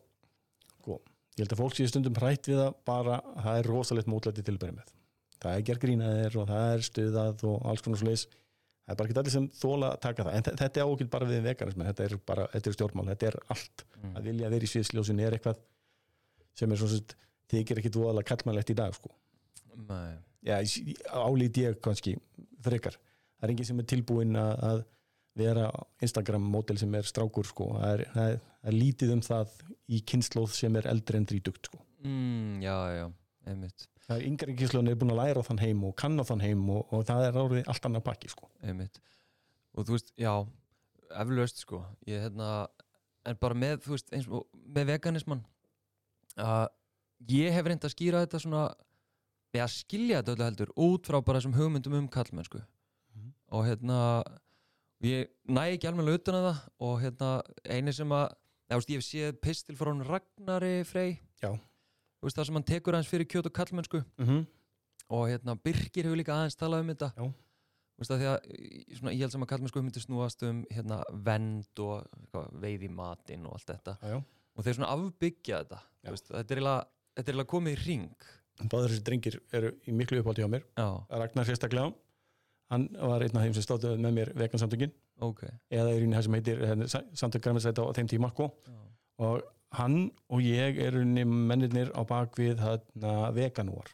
sko 0.82 0.98
ég 1.32 1.46
held 1.46 1.54
að 1.56 1.62
fólk 1.62 1.78
sé 1.78 1.88
stundum 1.88 2.18
hrætt 2.20 2.50
við 2.50 2.60
það 2.60 2.76
bara 2.90 3.18
að 3.22 3.46
það 3.46 3.62
er 3.62 3.70
rosalegt 3.72 4.12
mótlæti 4.12 4.44
til 4.44 4.56
að 4.58 4.62
byrja 4.66 4.76
með 4.78 4.92
það 5.42 5.56
er 5.56 5.66
gerð 5.70 5.82
grínaðir 5.86 6.38
og 6.42 6.48
það 6.52 6.68
er 6.76 6.86
stuðað 6.90 7.44
og 7.48 7.68
alls 7.72 7.84
konar 7.86 8.02
svoleiðis 8.02 8.26
það 8.28 8.92
er 8.92 8.98
bara 8.98 9.08
ekki 9.08 9.20
allir 9.22 9.34
sem 9.36 9.48
þóla 9.56 9.90
að 9.94 10.00
taka 10.04 10.26
það 10.26 10.36
en 10.38 10.46
þe- 10.46 10.54
þetta 10.60 10.82
er 10.82 10.90
ákveð 10.92 11.10
bara 11.14 11.28
við 11.30 11.44
veganismen 11.46 11.88
þetta 11.88 12.04
er 12.04 12.14
bara, 12.28 12.46
þetta 12.52 12.70
er 12.70 12.76
stjórnmál, 12.76 13.08
þetta 13.12 13.28
er 13.30 13.38
allt 13.54 13.84
mm. 14.02 14.14
að 14.18 14.28
vilja 14.28 14.50
vera 14.52 14.66
í 14.66 14.70
sviðsljósin 14.72 15.22
er 15.22 15.36
eitthvað 15.38 15.62
sem 16.58 16.74
er 16.74 16.82
svona 16.82 16.98
sem 16.98 17.16
þykir 17.52 17.80
ekki 17.82 17.92
dvoðalega 17.92 18.28
kallmannlegt 18.32 18.72
í 18.72 18.76
dag 18.78 18.94
sko. 18.96 19.10
Nei. 19.88 20.16
Já, 20.42 20.56
álít 21.12 21.58
ég 21.60 21.78
kannski 21.84 22.14
frekar. 22.64 22.96
Það 23.38 23.46
er 23.46 23.52
enginn 23.54 23.68
sem 23.68 23.82
er 23.82 23.88
tilbúinn 23.92 24.38
að, 24.40 24.52
að 24.68 24.82
vera 25.38 25.70
Instagram 26.04 26.42
mótel 26.52 26.76
sem 26.80 26.92
er 26.94 27.06
strákur 27.08 27.46
sko. 27.48 27.70
það, 27.78 27.92
er, 27.94 28.02
það, 28.12 28.32
er, 28.34 28.40
það 28.62 28.72
er 28.72 28.76
lítið 28.78 29.12
um 29.14 29.22
það 29.24 29.54
í 29.88 30.00
kynnslóð 30.12 30.50
sem 30.58 30.76
er 30.76 30.88
eldri 30.92 31.16
en 31.20 31.26
drítugt 31.30 31.70
sko. 31.70 31.80
mm, 32.04 32.60
já, 32.64 32.76
já, 32.98 33.06
einmitt 33.48 33.86
það 34.02 34.16
er 34.18 34.26
yngri 34.28 34.56
kynnslóðin 34.58 34.90
er 34.92 34.98
búin 35.00 35.14
að 35.14 35.20
læra 35.22 35.44
þann 35.46 35.62
heim 35.62 35.84
og 35.88 35.94
kann 35.96 36.20
á 36.20 36.24
þann 36.28 36.42
heim 36.44 36.62
og, 36.74 36.92
og 36.92 37.04
það 37.08 37.26
er 37.28 37.38
árið 37.44 37.70
allt 37.72 37.88
annað 37.88 38.04
pakki 38.10 38.28
sko. 38.34 38.50
einmitt 38.62 39.00
og 39.72 39.86
þú 39.88 39.96
veist, 39.96 40.12
já, 40.20 40.32
eflaust 41.22 41.62
sko 41.64 41.80
ég 42.10 42.20
hérna, 42.26 42.50
en 43.24 43.38
bara 43.40 43.54
með 43.56 43.80
þú 43.86 43.94
veist, 43.96 44.12
eins 44.12 44.28
og 44.28 44.44
með 44.76 44.90
veganismann 44.92 45.44
að 46.36 46.68
ég 47.32 47.52
hef 47.54 47.66
reynd 47.68 47.84
að 47.86 47.94
skýra 47.94 48.20
þetta 48.26 48.40
svona 48.42 48.66
eða 49.52 49.68
skilja 49.68 50.20
þetta 50.22 50.32
öllu 50.34 50.46
heldur 50.48 50.70
út 50.80 51.08
frá 51.08 51.18
bara 51.24 51.40
þessum 51.40 51.56
hugmyndum 51.56 51.96
um 51.98 52.08
kallmennsku 52.08 52.60
Mhm. 53.12 53.32
og 53.52 53.66
hérna 53.68 53.96
ég 55.02 55.30
næ 55.50 55.64
ekki 55.74 55.88
alveg 55.90 56.14
utan 56.20 56.38
að 56.38 56.48
það 56.48 56.58
og 56.86 56.96
hérna 57.02 57.28
eini 57.66 57.94
sem 57.94 58.14
að 58.14 58.26
þú 58.72 58.78
veist, 58.78 58.90
ég 58.92 59.00
hef 59.00 59.06
séð 59.06 59.38
pistil 59.42 59.76
frá 59.78 59.90
hún 59.90 60.04
Ragnari 60.06 60.82
Frey 60.88 61.16
Já. 61.42 61.50
Veist, 62.22 62.36
það 62.38 62.48
sem 62.48 62.58
hann 62.58 62.68
tekur 62.68 62.96
aðeins 62.96 63.10
fyrir 63.10 63.28
kjöt 63.28 63.48
og 63.50 63.56
kallmennsku 63.56 64.02
mm 64.02 64.26
-hmm. 64.26 64.44
og 65.08 65.28
hérna 65.28 65.56
Birkir 65.56 66.04
hefur 66.04 66.16
líka 66.16 66.34
aðeins 66.34 66.56
talað 66.56 66.80
um 66.80 66.92
þetta 66.94 67.12
Já. 67.16 67.32
Veist 67.98 68.10
að 68.10 68.22
að 68.26 68.38
svona, 68.96 69.12
ég 69.12 69.20
held 69.20 69.32
sem 69.32 69.42
að 69.42 69.48
kallmennsku 69.48 69.78
hugmyndir 69.78 70.02
snúast 70.02 70.42
um 70.42 70.64
hérna, 70.70 71.02
vend 71.12 71.78
og 71.78 72.06
veið 72.52 72.82
í 72.82 72.88
matinn 72.88 73.46
og 73.46 73.52
allt 73.52 73.66
þetta 73.66 73.98
já, 74.02 74.08
já. 74.08 74.22
og 74.56 74.64
þeir 74.64 74.74
svona 74.74 74.92
afbyggja 74.92 75.58
þetta 75.64 75.80
Já. 76.02 76.10
Þetta 76.10 76.54
er 76.54 76.60
eiginlega 77.16 77.52
komið 77.52 77.72
í 77.72 77.84
ring 77.84 78.16
báður 78.70 78.92
þessi 78.92 79.04
drengir 79.06 79.40
eru 79.52 79.72
í 79.86 79.92
miklu 79.92 80.20
uppáldi 80.20 80.42
hjá 80.42 80.48
mér 80.48 80.64
Já, 80.76 80.88
Ragnar 81.10 81.46
sérstaklega 81.48 81.92
hann 82.72 82.86
var 82.96 83.24
einn 83.24 83.36
af 83.36 83.46
þeim 83.46 83.56
sem 83.56 83.66
stóðu 83.66 83.94
með 84.00 84.14
mér 84.18 84.30
vegansamtökin. 84.42 84.92
Ok. 85.22 85.42
Eða 85.70 85.90
er 85.94 86.04
í 86.04 86.12
það 86.12 86.26
sem 86.26 86.36
heitir 86.38 86.62
hérna, 86.66 86.88
samtök 87.20 87.44
græmisæta 87.44 87.84
á 87.84 87.94
þeim 87.98 88.10
tíma 88.10 88.32
sko. 88.32 88.48
Og 89.22 89.42
hann 89.76 89.98
og 90.32 90.42
ég 90.44 90.80
eru 90.82 91.04
mennirnir 91.28 91.92
á 91.94 92.00
bakvið 92.08 92.62
hérna, 92.64 93.12
veganúar. 93.36 93.92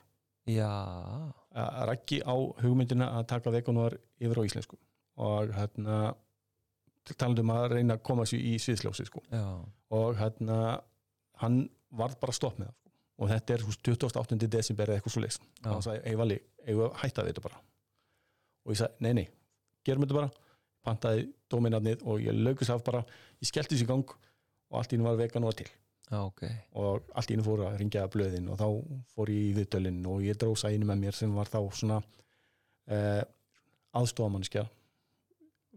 Að 1.59 1.85
rækki 1.91 2.23
á 2.23 2.35
hugmyndina 2.63 3.11
að 3.19 3.29
taka 3.35 3.53
veganúar 3.53 3.99
yfir 4.23 4.41
á 4.41 4.47
íslensku. 4.47 4.79
Og 5.19 5.53
hérna 5.57 6.15
talandum 7.17 7.53
að 7.55 7.71
reyna 7.77 7.97
að 7.97 8.05
koma 8.09 8.27
sér 8.29 8.43
í 8.45 8.57
sviðsljósi 8.61 9.07
sko. 9.09 9.23
og 9.91 10.19
hérna 10.19 10.81
hann 11.43 11.69
varð 11.91 12.19
bara 12.21 12.35
stopp 12.37 12.59
með 12.59 12.69
það 12.69 12.75
sko. 12.77 12.91
og 13.19 13.31
þetta 13.33 13.55
er 13.55 13.63
þú 13.63 13.71
veist, 13.73 13.89
28. 13.89 14.49
desember 14.49 14.91
eða 14.91 15.01
eitthvað 15.01 15.15
svo 15.15 15.23
leys 15.25 15.41
og 15.41 15.71
hann 15.73 15.83
sagði, 15.87 16.03
ei 16.05 16.19
vali, 16.19 16.39
að 16.67 16.83
hætta 17.03 17.25
þetta 17.29 17.45
bara 17.47 17.63
og 18.69 18.75
ég 18.75 18.83
sagði, 18.83 19.05
nei 19.07 19.13
nei 19.23 19.27
gerum 19.89 20.05
þetta 20.05 20.19
bara, 20.19 20.31
pantaði 20.85 21.27
dóminarnið 21.51 22.05
og 22.05 22.23
ég 22.23 22.37
laukus 22.37 22.71
af 22.73 22.85
bara, 22.87 23.03
ég 23.41 23.49
skellti 23.49 23.75
þessi 23.75 23.89
gang 23.89 24.09
og 24.09 24.81
allt 24.81 24.93
í 24.93 24.99
hennu 24.99 25.09
var 25.09 25.19
veganúar 25.21 25.57
til. 25.57 25.69
Já, 26.09 26.23
ok. 26.23 26.43
Og 26.81 27.11
allt 27.17 27.31
í 27.31 27.37
hennu 27.37 27.45
fór 27.45 27.65
að 27.67 27.79
ringja 27.83 28.07
blöðin 28.13 28.49
og 28.53 28.61
þá 28.61 28.67
fór 29.15 29.33
ég 29.33 29.51
í 29.51 29.55
viðtölin 29.57 30.01
og 30.09 30.25
ég 30.25 30.39
dró 30.41 30.55
sæðinu 30.57 30.89
með 30.89 31.03
mér 31.05 31.17
sem 31.17 31.35
var 31.37 31.51
þá 31.53 31.61
svona 31.77 32.01
eh, 32.89 33.23
aðstofamannskja 33.97 34.65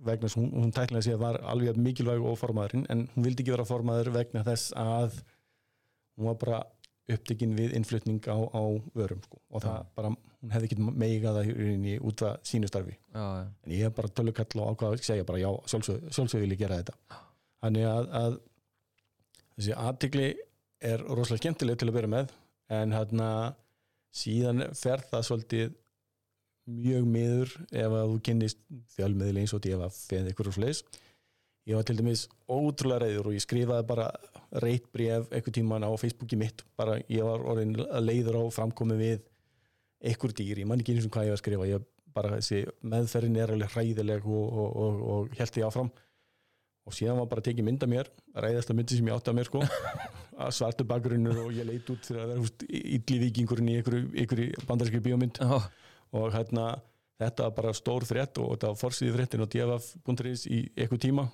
vegna 0.02 0.28
þess 0.28 0.38
að 0.38 0.44
hún, 0.44 0.54
hún 0.64 0.76
tæknilega 0.76 1.06
sé 1.06 1.16
að 1.16 1.24
var 1.24 1.40
alveg 1.52 1.80
mikilvæg 1.80 2.24
og 2.26 2.40
formaðurinn 2.40 2.88
en 2.90 3.04
hún 3.14 3.26
vildi 3.26 3.44
ekki 3.44 3.54
vera 3.54 3.68
formaður 3.68 4.14
vegna 4.16 4.44
þess 4.48 4.72
að 4.80 5.20
hún 6.18 6.32
var 6.32 6.40
bara 6.42 6.62
upptekinn 7.12 7.56
við 7.58 7.74
innflutning 7.78 8.22
á, 8.30 8.38
á 8.38 8.64
vörum 8.98 9.22
sko. 9.26 9.40
og 9.50 9.64
það 9.66 9.88
bara, 9.98 10.12
hún 10.42 10.54
hefði 10.54 10.70
ekki 10.70 10.78
meigað 10.86 11.40
það 11.40 11.50
í 11.92 11.96
út 12.08 12.24
af 12.28 12.46
sínu 12.48 12.70
starfi. 12.70 12.96
Já, 13.14 13.24
já, 13.24 13.48
en 13.66 13.74
ég 13.76 13.88
er 13.88 13.96
bara 13.98 14.14
tölukall 14.16 14.62
og 14.62 14.72
ákvað 14.76 14.96
að 14.96 15.04
segja 15.10 15.28
bara 15.28 15.42
já, 15.42 15.50
sjálfsög, 15.74 16.08
sjálfsög 16.14 16.46
vil 16.46 16.54
ég 16.54 16.62
gera 16.62 16.80
þetta. 16.82 17.20
Þannig 17.62 17.90
að, 17.90 18.08
að 18.22 18.38
þessi 19.58 19.76
aðtikli 19.78 20.30
er 20.92 21.04
rosalega 21.06 21.44
skemmtileg 21.44 21.82
til 21.82 21.90
að 21.90 21.98
byrja 21.98 22.14
með 22.16 22.34
en 22.72 22.96
hérna 22.96 23.30
síðan 24.16 24.66
fer 24.78 25.04
það 25.10 25.28
svolítið 25.28 25.78
mjög 26.72 27.08
miður 27.10 27.54
ef 27.72 27.94
að 27.98 28.12
þú 28.12 28.18
kynnist 28.28 28.60
fjölmiðli 28.96 29.44
eins 29.44 29.54
og 29.58 29.64
DFF 29.66 30.18
eða 30.18 30.34
ykkur 30.34 30.52
og 30.52 30.58
sliðis 30.58 30.84
ég 31.69 31.78
var 31.78 31.86
til 31.86 31.97
dæmis 32.00 32.26
ótrúlega 32.50 33.06
reyður 33.06 33.32
og 33.32 33.38
ég 33.38 33.43
skrifaði 33.43 33.88
bara 33.88 34.08
reyt 34.63 34.88
bref 34.93 35.30
eitthvað 35.30 35.58
tíman 35.60 35.86
á 35.86 35.91
Facebooki 36.00 36.39
mitt. 36.39 36.63
Bara 36.80 36.97
ég 37.08 37.26
var 37.26 37.43
orðin 37.45 37.76
að 37.86 38.08
leiður 38.08 38.41
á 38.41 38.43
framkomi 38.54 38.97
við 39.00 39.26
einhver 40.02 40.34
dýr, 40.34 40.63
ég 40.63 40.69
man 40.69 40.82
ekki 40.82 40.95
eins 40.95 41.08
og 41.08 41.13
hvað 41.13 41.28
ég 41.30 41.36
var 41.36 41.39
að 41.39 41.43
skrifa. 41.43 41.67
Ég 41.69 41.89
bara 42.15 42.38
þessi 42.39 42.63
meðferðin 42.91 43.38
er 43.39 43.54
alveg 43.54 43.76
hræðileg 43.76 44.26
og, 44.28 44.47
og, 44.63 44.71
og, 44.86 45.04
og 45.13 45.38
held 45.38 45.60
ég 45.62 45.67
áfram. 45.67 45.91
Og 46.89 46.95
síðan 46.97 47.21
var 47.21 47.30
bara 47.30 47.43
að 47.43 47.52
tekið 47.52 47.67
mynda 47.67 47.88
mér 47.88 48.10
ræðasta 48.41 48.74
myndi 48.76 48.97
sem 48.97 49.08
ég 49.08 49.15
átti 49.15 49.32
að 49.32 49.38
mér 49.38 49.52
sko. 49.52 49.62
Að 50.41 50.56
svartu 50.58 50.86
bakgrunnur 50.89 51.38
og 51.43 51.52
ég 51.54 51.67
leit 51.67 51.89
út 51.93 52.08
fyrir 52.08 52.24
að 52.24 52.32
vera 52.32 53.17
vikingurinn 53.21 53.67
í 53.69 53.76
einhverju, 53.78 54.63
bandarískri 54.65 55.02
bíómynd. 55.06 55.38
Já, 55.38 55.60
og 56.17 56.32
hérna 56.34 56.63
þetta 57.21 57.45
var 57.45 57.54
bara 57.60 57.74
stór 57.78 58.08
frétt 58.10 58.39
og 58.41 58.56
þetta 58.56 58.71
var 58.71 58.80
forsýði 58.80 59.13
fréttin 59.19 59.43
og 59.45 59.52
djafaf.is 59.54 60.47
í 60.50 60.63
eitthvað 60.74 61.04
tíma 61.06 61.28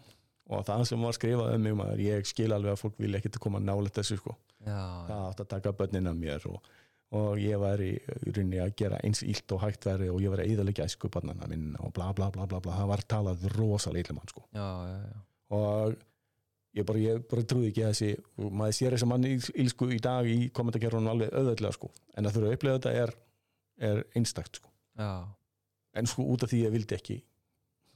og 0.48 0.66
það 0.68 0.84
sem 0.90 1.06
var 1.08 1.16
skrifað 1.18 1.54
um 1.56 1.64
mig 1.68 1.78
maður, 1.78 2.02
ég 2.06 2.28
skil 2.30 2.50
alveg 2.56 2.74
að 2.74 2.82
fólk 2.82 3.00
vilja 3.04 3.20
ekkert 3.22 3.40
að 3.40 3.46
koma 3.48 3.62
nálega 3.64 3.98
þessu 4.00 4.20
sko, 4.22 4.36
já, 4.64 4.82
það 5.10 5.24
átt 5.30 5.44
að 5.44 5.50
taka 5.54 5.74
börnin 5.80 6.12
af 6.12 6.18
mér 6.20 6.48
og, 6.52 6.70
og 7.18 7.40
ég 7.42 7.60
var 7.62 7.84
í 7.84 7.94
rauninni 8.26 8.62
að 8.64 8.76
gera 8.80 9.00
eins 9.04 9.24
illt 9.28 9.56
og 9.56 9.64
hægt 9.64 9.88
verið 9.88 10.14
og 10.16 10.22
ég 10.24 10.34
var 10.34 10.44
að 10.44 10.54
eðalega 10.54 10.88
æsku 10.88 11.12
barnana 11.12 11.50
minn 11.52 11.72
og 11.84 11.94
bla 11.96 12.12
bla 12.16 12.30
bla 12.34 12.48
bla 12.48 12.62
bla, 12.64 12.78
það 12.80 12.92
var 12.94 13.06
talað 13.16 13.48
rosalega 13.58 14.08
illa 14.08 14.18
mann 14.20 14.32
sko. 14.32 14.46
Já, 14.56 14.68
og 15.58 15.98
ég 16.78 16.88
bara, 16.88 17.02
ég 17.02 17.24
bara 17.32 17.46
trúði 17.48 17.72
ekki 17.72 17.86
að 17.86 17.94
þessi 17.96 18.50
maður 18.52 18.78
sér 18.80 18.96
þess 18.96 19.08
að 19.08 19.12
manni 19.14 19.36
ílsku 19.64 19.90
í 19.96 20.02
dag 20.04 20.28
í 20.30 20.50
kommentarkerunum 20.56 21.12
alveg 21.14 21.34
auðvöldlega 21.34 21.76
sko. 21.76 21.92
En 22.16 22.28
að 22.28 22.38
þurfa 22.38 22.52
að 22.52 22.58
upplega 22.58 22.80
þetta 22.80 22.94
er, 23.04 23.16
er 23.90 24.04
einstakt 24.20 24.62
sko. 24.62 24.72
Já, 24.98 25.12
en 25.98 26.10
sko 26.10 26.28
út 26.34 26.46
af 26.46 26.52
því 26.54 26.64
ég 26.66 26.76
vildi 26.76 26.98
ekki 26.98 27.18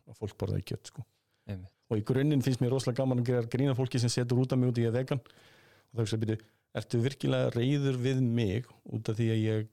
að 0.09 0.17
fólk 0.19 0.39
borðaði 0.41 0.65
kjött 0.71 0.91
sko. 0.91 1.05
Einmitt. 1.49 1.75
Og 1.91 1.99
í 1.99 2.05
grunninn 2.07 2.43
finnst 2.45 2.63
mér 2.63 2.71
rosalega 2.71 3.01
gaman 3.01 3.21
að 3.21 3.33
gera 3.33 3.51
grína 3.51 3.75
fólki 3.75 3.99
sem 3.99 4.11
setur 4.11 4.39
út 4.39 4.53
af 4.53 4.59
mig 4.59 4.71
út 4.71 4.79
í 4.79 4.87
að 4.87 5.01
vegan 5.01 5.19
og 5.19 5.99
það 5.99 6.05
er 6.05 6.15
að 6.15 6.23
byrja, 6.23 6.37
ertu 6.79 7.01
virkilega 7.03 7.51
reyður 7.51 7.99
við 7.99 8.21
mig 8.23 8.69
út 8.87 9.11
af 9.11 9.19
því 9.19 9.27
að 9.33 9.43
ég 9.43 9.69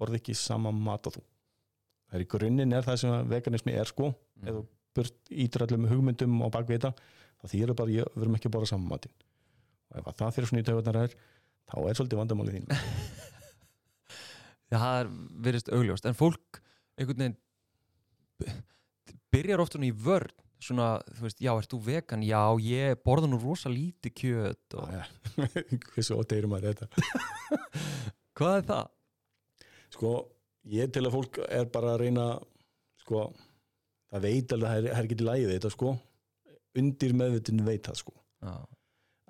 borði 0.00 0.20
ekki 0.20 0.36
sama 0.36 0.72
mat 0.74 1.08
og 1.08 1.16
þú? 1.16 1.24
Það 2.10 2.18
er 2.18 2.26
í 2.26 2.30
grunninn 2.34 2.76
er 2.76 2.84
það 2.84 2.98
sem 3.00 3.30
veganismi 3.30 3.76
er 3.80 3.88
sko. 3.88 4.10
Mm. 4.12 4.48
eða 4.50 4.64
burt 4.92 5.32
ítur 5.32 5.64
allum 5.64 5.88
hugmyndum 5.88 6.34
og 6.44 6.52
bakvita 6.52 6.90
þá 7.40 7.46
þýr 7.48 7.72
bara, 7.78 7.94
ég, 7.94 8.08
við 8.12 8.26
erum 8.26 8.36
ekki 8.36 8.50
að 8.50 8.56
borða 8.58 8.72
saman 8.74 8.90
matinn. 8.90 9.14
Og 9.92 10.00
ef 10.00 10.10
að 10.10 10.18
það 10.18 10.34
fyrir 10.36 10.50
svona 10.50 10.62
í 10.62 10.66
tögunar 10.68 10.98
er 11.00 11.14
þá 11.72 11.76
er 11.80 11.96
svolítið 11.96 12.20
vandamálið 12.20 12.58
þín. 12.58 12.68
Það 14.72 14.98
er 14.98 15.08
verið 15.44 15.70
augljóst. 15.76 16.06
En 16.08 16.16
fólk 16.16 16.60
einhvern 16.96 17.24
veginn 17.24 17.38
byrjar 19.32 19.62
ofta 19.64 19.80
í 19.84 19.92
vörn 19.92 20.32
svona, 20.62 20.88
þú 21.16 21.26
veist, 21.26 21.40
já, 21.42 21.52
ert 21.58 21.70
þú 21.72 21.78
vegan? 21.86 22.22
Já, 22.26 22.42
ég 22.64 23.00
borða 23.06 23.28
nú 23.30 23.38
rosa 23.42 23.70
lítið 23.72 24.14
kjöt 24.20 24.76
og... 24.78 24.92
Já, 24.94 25.02
hversu 25.92 26.18
óteirum 26.18 26.54
að 26.56 26.68
þetta? 26.70 26.88
Hvað 28.38 28.58
er 28.60 28.68
það? 28.70 28.90
sko, 29.92 30.12
ég 30.72 30.92
til 30.94 31.04
að 31.04 31.14
fólk 31.16 31.40
er 31.52 31.66
bara 31.72 31.94
að 31.94 32.00
reyna 32.06 32.26
sko, 33.02 33.26
það 34.12 34.24
veit 34.26 34.54
alveg 34.56 34.68
að 34.70 34.86
það 34.86 35.02
er- 35.02 35.10
til 35.12 35.26
lægið 35.28 35.52
þetta 35.56 35.72
sko. 35.74 35.90
Undir 36.80 37.12
meðvitun 37.18 37.64
veit 37.66 37.82
það 37.84 37.98
sko. 38.00 38.14
Já, 38.42 38.54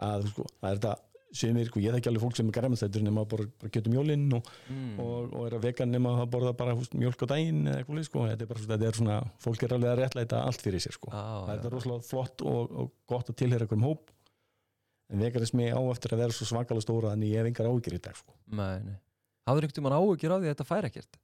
að 0.06 0.28
sko, 0.30 0.44
það 0.60 0.68
er 0.70 0.78
þetta 0.78 0.94
sem 1.32 1.56
er 1.56 1.68
sko, 1.68 1.80
ég 1.82 1.94
þekki 1.96 2.10
alveg 2.10 2.24
fólk 2.24 2.38
sem 2.38 2.48
er 2.50 2.56
græmastættur 2.56 3.04
nema 3.04 3.24
bara, 3.28 3.46
bara 3.60 3.72
getur 3.72 3.94
mjólinn 3.94 4.26
og, 4.36 4.48
mm. 4.68 4.94
og, 5.00 5.30
og 5.32 5.46
er 5.48 5.56
að 5.58 5.66
vegan 5.68 5.92
nema 5.92 6.14
að 6.20 6.32
borða 6.34 6.52
bara 6.58 6.74
húst, 6.76 6.96
mjólk 6.98 7.24
á 7.24 7.26
daginn 7.32 7.62
eða 7.66 7.82
eitthvað 7.82 8.08
sko, 8.08 8.24
þetta 8.28 8.44
er 8.44 8.50
bara 8.50 8.64
þetta 8.66 8.88
er 8.90 8.98
svona, 9.00 9.18
fólk 9.42 9.64
er 9.64 9.76
alveg 9.78 9.92
að 9.92 10.02
réttlæta 10.02 10.42
allt 10.48 10.64
fyrir 10.64 10.84
sér 10.84 10.98
sko, 10.98 11.12
já, 11.12 11.22
það 11.46 11.54
er 11.54 11.64
já. 11.64 11.72
rosalega 11.76 12.08
flott 12.10 12.44
og, 12.52 12.76
og 12.82 12.92
gott 13.08 13.32
að 13.32 13.38
tilhera 13.42 13.66
einhverjum 13.66 13.88
hóp 13.88 14.12
en 15.12 15.24
veganismi 15.24 15.72
á 15.72 15.80
eftir 15.92 16.14
að 16.16 16.24
vera 16.26 16.36
svo 16.36 16.48
svakalega 16.48 16.84
stóra 16.84 17.14
þannig 17.14 17.32
ég 17.32 17.42
hef 17.42 17.50
engar 17.50 17.68
áhyggjur 17.68 17.96
í 17.98 18.04
dag 18.04 18.16
sko. 18.16 18.36
Nei, 18.56 18.78
nei. 18.84 18.96
Hafður 19.48 19.66
einhvern 19.66 19.78
tímann 19.80 19.96
áhugjur 19.98 20.32
á 20.32 20.36
því 20.38 20.46
að 20.46 20.54
þetta 20.54 20.68
fær 20.68 20.88
ekkert? 20.88 21.18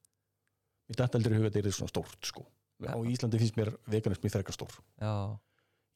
mér 0.88 1.00
dætt 1.02 1.18
aldrei 1.18 1.36
huga 1.36 1.50
að 1.50 1.56
þetta 1.58 1.70
er 1.70 1.76
svona 1.76 1.92
stórt 1.92 2.28
sko. 2.28 2.44
Ja. 2.78 2.94
á 2.94 2.98
Íslandi 3.10 3.40
finnst 3.40 3.56
mér 3.58 3.72
veganismi 3.90 4.30
frekar 4.30 4.54
stór 4.54 4.70
Já, 5.02 5.34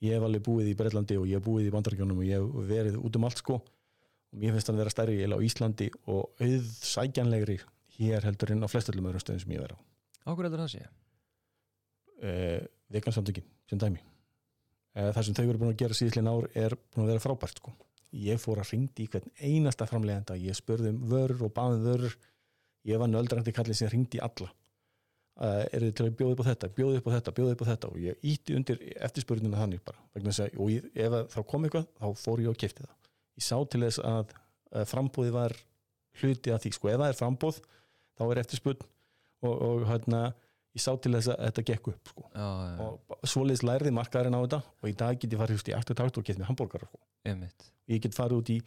ég 0.02 0.16
hef 0.16 0.24
alveg 0.26 0.42
búið 0.42 0.72
í 0.72 0.74
Breitlandi 0.74 1.14
og 1.20 1.28
ég 1.30 1.38
hef 1.38 1.44
búið 1.46 1.68
í 1.68 1.74
Bandaríkjónum 1.74 2.18
og 2.18 2.26
ég 2.26 2.42
hef 2.42 2.66
verið 2.66 2.96
út 2.98 3.18
um 3.20 3.26
allt 3.28 3.38
sko 3.38 3.60
og 4.32 4.40
mér 4.40 4.56
finnst 4.56 4.72
hann 4.72 4.80
vera 4.80 4.92
stærri 4.92 5.18
eiginlega 5.20 5.44
á 5.44 5.46
Íslandi 5.46 5.90
og 6.08 6.42
auðsækjanlegri 6.42 7.60
hér 7.98 8.26
heldur 8.26 8.54
en 8.54 8.64
á 8.64 8.72
flestöllum 8.72 9.12
öðrum 9.12 9.22
stöðum 9.22 9.44
sem 9.44 9.54
ég 9.54 9.64
verið 9.64 9.76
á. 9.76 9.80
Áhverju 10.26 10.48
heldur 10.48 10.64
það 10.64 10.74
sé? 10.74 10.90
uh, 12.22 12.60
vegansamtökin 12.92 13.44
sem 13.70 13.80
dæmi. 13.80 14.02
Uh, 14.92 15.10
það 15.14 15.26
sem 15.26 15.36
þau 15.36 15.44
eru 15.46 15.60
búin 15.60 15.72
að 15.72 15.80
gera 15.82 15.96
síðislega 15.96 16.32
ár 16.32 16.48
er 16.54 16.76
búin 16.76 17.06
að 17.06 17.12
vera 17.14 17.24
frábært 17.26 17.60
sko. 17.62 17.74
ég 18.12 18.40
fór 18.40 18.60
að 18.60 18.74
ringdi 18.74 19.06
í 19.06 19.08
hvern 19.08 19.30
einasta 19.40 19.86
framlegenda 19.88 20.34
ég 20.36 20.56
spurði 20.56 20.90
um 20.92 20.98
vörur 21.08 21.46
og 21.46 21.54
baðum 21.56 21.86
vörur. 21.86 22.16
Ég 22.84 22.98
var 23.00 23.08
nöldrandi 23.08 23.54
kallið 23.56 23.78
sem 23.78 23.88
ringdi 23.88 24.18
í 24.18 24.20
alla. 24.20 24.50
Uh, 25.40 25.62
eru 25.72 25.88
þið 25.88 25.94
til 25.96 26.04
að 26.06 26.16
bjóða 26.18 26.34
upp 26.34 26.42
á 26.44 26.48
þetta? 26.50 26.68
Bjóða 26.76 26.98
upp 26.98 27.06
á 27.08 27.12
þetta, 27.14 27.34
bjóða 27.38 27.54
upp 27.54 27.62
á 27.64 27.70
þetta. 27.70 27.88
Og 27.88 28.02
ég 28.02 28.26
ítti 28.34 28.56
undir 28.58 28.82
eftirspurninguna 29.08 29.62
þannig 29.62 29.84
bara 29.86 30.02
að, 30.20 30.42
og 30.58 30.74
ég, 30.74 30.90
ef 30.92 31.16
að 31.16 31.30
þá 31.32 31.38
kom 31.48 31.64
eitthvað 31.64 31.86
þá 32.02 32.20
fór 32.20 32.42
ég 32.44 32.52
og 32.52 32.60
kefti 32.60 32.84
það 32.84 32.98
ég 33.38 33.46
sá 33.46 33.56
til 33.72 33.82
þess 33.84 34.02
að 34.04 34.34
frambúði 34.88 35.34
var 35.34 35.56
hluti 36.20 36.52
að 36.52 36.64
því, 36.64 36.72
sko, 36.76 36.90
ef 36.92 37.00
það 37.00 37.10
er 37.10 37.18
frambúð 37.18 37.60
þá 38.18 38.24
er 38.26 38.40
eftirspurn 38.42 38.86
og, 39.42 39.54
og 39.54 39.84
hérna 39.88 40.22
ég 40.72 40.84
sá 40.84 40.92
til 41.00 41.12
þess 41.16 41.32
að 41.32 41.42
þetta 41.46 41.64
gekk 41.70 41.90
upp 41.92 42.12
sko. 42.12 42.24
Já, 42.32 42.46
já, 42.46 42.86
og 42.86 43.28
svoleiðis 43.28 43.64
lærði 43.66 43.92
markaðurinn 43.96 44.38
á 44.38 44.40
þetta 44.44 44.60
og 44.62 44.88
í 44.88 44.96
dag 45.02 45.20
get 45.20 45.34
ég 45.34 45.42
farið 45.42 45.68
í 45.72 45.76
aftur 45.76 45.98
takt 45.98 46.20
og 46.20 46.26
get 46.28 46.40
mér 46.40 46.50
hambúrgar 46.50 46.86
sko. 46.88 47.02
ég 47.92 48.02
get 48.04 48.16
farið 48.16 48.40
út 48.40 48.52
í, 48.54 48.58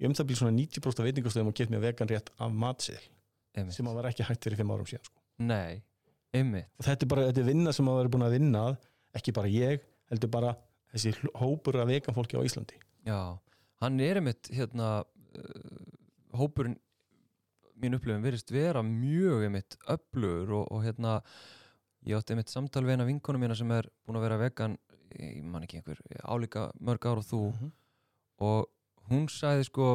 í 0.00 0.08
um 0.08 0.16
það 0.16 0.28
byrjum 0.30 0.42
svona 0.42 0.58
90% 0.58 1.00
af 1.00 1.08
veitingastöðum 1.08 1.52
og 1.52 1.58
get 1.60 1.72
mér 1.72 1.84
vegan 1.84 2.10
rétt 2.10 2.32
af 2.38 2.50
einmitt. 3.54 3.76
sem 3.76 3.86
að 3.86 3.98
var 4.00 4.10
ekki 4.10 4.26
hægt 4.26 4.46
fyrir 4.46 4.58
fimm 4.58 4.72
árum 4.74 4.88
síðan 4.88 5.06
sko. 5.06 5.20
Nei, 5.38 5.82
einmitt. 6.34 6.68
og 6.78 6.86
þetta 6.88 7.06
er 7.06 7.10
bara 7.12 7.26
þetta 7.28 7.42
er 7.42 7.48
vinna 7.48 7.74
sem 7.74 7.90
að 7.90 7.98
vera 8.00 8.12
búin 8.14 8.26
að 8.26 8.36
vinna 8.38 8.64
ekki 9.14 9.34
bara 9.36 9.50
ég, 9.50 9.84
heldur 10.10 10.32
bara 10.34 10.54
þessi 10.94 11.14
hópur 11.38 11.78
af 11.82 11.90
vegan 11.90 12.16
fólki 12.16 12.38
á 12.38 12.42
Íslandi 12.42 12.80
Já, 13.06 13.38
hann 13.82 14.00
er 14.00 14.20
einmitt 14.20 14.50
hérna 14.54 15.02
uh, 15.02 16.38
hópurinn 16.38 16.78
mín 17.82 17.96
upplifin 17.98 18.22
verist 18.24 18.52
vera 18.54 18.82
mjög 18.86 19.44
einmitt 19.48 19.76
öflugur 19.90 20.52
og, 20.60 20.66
og 20.72 20.84
hérna 20.86 21.18
ég 22.06 22.16
átti 22.18 22.34
einmitt 22.34 22.52
samtal 22.52 22.84
við 22.86 22.96
eina 22.98 23.08
vinkonu 23.08 23.40
mína 23.42 23.56
sem 23.58 23.70
er 23.74 23.88
búin 24.06 24.18
að 24.20 24.26
vera 24.28 24.40
vegan 24.44 24.76
ég 25.14 25.42
man 25.46 25.62
ekki 25.66 25.78
einhver, 25.80 26.00
álíka 26.26 26.68
mörg 26.80 27.06
ár 27.06 27.20
og 27.22 27.26
þú 27.28 27.42
Mhm. 27.52 27.72
og 28.44 28.66
hún 29.10 29.28
sagði 29.30 29.64
sko 29.68 29.88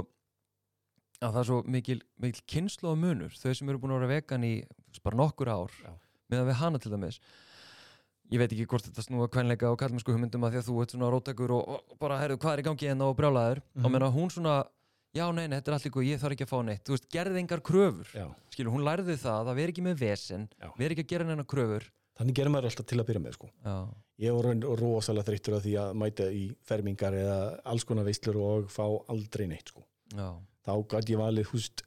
að 1.19 1.33
það 1.33 1.39
er 1.41 1.47
svo 1.49 1.63
mikil, 1.67 2.01
mikil 2.17 2.43
kynslu 2.47 2.93
á 2.93 2.95
munur 2.95 3.33
þau 3.35 3.53
sem 3.55 3.69
eru 3.69 3.79
búin 3.79 3.91
að 3.95 3.99
vera 4.05 4.13
vegan 4.15 4.43
í 4.47 4.53
bara 5.03 5.17
nokkur 5.19 5.49
ár 5.51 5.71
Já. 5.83 5.91
meðan 6.31 6.47
við 6.47 6.59
hana 6.61 6.79
til 6.79 6.91
dæmis 6.91 7.19
ég 8.31 8.37
veit 8.41 8.51
ekki 8.53 8.65
hvort 8.69 8.85
þetta 8.89 9.01
snúa 9.05 9.27
kvenleika 9.31 9.71
og 9.71 9.77
kallmennsku 9.81 10.13
hugmyndum 10.13 10.43
að 10.45 10.53
því 10.53 10.59
að 10.61 10.67
þú 10.69 10.81
ert 10.83 10.91
svona 10.95 11.09
rótækur 11.13 11.51
og, 11.55 11.69
og 11.91 11.97
bara 11.99 12.19
herðu 12.21 12.37
hvað 12.37 12.53
er 12.53 12.59
í 12.63 12.67
gangi 12.69 12.89
en 12.91 13.01
á 13.01 13.07
brjálæður 13.17 13.61
Mhm. 13.75 13.85
og 13.85 13.91
menna 13.91 14.09
hún 14.13 14.29
svona 14.29 14.55
já 15.15 15.25
nei, 15.33 15.47
nei, 15.47 15.57
þetta 15.59 15.67
er 15.71 15.73
allt 15.73 15.85
ykkur, 15.89 16.03
ég 16.05 16.19
þarf 16.21 16.35
ekki 16.35 16.45
að 16.45 16.51
fá 16.53 16.59
neitt 16.65 16.83
þú 16.85 16.93
veist, 16.93 17.07
gerði 17.09 17.39
engar 17.41 17.61
kröfur 17.65 18.07
Já. 18.13 18.27
skilur, 18.53 18.71
hún 18.75 18.83
lærði 18.85 19.15
það 19.17 19.47
að 19.49 19.55
vera 19.55 19.71
ekki 19.73 19.81
með 19.87 19.97
vesen 20.03 20.49
vera 20.77 20.93
ekki 20.93 21.03
að 21.05 21.09
gera 21.13 21.25
neina 21.25 21.43
kröfur 21.43 21.83
þannig 22.19 22.35
gerir 22.35 22.51
maður 22.53 22.67
alltaf 22.69 22.85
til 22.85 22.99
að 22.99 23.07
byrja 23.09 23.21
með 23.23 23.33
sko. 23.33 23.49
já, 23.65 23.75
ég 24.19 24.41
raun- 24.43 24.65
rosalega 24.77 25.25
þreyttur 25.31 25.55
af 25.57 25.63
því 25.63 25.73
að 25.79 25.93
mæta 25.95 26.25
í 26.29 26.43
fermingar 26.61 27.13
eða 27.13 27.59
alls 27.65 27.83
konar 27.87 28.03
veislur 28.05 28.35
og 28.37 28.67
fá 28.69 28.85
aldrei 29.09 29.47
neitt 29.47 29.69
sko. 29.71 29.81
já, 30.13 30.35
þá 30.67 30.73
gæti 30.85 31.15
ég 31.15 31.21
valið 31.23 31.45
húst 31.53 31.81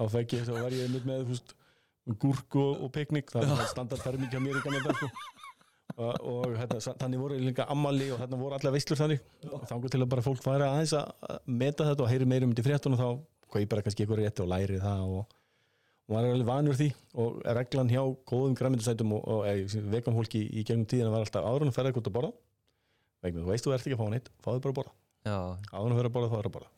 til 0.00 0.06
á 0.08 0.12
fæki 0.12 0.44
þá 0.46 0.54
var 0.56 0.72
ég 0.72 0.86
einmitt 0.86 1.08
með 1.08 1.26
húst 1.28 1.56
gúrk 2.20 2.56
og, 2.56 2.86
og 2.86 2.92
piknik. 2.94 3.30
Það 3.32 3.52
var 3.52 3.68
standardferming 3.70 4.30
hjá 4.32 4.40
mér 4.42 4.60
sko. 4.62 5.08
og, 6.00 6.14
og 6.24 6.54
hérna, 6.56 6.78
þannig 6.80 7.20
voru 7.20 7.40
líka 7.40 7.66
ammali 7.70 8.08
og 8.14 8.22
þarna 8.22 8.38
voru 8.40 8.56
allar 8.56 8.74
veislur 8.74 8.98
þannig. 8.98 9.20
Og 9.50 9.66
þá 9.68 9.74
til 9.92 10.00
að 10.00 10.08
bara 10.14 10.24
fólk 10.24 10.40
færa 10.44 10.70
aðeins 10.72 10.94
að 10.96 11.36
meta 11.46 11.86
þetta 11.90 12.06
og 12.06 12.10
heyri 12.10 12.28
meira 12.28 12.48
um 12.48 12.54
þetta 12.54 12.64
í 12.64 12.70
fréttunum 12.70 13.00
þá 13.00 13.08
hvað 13.50 13.64
ég 13.64 13.70
bara 13.70 13.84
kannski 13.84 14.06
eitthvað 14.06 14.22
rétti 14.22 14.44
og 14.44 14.50
læri 14.50 14.80
það 14.80 15.04
og, 15.10 15.36
og 16.06 16.14
maður 16.14 16.28
er 16.28 16.36
alveg 16.38 16.50
vanur 16.50 16.80
því. 16.80 16.90
Og 17.20 17.40
reglan 17.60 17.92
hjá 17.92 18.02
góðum 18.32 18.58
græmyndasætum 18.58 19.16
og, 19.18 19.28
og 19.36 19.46
e, 19.50 19.84
veganfólki 19.92 20.46
í 20.48 20.64
gegnum 20.64 20.88
tíðina 20.88 21.12
var 21.12 21.26
alltaf 21.26 21.46
áður 21.46 21.66
en 21.66 21.74
að 21.74 21.78
ferða 21.78 21.92
eitthvað 21.92 22.12
að 22.12 22.18
borða 22.18 22.34
vegna 23.20 23.44
þú 23.44 23.52
veist 23.52 23.66
þú 23.66 23.72
ert 23.76 23.84
ekki 23.84 23.96
að 23.98 24.00
fá 24.00 24.12
neitt, 24.14 24.30
fáðu 24.40 24.62
bara 24.64 24.72
að 24.72 24.78
borða. 24.80 24.94
Áður 25.74 25.90
en 25.90 25.92
að 25.92 25.98
ferða 26.00 26.08
að 26.08 26.14
borða 26.16 26.30
þá 26.30 26.38
er 26.38 26.48
að 26.48 26.54
borða 26.54 26.76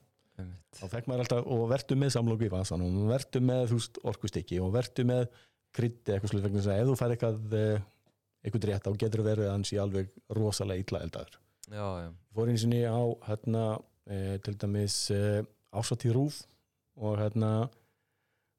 þá 0.78 0.84
fekk 0.94 1.08
maður 1.08 1.24
alltaf 1.24 1.48
og 1.54 1.62
vertu 1.70 1.98
með 1.98 2.12
samlóku 2.16 2.46
í 2.48 2.52
vasan 2.52 2.84
og 2.86 2.98
vertu 3.10 3.42
með 3.44 3.74
orkustykki 4.12 4.60
og 4.62 4.72
vertu 4.74 5.06
með 5.08 5.26
krytti 5.72 6.14
eitthvað 6.14 6.34
slutt 6.34 6.46
vegna 6.46 6.60
þess 6.60 6.72
að 6.72 6.82
ef 6.82 6.90
þú 6.90 6.96
fær 7.00 7.14
eitthvað 7.14 7.56
eh, 7.58 7.84
eitthvað 8.42 8.68
rétt 8.70 8.86
þá 8.86 8.98
getur 9.04 9.24
verið 9.26 9.48
að 9.48 9.54
hans 9.54 9.72
í 9.72 9.80
alveg 9.80 10.12
rosalega 10.36 10.84
illa 10.84 11.02
eldaður. 11.06 11.38
Ég 11.72 12.14
fór 12.36 12.50
eins 12.52 12.64
og 12.66 12.72
niður 12.72 12.96
á 12.98 13.02
hérna, 13.28 13.64
e, 14.10 14.16
til 14.44 14.54
dæmis 14.60 14.96
e, 15.14 15.20
ásatíð 15.72 16.16
rúf 16.16 16.40
og 16.98 17.16
hérna 17.20 17.52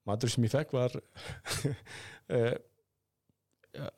matur 0.08 0.32
sem 0.32 0.46
ég 0.46 0.54
fekk 0.54 0.72
var 0.74 0.96
e, 2.36 2.40
ja, 3.76 3.90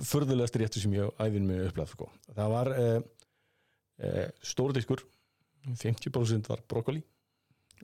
förðulegast 0.00 0.56
réttu 0.58 0.82
sem 0.82 0.94
ég 0.96 1.04
á 1.06 1.26
æfinn 1.26 1.46
mig 1.48 1.62
upplæð 1.68 1.92
sko. 1.92 2.08
það 2.34 2.54
var 2.54 2.70
uh, 2.72 3.00
uh, 4.02 4.28
stór 4.42 4.74
diskur 4.76 5.04
50% 5.64 6.50
var 6.52 6.62
brokkoli 6.68 7.02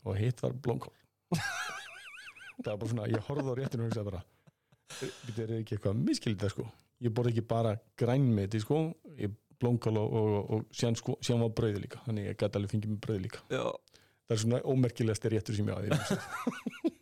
og 0.05 0.16
hitt 0.18 0.43
var 0.45 0.55
blómkál. 0.55 0.93
Það 2.61 2.70
var 2.72 2.81
bara 2.81 2.91
svona 2.93 3.09
ég 3.09 3.24
horfði 3.24 3.53
á 3.53 3.55
réttinu 3.57 3.87
og 3.87 3.91
hugsaði 3.91 4.11
bara 4.11 4.22
þetta 5.01 5.45
er 5.45 5.53
ekki 5.61 5.76
eitthvað 5.76 6.01
miskilið 6.01 6.43
það 6.43 6.53
sko? 6.55 6.66
Ég 7.01 7.14
borði 7.16 7.33
ekki 7.33 7.47
bara 7.49 7.76
grænmeti 8.01 8.61
sko. 8.61 8.81
Ég 9.16 9.33
blómkál 9.61 9.97
og, 10.01 10.16
og, 10.16 10.31
og, 10.35 10.51
og 10.57 10.76
síðan, 10.76 10.99
sko, 10.99 11.16
síðan 11.24 11.45
var 11.47 11.55
brauði 11.61 11.85
líka 11.85 12.01
þannig 12.07 12.31
ég 12.31 12.39
gæti 12.41 12.59
alveg 12.61 12.74
fengið 12.74 12.93
með 12.95 13.01
brauði 13.07 13.24
líka. 13.26 13.43
Já. 13.53 13.64
það 14.26 14.37
er 14.37 14.43
svona 14.45 14.61
ómerkilegasti 14.72 15.33
réttur 15.35 15.59
sem 15.59 15.70
ég 15.70 15.76
á 15.76 15.81
æfinn 15.81 16.97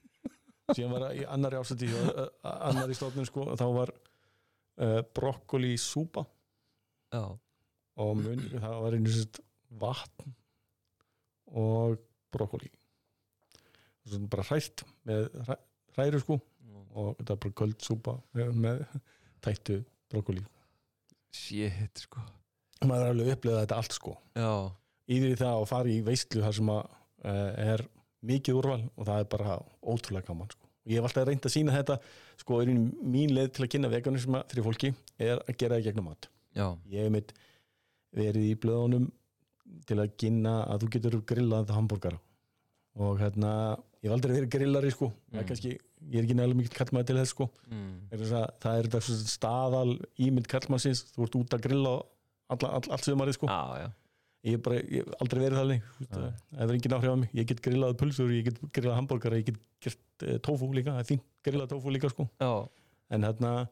síðan 0.76 0.95
var 0.95 1.05
í 1.16 1.24
annari 1.29 1.61
ásætti 1.61 1.91
annari 2.43 2.97
stofnun 2.99 3.29
sko 3.29 3.47
þá 3.59 3.66
var 3.76 3.93
uh, 3.95 5.01
brokkoli 5.16 5.76
súpa. 5.81 6.26
Já. 7.14 7.24
og 7.99 8.18
mun, 8.20 8.43
það 8.53 8.83
var 8.85 8.97
einu 8.99 9.14
sett 9.14 9.41
vatn 9.81 10.35
og 11.53 11.99
brokkoli 12.34 12.70
Svona 14.09 14.28
bara 14.32 14.44
hræst 14.49 14.84
með 15.09 15.26
hræ- 15.44 15.62
hræru 15.96 16.20
sko 16.22 16.38
og 16.99 17.16
þetta 17.18 17.34
er 17.34 17.40
bara 17.42 17.57
köld 17.61 17.82
súpa 17.84 18.14
með, 18.34 18.53
með 18.57 18.84
tættu 19.44 19.80
brokkoli 20.11 20.44
Shit, 21.34 22.01
sko. 22.07 22.22
maður 22.88 23.05
er 23.05 23.12
alveg 23.12 23.32
upplegað 23.36 23.64
þetta 23.66 23.76
allt 23.82 23.94
sko 23.99 24.14
Já. 24.38 24.53
yfir 25.12 25.34
í 25.34 25.38
það 25.38 25.59
að 25.61 25.66
fara 25.70 25.92
í 25.92 25.99
veistlu 26.07 26.42
þar 26.44 26.57
sem 26.57 26.70
að 26.72 26.80
uh, 26.88 27.74
er 27.74 27.84
mikið 28.28 28.59
úrval 28.59 28.80
og 28.96 29.05
það 29.07 29.20
er 29.22 29.28
bara 29.34 29.59
ótrúlega 29.84 30.26
gaman 30.30 30.49
sko. 30.51 30.64
og 30.64 30.90
ég 30.92 30.99
hef 30.99 31.09
alltaf 31.11 31.28
reynd 31.28 31.44
að 31.46 31.55
sína 31.55 31.76
þetta 31.76 31.99
sko, 32.40 32.61
er 32.64 32.72
mín 32.72 33.34
leið 33.36 33.53
til 33.59 33.66
að 33.66 33.72
kynna 33.74 33.92
veganisma 33.92 34.40
fyrir 34.51 34.66
fólki 34.66 34.90
er 35.20 35.36
að 35.44 35.59
gera 35.61 35.76
það 35.78 35.86
gegnum 35.90 36.09
mat 36.11 36.30
Já. 36.57 36.66
ég 36.88 37.05
hef 37.05 37.12
mitt 37.18 37.34
verið 38.16 38.49
í 38.49 38.55
blöðunum 38.64 39.11
til 39.87 39.97
að 40.03 40.12
kynna 40.21 40.55
að 40.69 40.81
þú 40.85 40.89
getur 40.97 41.21
grillað 41.33 41.71
hambúrgara 41.77 42.19
og 42.99 43.19
hérna, 43.21 43.51
ég 44.03 44.09
hef 44.11 44.14
aldrei 44.16 44.35
verið 44.35 44.51
grillari 44.51 44.91
sko, 44.91 45.12
það 45.31 45.37
Mm. 45.37 45.39
er 45.39 45.45
kannski 45.49 45.71
ég 46.09 46.19
er 46.19 46.25
ekki 46.25 46.35
nefnilega 46.39 46.59
mikið 46.61 46.77
kallmaði 46.79 47.07
til 47.07 47.16
þess 47.16 47.33
sko 47.35 47.47
Mm. 47.71 47.95
er 48.12 48.19
þess 48.19 48.33
að, 48.33 48.47
það 48.62 48.79
er 48.79 49.01
svona 49.01 49.29
staðal 49.33 49.93
ímynd 50.19 50.49
kallmannsins, 50.49 51.05
þú 51.14 51.23
ert 51.27 51.37
út 51.39 51.55
að 51.59 51.62
grilla 51.69 52.03
allt 52.51 53.05
sömarið 53.05 53.35
sko 53.39 53.47
Já, 53.47 53.79
já. 53.85 53.89
ég 54.45 54.51
hef 54.57 54.62
bara, 54.62 54.77
ég 54.83 55.05
hef 55.05 55.14
aldrei 55.21 55.41
verið 55.45 55.59
þannig 55.61 55.83
Nei. 56.01 56.33
það 56.53 56.61
hefur 56.62 56.75
engin 56.79 56.97
áhrif 56.99 57.12
á 57.12 57.16
mig, 57.23 57.31
ég 57.35 57.47
get 57.47 57.62
grillað 57.62 57.97
pulsur, 57.99 58.31
ég 58.31 58.45
get 58.45 58.61
grillað 58.73 58.97
hambúrgara, 58.99 59.37
ég 59.39 59.47
get 59.47 59.59
gert 59.81 59.99
uh, 60.27 60.39
tofu 60.39 60.73
líka, 60.73 60.91
það 60.95 61.03
er 61.05 61.11
fínt 61.12 61.25
grillað 61.45 61.69
tofu 61.69 61.91
líka 61.91 62.11
sko 62.11 62.29
Já. 62.41 62.69
en 63.11 63.23
hérna, 63.23 63.69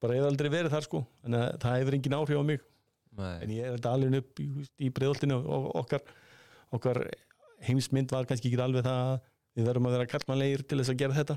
bara 0.00 0.14
ég 0.14 0.20
hef 0.24 0.30
aldrei 0.32 0.50
verið 0.50 0.70
þar 0.76 0.82
sko 0.84 1.06
en 1.24 1.32
það 1.32 1.78
hefur 1.80 1.94
engin 1.96 2.12
áhrif 2.18 2.40
á 2.40 2.44
mig 2.44 2.60
Nei. 3.16 3.36
en 3.44 3.52
ég 3.54 3.68
er 3.70 3.88
alveg 3.90 4.18
upp 4.20 4.42
í, 4.42 4.46
í 4.84 4.90
breiðoltinu 4.92 5.38
og 5.40 5.68
okkar, 5.82 6.02
okkar 6.76 7.02
heimsmynd 7.64 8.12
var 8.12 8.28
kannski 8.28 8.50
ekki 8.50 8.60
alveg 8.60 8.84
það 8.86 9.02
að 9.04 9.14
við 9.56 9.68
verðum 9.70 9.88
að 9.88 9.96
vera 9.96 10.08
kallmannlegir 10.12 10.64
til 10.68 10.80
þess 10.80 10.92
að 10.92 11.00
gera 11.02 11.16
þetta 11.16 11.36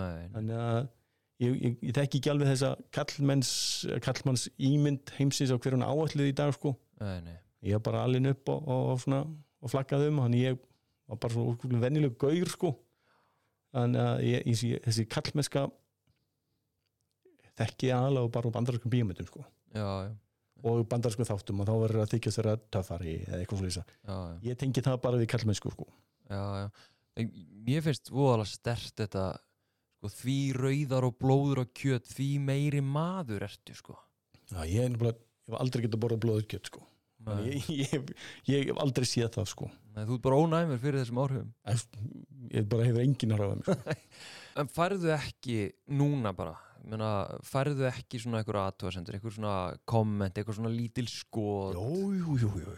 Nei. 0.00 0.24
þannig 0.34 0.62
að 0.64 0.80
ég, 1.44 1.52
ég, 1.54 1.76
ég 1.86 1.94
þekki 1.98 2.20
ekki 2.20 2.32
alveg 2.32 2.50
þessa 2.50 2.72
kallmenns, 2.96 3.52
kallmanns 4.06 4.46
ímynd 4.58 5.14
heimsins 5.18 5.52
á 5.54 5.56
hverjum 5.58 5.86
áalluð 5.86 6.32
í 6.32 6.36
dag 6.36 6.54
sko 6.56 6.74
Nei, 7.00 7.36
ég 7.66 7.78
er 7.78 7.84
bara 7.84 8.04
alveg 8.06 8.32
upp 8.34 8.54
og, 8.54 8.66
og, 8.74 9.06
og, 9.06 9.34
og 9.60 9.72
flaggaði 9.72 10.10
um 10.10 10.22
þannig 10.24 10.46
ég 10.48 10.62
var 11.10 11.20
bara 11.22 11.36
svona 11.36 11.84
vennileg 11.84 12.18
gaur 12.20 12.50
sko 12.50 12.74
þannig 13.74 14.02
að 14.02 14.24
ég, 14.26 14.82
þessi 14.86 15.06
kallmennska 15.10 15.68
þekki 17.60 17.90
ég 17.90 17.96
aðalega 17.96 18.34
bara 18.34 18.50
úr 18.50 18.56
bandarskum 18.56 18.92
bíómyndum 18.92 19.30
sko 19.30 19.44
Já, 19.70 19.86
já. 20.08 20.10
Og 20.66 20.82
bandarskum 20.90 21.28
þáttum 21.28 21.62
og 21.62 21.68
þá 21.68 21.74
verður 21.84 22.04
að 22.04 22.14
þykjast 22.14 22.40
þeirra 22.40 22.56
töffari 22.74 23.14
eða 23.26 23.40
eitthvað 23.42 23.78
já. 23.78 24.16
ég 24.46 24.58
tengi 24.60 24.84
það 24.84 25.00
bara 25.04 25.20
við 25.20 25.30
kallmennsku 25.32 25.72
sko. 25.74 25.88
Mér 27.66 27.84
finnst 27.84 28.12
voðalega 28.12 28.50
stert 28.50 29.02
þetta 29.02 29.24
sko, 29.36 30.12
því 30.20 30.38
rauðar 30.56 31.08
og 31.08 31.18
blóður 31.20 31.64
og 31.64 31.74
kjöt 31.76 32.08
því 32.12 32.30
meiri 32.44 32.84
maður 32.84 33.48
ertu 33.48 33.76
sko. 33.76 33.98
Já, 34.50 34.62
ég, 34.66 34.86
er 34.86 34.96
ég 34.96 35.20
hef 35.50 35.58
aldrei 35.60 35.84
getað 35.86 36.02
borðað 36.04 36.24
blóður 36.24 36.48
kjött 36.54 36.72
sko. 36.72 36.86
Ég, 37.44 37.66
ég, 37.68 38.12
ég 38.48 38.70
hef 38.70 38.78
aldrei 38.80 39.04
séð 39.08 39.28
það 39.34 39.50
sko. 39.50 39.68
Nei, 39.90 40.04
þú 40.08 40.16
ert 40.16 40.24
bara 40.24 40.38
ónæmur 40.40 40.80
fyrir 40.80 41.02
þessum 41.02 41.20
áhrifum 41.20 41.50
ég 42.54 42.66
bara 42.70 42.86
hefur 42.86 43.02
engin 43.04 43.34
ára 43.34 43.48
á 43.48 43.52
þeim 43.52 43.64
sko. 43.66 43.96
En 44.60 44.70
færðu 44.70 45.12
ekki 45.14 45.58
núna 45.94 46.32
bara 46.36 46.56
Meina, 46.88 47.10
færðu 47.44 47.86
ekki 47.90 48.20
svona 48.22 48.40
einhver 48.40 48.60
aðtöðasendur 48.62 49.16
einhver 49.16 49.34
svona 49.34 49.54
komment, 49.88 50.38
einhver 50.38 50.56
svona 50.56 50.72
lítil 50.72 51.06
skoð 51.12 51.76
jú, 51.76 52.12
jú, 52.16 52.36
jú, 52.40 52.52
jú, 52.62 52.76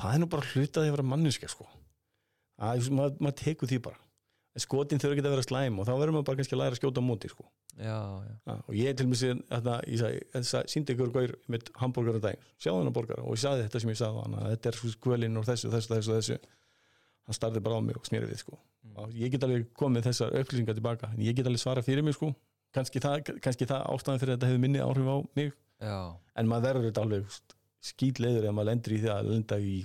það 0.00 0.14
er 0.16 0.22
nú 0.22 0.28
bara 0.32 0.48
hlutað 0.52 0.88
að 0.88 0.96
vera 0.96 1.10
manniska 1.12 1.50
sko. 1.50 1.68
að, 2.58 2.88
maður, 2.90 3.20
maður 3.22 3.38
tekur 3.44 3.70
því 3.70 3.82
bara 3.86 4.00
skotin 4.60 5.00
þurfa 5.00 5.16
ekki 5.16 5.24
að 5.24 5.34
vera 5.36 5.44
slæm 5.46 5.78
og 5.80 5.86
þá 5.88 5.92
verður 5.94 6.14
maður 6.16 6.26
bara 6.28 6.40
kannski 6.40 6.56
að 6.56 6.60
læra 6.60 6.76
að 6.76 6.80
skjóta 6.82 7.00
á 7.00 7.08
móti 7.08 7.30
sko. 7.32 7.46
Já, 7.72 8.00
já, 8.20 8.32
ja, 8.50 8.56
og 8.68 8.74
ég 8.76 8.96
til 8.98 9.06
mig 9.08 9.16
síðan 9.16 9.38
þarna, 9.48 9.76
ég 9.88 10.00
sagði, 10.02 10.42
sagði, 10.44 10.72
síndi 10.74 10.92
ykkur 10.92 11.12
gaur 11.14 11.32
með 11.48 11.70
hambúrgar 11.80 12.18
á 12.20 12.24
daginn, 12.26 12.42
sjáðu 12.60 12.82
hennar 12.82 12.96
borgar 12.98 13.22
og 13.22 13.32
ég 13.32 13.40
sagði 13.40 13.64
þetta 13.64 13.80
sem 13.80 13.92
ég 13.94 14.00
sagði 14.02 14.20
á 14.20 14.22
hann, 14.26 14.36
að 14.36 14.50
þetta 14.52 14.68
er 14.68 14.78
skvölinn 14.92 15.40
og 15.40 15.46
þessu, 15.48 15.70
þessu, 15.72 15.94
þessu, 15.94 16.18
þessu 16.18 16.36
hann 17.22 17.38
starði 17.38 17.62
bara 17.64 17.80
á 17.80 17.82
mig 17.86 17.96
og 17.96 18.04
snýri 18.10 18.28
við 18.28 18.42
sko. 18.42 18.58
Mm. 18.82 18.96
og 18.98 19.12
ég 19.14 19.32
get 19.32 19.44
alveg 19.46 19.68
komið 19.78 20.08
þessar 20.08 20.36
upplýsingar 20.40 20.76
tilbaka 20.76 21.12
en 21.14 21.22
ég 21.22 21.36
get 21.38 21.46
alveg 21.46 21.62
svara 21.62 21.84
fyrir 21.86 22.04
mig 22.04 22.16
sko. 22.18 22.32
Kannski, 22.74 23.02
það, 23.02 23.34
kannski 23.44 23.68
það 23.70 23.86
ástæðan 23.92 24.22
fyrir 24.22 24.34
að 24.34 24.38
þetta 24.38 24.50
hefur 24.50 24.64
minni 24.64 24.82
áhrif 24.82 25.12
á 25.12 25.16
mig. 25.38 25.52
Já, 25.82 25.98
en 26.38 26.50
maður 26.50 26.68
verður 26.68 26.88
þetta 26.88 27.06
alveg 27.06 27.38
skýtleður 27.82 28.48
ef 28.48 28.54
maður 28.54 28.70
lendur 28.70 28.94
í 28.94 29.00
því 29.02 29.10
að 29.12 29.30
lenda 29.32 29.58
í 29.58 29.76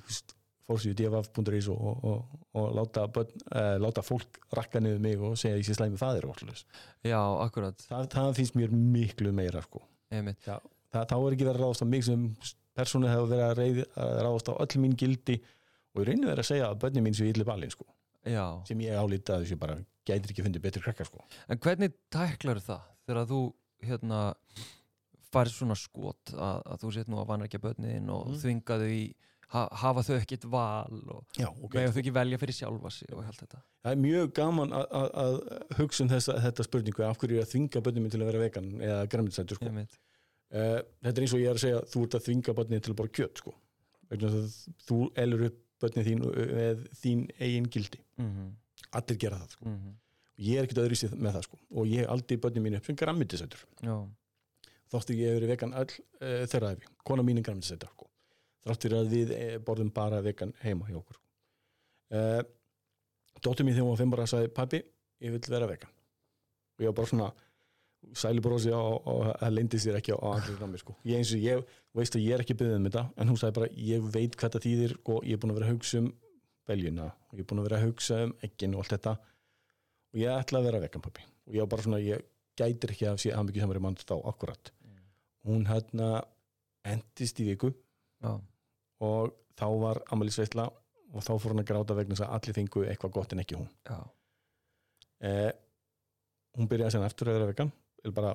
fórsíðu 0.68 0.98
dfaf.is 1.00 1.70
og, 1.72 1.80
og, 1.80 2.06
og, 2.12 2.40
og 2.60 2.72
láta, 2.76 3.06
börn, 3.14 3.44
uh, 3.56 3.76
láta 3.80 4.04
fólk 4.04 4.40
rakka 4.58 4.82
niður 4.84 5.04
mig 5.04 5.22
og 5.24 5.38
segja 5.40 5.60
ég 5.60 5.68
sé 5.68 5.78
slæmi 5.78 6.00
allir 6.04 6.28
já, 7.08 7.20
akkurat. 7.46 7.86
Það, 7.88 8.08
það 8.14 8.32
finnst 8.42 8.58
mér 8.60 8.74
miklu 8.76 9.32
meira 9.32 9.64
sko. 9.64 9.82
einmitt, 10.12 10.44
það, 10.44 11.06
þá 11.08 11.16
er 11.18 11.36
ekki 11.36 11.48
verið 11.48 11.62
að 11.62 11.64
ráðast 11.64 11.86
á 11.88 11.88
mig 11.88 12.04
sem 12.08 12.26
persónu 12.78 13.10
hefur 13.10 13.32
verið 13.32 13.46
að, 13.46 13.62
reið, 13.62 13.80
að 14.04 14.20
ráðast 14.28 14.52
á 14.52 14.54
öll 14.66 14.82
mín 14.84 14.98
gildi 15.00 15.38
og 15.96 16.04
í 16.04 16.10
rauninu 16.10 16.30
verið 16.30 16.44
að 16.44 16.50
segja 16.52 16.68
að 16.68 16.82
börni 16.84 17.06
mín 17.06 17.18
séu 17.18 17.32
illi 17.32 17.48
balinn 17.48 17.74
sko, 17.74 17.88
já. 18.28 18.44
Sem 18.68 18.84
ég 18.84 19.00
álita 19.00 19.38
að 19.38 19.48
þessu 19.48 19.60
bara 19.62 19.80
gætir 20.08 20.34
ekki 20.34 20.46
fundið 20.48 20.64
betri 20.64 20.82
krakka 20.86 21.06
sko. 21.08 21.24
En 21.50 21.60
hvernig 21.64 21.94
tæklar 22.14 22.60
það 22.64 22.82
þegar 23.08 23.28
þú 23.32 23.42
hérna 23.88 24.22
farið 25.34 25.54
svona 25.58 25.76
skot 25.78 26.32
að, 26.34 26.60
að 26.72 26.84
þú 26.84 26.92
sett 26.96 27.10
nú 27.12 27.20
að 27.22 27.30
vanrækja 27.34 27.60
börnin 27.64 28.10
og 28.14 28.30
Mm. 28.32 28.38
þvinga 28.42 28.78
þau 28.82 28.92
í 28.96 29.02
ha, 29.54 29.62
hafa 29.82 30.02
þau 30.04 30.16
ekkert 30.20 30.46
val 30.52 30.98
og 31.14 31.38
Já, 31.40 31.48
ok. 31.48 31.64
okay. 31.68 31.88
þau 31.92 32.00
ekki 32.02 32.14
velja 32.16 32.38
fyrir 32.42 32.56
sjálfa 32.58 32.92
sig 32.92 33.12
og 33.14 33.24
allt 33.24 33.42
þetta 33.44 33.60
Það 33.84 33.92
er 33.92 34.02
mjög 34.04 34.34
gaman 34.36 34.74
að- 34.76 34.90
að 34.92 35.10
að 35.24 35.38
hugsa 35.78 36.04
um 36.04 36.10
þessa, 36.10 36.34
þetta 36.48 36.64
spurningu 36.68 37.04
af 37.08 37.18
hverju 37.22 37.38
ég 37.38 37.44
er 37.44 37.46
að 37.48 37.52
þvinga 37.54 37.84
börnum 37.86 38.10
til 38.12 38.20
að 38.22 38.26
vera 38.32 38.40
vegan 38.44 38.68
eða 38.82 39.08
græmitsættur 39.08 39.56
sko. 39.60 39.66
Einmitt. 39.66 39.98
uh, 40.52 40.82
þetta 41.04 41.18
er 41.18 41.22
eins 41.28 41.34
og 41.34 41.40
ég 41.40 41.50
er 41.52 41.56
að 41.60 41.64
segja 41.64 41.82
þú 41.92 42.04
ert 42.08 42.18
að 42.20 42.26
þvinga 42.28 42.56
börnin 42.60 42.82
til 42.84 42.92
að 42.94 43.00
bara 43.04 43.10
kjöt 43.20 43.38
sko. 43.44 43.54
að 44.12 44.68
þú 44.88 44.98
elur 45.16 45.46
upp 45.48 45.58
börnin 45.82 46.06
þín 46.08 46.22
með 46.56 46.88
þín 47.04 47.26
eigin 47.40 47.68
gildi 47.70 48.00
Mhm, 48.18 48.52
allir 48.96 49.20
gera 49.22 49.40
það 49.42 49.56
sko. 49.56 49.70
mhm. 49.70 49.96
ég 50.48 50.60
er 50.60 50.68
ekkert 50.68 50.84
öðru 50.84 51.00
sér 51.00 51.16
með 51.16 51.38
það 51.38 51.48
sko. 51.48 51.60
og 51.72 51.88
ég 51.92 52.12
aldi 52.14 52.40
börnin 52.44 52.66
mín 52.66 52.78
upp 52.80 52.90
sem 52.90 53.00
græmitsættur 53.00 53.64
Já, 53.84 53.96
þóttu 54.94 55.18
ég 55.18 55.32
hef 55.32 55.40
verið 55.40 55.54
vegan 55.54 55.74
öll 55.74 55.90
uh, 55.90 56.44
þeirra 56.52 56.76
efi, 56.76 56.92
kona 57.04 57.26
mín 57.26 57.42
er 57.42 57.48
græmitsættur 57.48 57.92
sko. 57.94 58.12
þrátt 58.66 58.88
fyrir 58.88 59.02
að 59.02 59.16
við 59.16 59.34
eh, 59.38 59.58
borðum 59.64 59.92
bara 59.96 60.22
vegan 60.26 60.54
heima 60.64 60.88
hjá 60.90 61.00
okkur 61.02 61.20
uh, 62.14 62.44
dóttur 63.42 63.68
mín 63.68 63.76
þegar 63.76 63.88
hún 63.88 63.94
var 63.96 64.02
fimm 64.04 64.16
bara 64.16 64.30
sagði 64.30 64.54
pabbi, 64.54 64.84
ég 65.24 65.36
vil 65.36 65.44
vera 65.50 65.70
vegan 65.70 65.94
og 66.78 66.86
ég 66.86 66.92
var 66.92 66.98
bara 67.02 67.12
svona 67.12 67.34
sælubrósi 68.16 68.72
og, 68.76 69.08
það 69.42 69.54
leyndi 69.54 69.80
sér 69.82 69.98
ekki 70.00 70.14
á, 70.16 70.20
andri 70.30 70.56
námi 70.60 70.80
sko. 70.80 70.96
ég 71.08 71.20
eins 71.20 71.34
og 71.34 71.44
ég 71.44 71.78
veist 71.98 72.16
að 72.16 72.24
ég 72.24 72.36
er 72.36 72.44
ekki 72.44 72.56
byggðið 72.58 72.78
um 72.78 72.88
þetta 72.88 73.04
en 73.18 73.32
hún 73.32 73.40
sagði 73.42 73.58
bara 73.58 73.70
ég 73.90 74.08
veit 74.14 74.38
hvað 74.38 74.54
þetta 74.54 74.64
þýðir 74.66 74.96
og 75.04 75.26
ég 75.26 75.36
er 75.36 75.42
búin 75.42 75.54
að 75.54 75.60
vera 75.60 75.68
að 75.68 75.74
hugsa 75.76 76.02
um 76.02 76.10
beljuna 76.68 77.10
og 77.12 77.36
ég 77.38 77.44
er 77.44 77.50
búin 77.50 77.62
að 77.62 77.70
vera 77.70 77.82
að 77.82 77.88
hugsa 77.90 78.22
um 78.26 78.34
ekkin 78.44 78.76
og 78.76 78.84
allt 78.84 78.96
þetta. 78.98 79.14
Og 80.14 80.22
ég 80.22 80.34
ætla 80.34 80.62
að 80.62 80.68
vera 80.70 80.82
vegan 80.84 81.04
pabbi. 81.04 81.28
Og 81.48 81.56
ég 81.56 81.64
var 81.64 81.72
bara 81.74 81.86
svona 81.86 82.02
ég 82.04 82.26
gætir 82.58 82.94
ekki 82.94 83.08
að 83.08 83.22
sé 83.24 83.32
að 83.36 83.48
mikið 83.48 83.64
samar 83.64 83.80
í 83.80 83.84
mann 83.86 84.00
þá 84.02 84.16
akkurat 84.18 84.72
hún 85.48 85.68
hérna 85.68 86.10
endist 86.88 87.40
í 87.40 87.48
viku 87.48 87.72
já, 87.72 88.34
og 89.04 89.36
þá 89.58 89.68
var 89.82 90.02
Amalísveitla 90.14 90.68
og 90.68 91.24
þá 91.24 91.32
fór 91.40 91.54
hún 91.54 91.64
að 91.64 91.70
gráta 91.72 91.96
vegna 91.98 92.18
þess 92.18 92.26
að 92.28 92.36
allir 92.38 92.58
fengu 92.58 92.84
eitthvað 92.84 93.14
gott 93.16 93.34
en 93.34 93.42
ekki 93.44 93.58
hún. 93.58 93.70
Já, 93.88 94.00
eh, 95.24 95.52
hún 96.58 96.68
byrjaði 96.68 96.98
sem 96.98 97.06
eftir 97.08 97.30
að 97.30 97.38
vera 97.38 97.50
vegan. 97.52 97.72
Eða 98.04 98.18
bara 98.18 98.34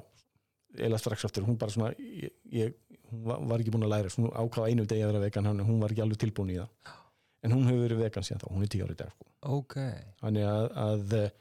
eða 0.88 1.00
strax 1.02 1.26
aftur, 1.28 1.44
hún 1.44 1.58
bara 1.60 1.74
svona 1.74 1.92
ég, 1.98 2.32
ég, 2.48 2.74
hún 3.10 3.26
var, 3.28 3.42
var 3.50 3.60
ekki 3.60 3.74
búin 3.74 3.84
að 3.84 3.92
læra. 3.92 4.14
Hún 4.16 4.32
ákvaða 4.32 4.72
einu 4.72 4.86
degi 4.88 5.04
að 5.04 5.12
vera 5.12 5.24
vegan, 5.26 5.50
hann, 5.50 5.62
hún 5.68 5.82
var 5.84 5.92
ekki 5.92 6.04
alveg 6.06 6.22
tilbúin 6.22 6.54
í 6.54 6.58
það 6.62 6.96
en 7.42 7.54
hún 7.54 7.66
hefur 7.66 7.84
verið 7.86 8.04
vegan 8.04 8.26
síðan 8.26 8.42
þá, 8.42 8.48
hún 8.52 8.64
er 8.64 8.70
tíu 8.72 8.86
ári 8.86 8.94
í 8.94 9.00
dag 9.00 9.12
sko. 9.12 9.28
ok. 9.58 9.76
Þannig 10.22 10.48
að, 10.48 10.66
að 10.84 11.16
eh, 11.18 11.34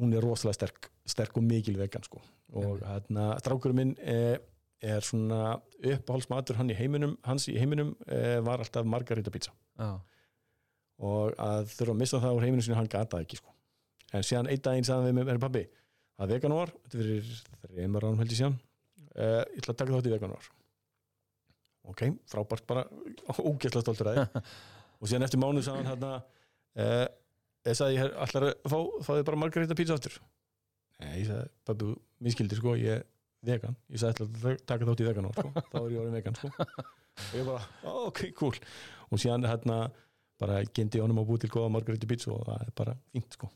hún 0.00 0.16
er 0.16 0.26
rosalega 0.26 0.58
sterk 0.58 0.90
sterk 1.06 1.38
og 1.38 1.46
mikil 1.46 1.76
vegan 1.78 2.04
sko. 2.06 2.20
Og 2.56 2.82
hérna 2.82 3.30
strákurinn 3.42 3.78
minn 3.78 3.94
er, 4.02 4.42
er 4.82 5.04
svona 5.06 5.56
uppáhaldsmatur 5.76 6.58
hann 6.58 6.72
í 6.72 6.76
heiminum 6.78 7.16
hans 7.26 7.48
í 7.50 7.56
heiminum 7.58 7.94
e, 8.06 8.38
var 8.46 8.62
alltaf 8.62 8.86
margarita 8.86 9.32
pizza. 9.34 9.54
Já, 9.78 9.96
og 11.06 11.34
að 11.42 11.70
þurfa 11.74 11.94
að 11.94 12.00
missa 12.00 12.20
það 12.22 12.38
úr 12.38 12.46
heiminu 12.46 12.64
sinni 12.64 12.78
hann 12.78 12.90
gata 12.90 13.20
ekki 13.22 13.40
sko. 13.40 13.52
En 14.14 14.24
síðan 14.26 14.50
einn 14.50 14.62
daginn 14.62 14.86
sagði 14.86 15.10
við 15.10 15.18
mig, 15.18 15.32
er 15.34 15.42
pabbi 15.42 15.64
að 16.16 16.32
veganúar, 16.32 16.72
þetta 16.86 17.02
fyrir 17.02 17.32
þreymar 17.66 18.06
ánum 18.06 18.22
held 18.22 18.32
ég 18.32 18.40
síðan. 18.40 18.60
Uh, 19.16 19.42
ég 19.52 19.60
ætla 19.60 19.74
að 19.74 19.80
taka 19.82 19.96
þátt 19.96 20.08
í 20.08 20.14
veganúar 20.14 20.48
ok, 21.90 22.02
frábært 22.30 22.66
bara 22.66 22.84
ógæslega 23.38 23.84
stoltur 23.84 24.10
að 24.10 24.18
þið 24.18 24.48
og 25.00 25.10
síðan 25.10 25.26
eftir 25.26 25.42
mánuð 25.42 25.66
sagði 25.66 25.82
hann 25.82 25.90
hérna 25.92 26.12
uh, 26.80 27.06
ég 27.66 27.76
sagði 27.78 27.98
ég 27.98 28.16
ætla 28.26 28.42
að 28.46 28.54
fá, 28.70 28.78
fá 29.02 29.12
þið 29.16 29.26
bara 29.30 29.40
margarita 29.42 29.76
pizza 29.78 29.96
aftur. 29.98 30.16
Nei, 31.02 31.12
ég 31.20 31.28
sagði, 31.28 31.50
pabbi, 31.68 31.92
miskildi 32.24 32.58
sko 32.58 32.76
ég 32.80 33.00
er 33.00 33.04
vegan, 33.46 33.76
ég 33.92 34.00
sagði 34.02 34.26
ætla 34.26 34.52
að 34.54 34.64
taka 34.70 34.88
þátt 34.88 35.02
í 35.04 35.08
veganúar 35.10 35.36
sko, 35.36 35.52
þá 35.72 35.78
er 35.82 35.92
ég 35.92 36.00
orðin 36.02 36.18
vegan 36.20 36.38
sko. 36.40 36.50
Og 37.16 37.36
ég 37.40 37.46
bara, 37.48 37.62
"Ó, 37.84 37.92
ok, 38.10 38.22
cool. 38.38 38.58
Og 39.10 39.20
síðan 39.22 39.46
hérna 39.48 39.78
bara 40.36 40.58
gindi 40.76 41.00
honum 41.00 41.16
að 41.22 41.28
búi 41.30 41.38
til 41.40 41.48
góða 41.48 41.70
margarita 41.72 42.08
pizza 42.08 42.28
og 42.34 42.42
það 42.44 42.64
er 42.66 42.72
bara 42.76 42.94
fínt 43.14 43.36
sko. 43.38 43.48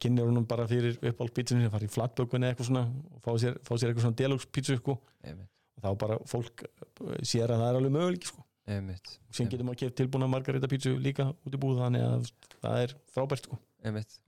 Kynni 0.00 0.24
honum 0.24 0.46
bara 0.48 0.64
fyrir 0.70 0.96
uppáld 1.10 1.34
pizzinu 1.36 1.60
sem 1.66 1.72
fara 1.74 1.84
í 1.84 1.92
flatbökunni 1.92 2.48
eitthvað 2.48 2.70
svona 2.70 2.84
og 2.88 3.20
fá 3.26 3.34
sér, 3.42 3.58
fá 3.60 3.74
sér 3.76 3.90
eitthvað 3.90 4.06
svona 4.06 4.16
deluxe 4.22 4.48
pizza 4.48 4.78
sko. 4.80 4.94
Einmitt, 5.20 5.50
og 5.76 5.84
þá 5.84 5.90
bara 6.00 6.16
fólk 6.30 6.64
eh, 6.64 7.18
sér 7.20 7.52
að 7.52 7.60
það 7.60 7.68
er 7.68 7.78
alveg 7.82 7.94
möguleik 7.98 8.24
sko 8.30 8.46
einmitt, 8.70 9.16
síðan 9.30 9.52
getur 9.52 9.68
maður 9.68 9.80
keft 9.84 9.96
tilbúna 10.00 10.28
margarita 10.30 10.70
pizza 10.70 10.92
líka 10.96 11.30
út 11.34 11.54
í 11.56 11.60
búð 11.60 11.80
þannig 11.82 12.04
að 12.08 12.28
það 12.58 12.82
er 12.82 12.98
frábært 13.12 13.48
sko. 13.48 13.58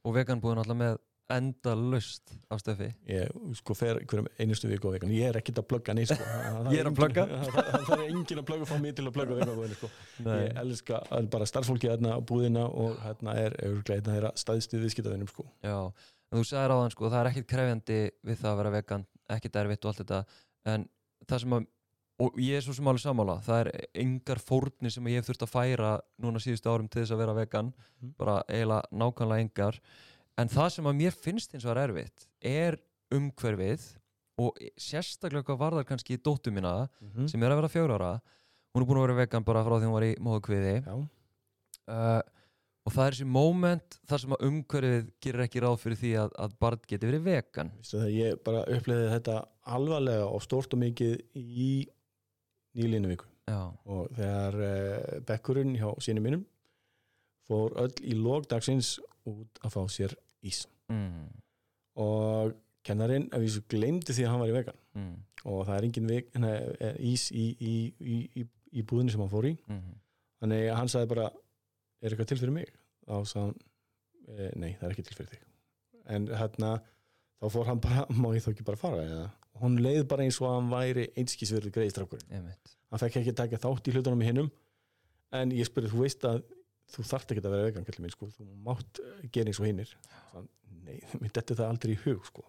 og 0.04 0.16
vegan 0.16 0.42
búin 0.42 0.60
alltaf 0.60 0.76
með 0.76 0.98
enda 1.32 1.72
lust 1.74 2.34
á 2.46 2.54
stöfi 2.60 2.86
ég 3.10 3.30
sko 3.58 3.74
fer 3.74 3.98
hverjum 4.06 4.28
einustu 4.38 4.68
viku 4.70 4.92
á 4.92 4.94
vegan. 4.94 5.10
Ég 5.10 5.30
er 5.30 5.38
ekkit 5.40 5.58
að 5.58 5.66
plugga 5.72 5.94
neitt 5.96 6.12
sko. 6.12 6.22
Ég 6.74 6.82
er 6.82 6.90
að 6.90 6.98
plugga. 7.00 7.24
það, 7.88 7.94
er 7.96 8.04
engin 8.06 8.42
að 8.42 8.46
plugga 8.50 8.68
fá 8.70 8.76
mig 8.82 8.94
til 8.98 9.06
að 9.08 9.16
plugga 9.16 9.38
vegan 9.40 9.74
sko. 9.74 9.90
Ég 10.22 10.60
elska 10.62 11.00
að 11.10 11.30
bara 11.34 11.48
starfsfólki 11.50 11.90
hérna 11.90 12.14
á 12.14 12.20
búðina 12.22 12.66
og 12.68 13.00
hérna 13.02 13.34
er 13.42 13.56
hérna 13.58 14.30
staðstu 14.38 14.82
viðskiptaðinum 14.84 15.32
sko. 15.32 15.48
Þú 16.34 16.42
sagðir 16.42 16.74
á 16.74 16.76
þann 16.82 16.94
sko, 16.94 17.08
það 17.10 17.20
er 17.20 17.28
ekkit 17.30 17.48
krefjandi 17.52 17.98
við 18.26 18.38
það 18.40 18.50
að 18.50 18.60
vera 18.60 18.74
vegan, 18.74 19.06
ekkit 19.36 19.58
erfitt 19.60 19.84
og 19.84 19.92
allt 19.92 20.00
þetta, 20.02 20.40
en 20.72 20.86
það 21.30 21.42
sem 21.42 21.54
að, 21.56 21.68
og 22.18 22.38
ég 22.40 22.56
er 22.56 22.64
svo 22.64 22.72
sem 22.72 22.86
alveg 22.88 23.02
sammála, 23.02 23.40
það 23.44 23.58
er 23.66 23.86
engar 24.02 24.38
fórnir 24.40 24.92
sem 24.94 25.04
ég 25.10 25.20
hef 25.20 25.26
þurft 25.28 25.44
að 25.44 25.52
færa 25.52 25.90
núna 26.22 26.40
síðustu 26.40 26.70
árum 26.72 26.88
til 26.88 27.02
þess 27.02 27.12
að 27.12 27.18
vera 27.24 27.34
vegan, 27.36 27.72
Mhm. 28.00 28.14
bara 28.18 28.42
eiginlega 28.48 28.82
nákvæmlega 28.92 29.40
engar, 29.44 29.80
en 30.38 30.48
það 30.48 30.70
sem 30.72 30.84
að 30.84 30.96
mér 30.96 31.12
finnst 31.12 31.52
eins 31.54 31.64
og 31.64 31.76
er 31.76 31.88
erfitt, 31.88 32.26
er 32.42 32.78
umhverfið 33.12 33.84
og 34.38 34.56
sérstaklega 34.76 35.44
hvað 35.44 35.58
varðar 35.60 35.84
kannski 35.88 36.16
dóttu 36.18 36.50
mína, 36.52 36.88
-hmm. 37.02 37.28
sem 37.28 37.42
er 37.42 37.50
að 37.50 37.60
vera 37.62 37.68
fjögur 37.68 37.94
ára, 38.00 38.20
hún 38.74 38.82
er 38.82 38.86
búin 38.86 38.98
að 38.98 39.06
vera 39.08 39.20
vegan 39.26 39.44
bara 39.44 39.64
frá 39.64 39.78
því 39.78 39.86
hún 39.86 39.92
var 39.92 40.02
í 40.02 40.16
móðukviði, 40.16 41.08
uh, 41.88 42.20
og 42.86 42.92
það 42.92 43.06
er 43.06 43.12
þessi 43.12 43.26
moment 43.26 43.98
þar 44.06 44.20
sem 44.20 44.30
að 44.36 44.44
umhverfið 44.46 45.06
gerir 45.20 45.40
ekki 45.46 45.60
ráð 45.60 45.78
fyrir 45.82 45.96
því 45.96 46.12
að, 46.22 46.30
að 46.38 46.58
barn 46.58 46.80
geti 46.86 47.06
verið 47.06 47.24
vegan. 47.26 47.72
Vistu 47.80 47.98
það, 47.98 48.10
ég 48.14 48.44
bara 48.44 48.64
uppleiði 48.76 49.10
þetta 49.10 49.44
alvarlega 49.66 50.26
og 50.30 50.42
stórt 50.42 50.72
og 50.76 50.78
mikið 50.78 51.16
í 51.34 51.88
nýlinu 52.76 53.10
viku 53.12 53.28
já, 53.46 53.60
og 53.86 54.12
þegar 54.16 54.60
uh, 54.60 55.16
bekkurinn 55.28 55.74
hjá 55.78 55.88
síni 56.04 56.22
mínum 56.24 56.44
fór 57.46 57.76
öll 57.78 57.94
í 58.02 58.16
lógdagsins 58.18 58.96
út 59.26 59.60
að 59.62 59.74
fá 59.74 59.82
sér 59.90 60.14
ís. 60.46 60.64
Mm, 60.90 61.28
og 62.02 62.56
kennarinn 62.86 63.28
að 63.34 63.46
vísu 63.46 63.62
gleymdi 63.70 64.14
því 64.14 64.26
að 64.26 64.32
hann 64.32 64.42
var 64.42 64.50
í 64.50 64.56
vegan. 64.56 64.80
Mm, 64.98 65.14
og 65.46 65.62
það 65.68 65.76
er 65.76 65.86
engin 65.88 66.10
veg, 66.10 66.28
nei, 66.42 66.54
eh, 66.82 66.98
ís 67.12 67.28
í, 67.30 67.46
í, 67.58 67.74
í, 68.02 68.18
í, 68.42 68.46
í 68.78 68.84
búðinni 68.86 69.14
sem 69.14 69.22
hann 69.22 69.32
fór 69.32 69.48
í. 69.50 69.54
Mm, 69.70 69.96
þannig 70.42 70.66
að 70.66 70.78
hann 70.80 70.92
sagði 70.92 71.12
bara 71.14 71.30
er 71.30 72.12
eitthvað 72.12 72.30
til 72.32 72.40
fyrir 72.42 72.56
mig? 72.58 72.74
Þá 73.06 73.16
sagði 73.30 73.46
hann 73.46 73.56
e, 74.26 74.50
nei 74.58 74.70
það 74.74 74.88
er 74.88 74.94
ekki 74.94 75.06
til 75.06 75.18
fyrir 75.18 75.32
þig. 75.34 75.48
En 76.16 76.28
hérna 76.30 76.72
þá 77.40 77.48
fór 77.54 77.70
hann 77.70 77.82
bara 77.82 78.06
má 78.10 78.30
ég 78.34 78.44
þá 78.44 78.52
ekki 78.52 78.66
bara 78.66 78.80
fara 78.80 79.06
eða 79.06 79.26
hún 79.60 79.78
leið 79.82 80.04
bara 80.10 80.26
eins 80.26 80.40
og 80.40 80.48
að 80.48 80.58
hann 80.58 80.72
væri 80.72 81.06
einskísverður 81.18 81.74
greiðstrákurinn 81.76 82.36
einmitt. 82.38 82.74
Hann 82.90 83.02
fekk 83.02 83.20
ekki 83.20 83.34
að 83.34 83.40
taka 83.42 83.62
þátt 83.62 83.88
í 83.88 83.96
hlutunum 83.96 84.22
í 84.24 84.28
hinnum 84.28 84.50
en 85.36 85.54
ég 85.56 85.68
spurði 85.68 85.92
þú 85.92 86.02
veist 86.04 86.26
að 86.28 86.42
þú 86.94 87.06
þarft 87.10 87.32
ekki 87.32 87.42
að 87.42 87.56
vera 87.56 87.68
vegan 87.70 87.86
kallið 87.86 88.04
minn 88.04 88.14
sko. 88.14 88.28
Þú 88.36 88.46
mátt 88.66 89.00
eh, 89.02 89.24
gera 89.34 89.50
eins 89.50 89.62
og 89.62 89.68
hinnir 89.68 89.96
nei, 90.86 91.00
mér 91.20 91.32
dettur 91.32 91.58
það 91.58 91.72
aldrei 91.72 91.96
í 91.96 92.00
hug 92.04 92.28
sko. 92.28 92.46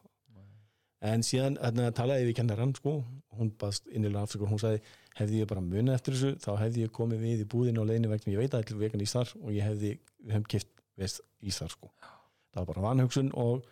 En 1.07 1.21
síðan 1.21 1.59
hérna, 1.61 1.91
talaði 1.93 2.23
ég 2.23 2.31
við 2.31 2.39
kennarann 2.39 2.71
sko. 2.73 2.95
Hún 3.37 3.51
baðst 3.61 3.85
innilega 3.93 4.25
afsökur 4.25 4.49
hún 4.49 4.61
sagði 4.61 4.81
hefði 5.17 5.41
ég 5.41 5.49
bara 5.49 5.63
munið 5.63 5.95
eftir 5.95 6.15
þessu 6.15 6.41
þá 6.43 6.51
hefði 6.61 6.83
ég 6.85 6.93
komið 6.93 7.23
við 7.23 7.43
í 7.43 7.47
búðinu 7.49 7.81
og 7.81 7.89
leiðinu 7.89 8.11
vegna 8.11 8.33
ég 8.33 8.41
veit 8.41 8.55
að 8.57 8.65
er 8.65 8.81
vegan 8.81 9.03
ís 9.03 9.13
þar 9.15 9.33
og 9.41 9.49
ég 9.55 9.65
hefði 9.65 9.93
við 9.97 10.35
hefum 10.35 10.47
kipt 10.53 10.71
veist 10.97 11.21
ís 11.41 11.57
þar 11.61 11.73
sko 11.73 11.89
það 12.01 12.59
var 12.59 12.69
bara 12.71 12.85
vanhugsun 12.87 13.31
og 13.37 13.65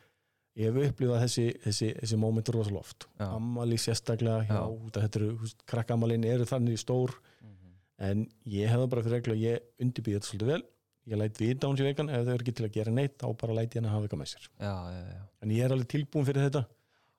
ég 0.56 0.70
hef 0.70 0.92
upplifað 0.92 1.24
þessi, 1.26 1.46
þessi, 1.66 1.90
þessi 2.02 2.20
moment 2.22 2.52
rosalega 2.56 2.84
oft 2.84 3.08
Já. 3.20 3.26
ammali 3.28 3.80
sérstaklega 3.82 4.46
hjá, 4.48 4.60
Já. 4.62 4.94
þetta 5.00 5.20
eru, 5.22 5.50
krakkamalin 5.72 6.28
eru 6.30 6.48
þannig 6.50 6.80
stór. 6.82 7.16
Mhm. 7.42 7.74
en 8.10 8.24
ég 8.52 8.72
hefði 8.72 8.88
bara 8.92 9.04
fyrir 9.04 9.20
reglu 9.20 9.36
að 9.36 9.44
ég 9.46 9.60
undirbýði 9.82 10.20
þetta 10.20 10.32
svolítið 10.32 10.54
vel. 10.54 10.64
Ég 11.06 11.20
læt 11.22 11.38
á 11.62 11.68
hún 11.70 11.78
sér 11.78 11.86
vegan 11.92 12.10
ef 12.10 12.26
þau 12.26 12.34
eru 12.34 12.44
ekki 12.44 12.56
til 12.56 12.66
að 12.66 12.74
gera 12.74 12.92
neitt 12.92 13.18
þá 13.22 13.28
bara 13.38 13.54
læt 13.54 13.76
ég 13.76 13.82
hann 13.82 13.86
að 13.86 13.94
hafa 13.94 14.08
eitthvað 14.08 14.22
með 14.24 14.32
sér. 14.32 14.48
Já, 14.60 14.74
já, 14.90 15.02
já, 15.14 15.22
en 15.42 15.50
ég 15.54 15.64
er 15.64 15.72
alveg 15.76 15.88
tilbúin 15.88 16.26
fyrir 16.26 16.50
þetta. 16.50 16.66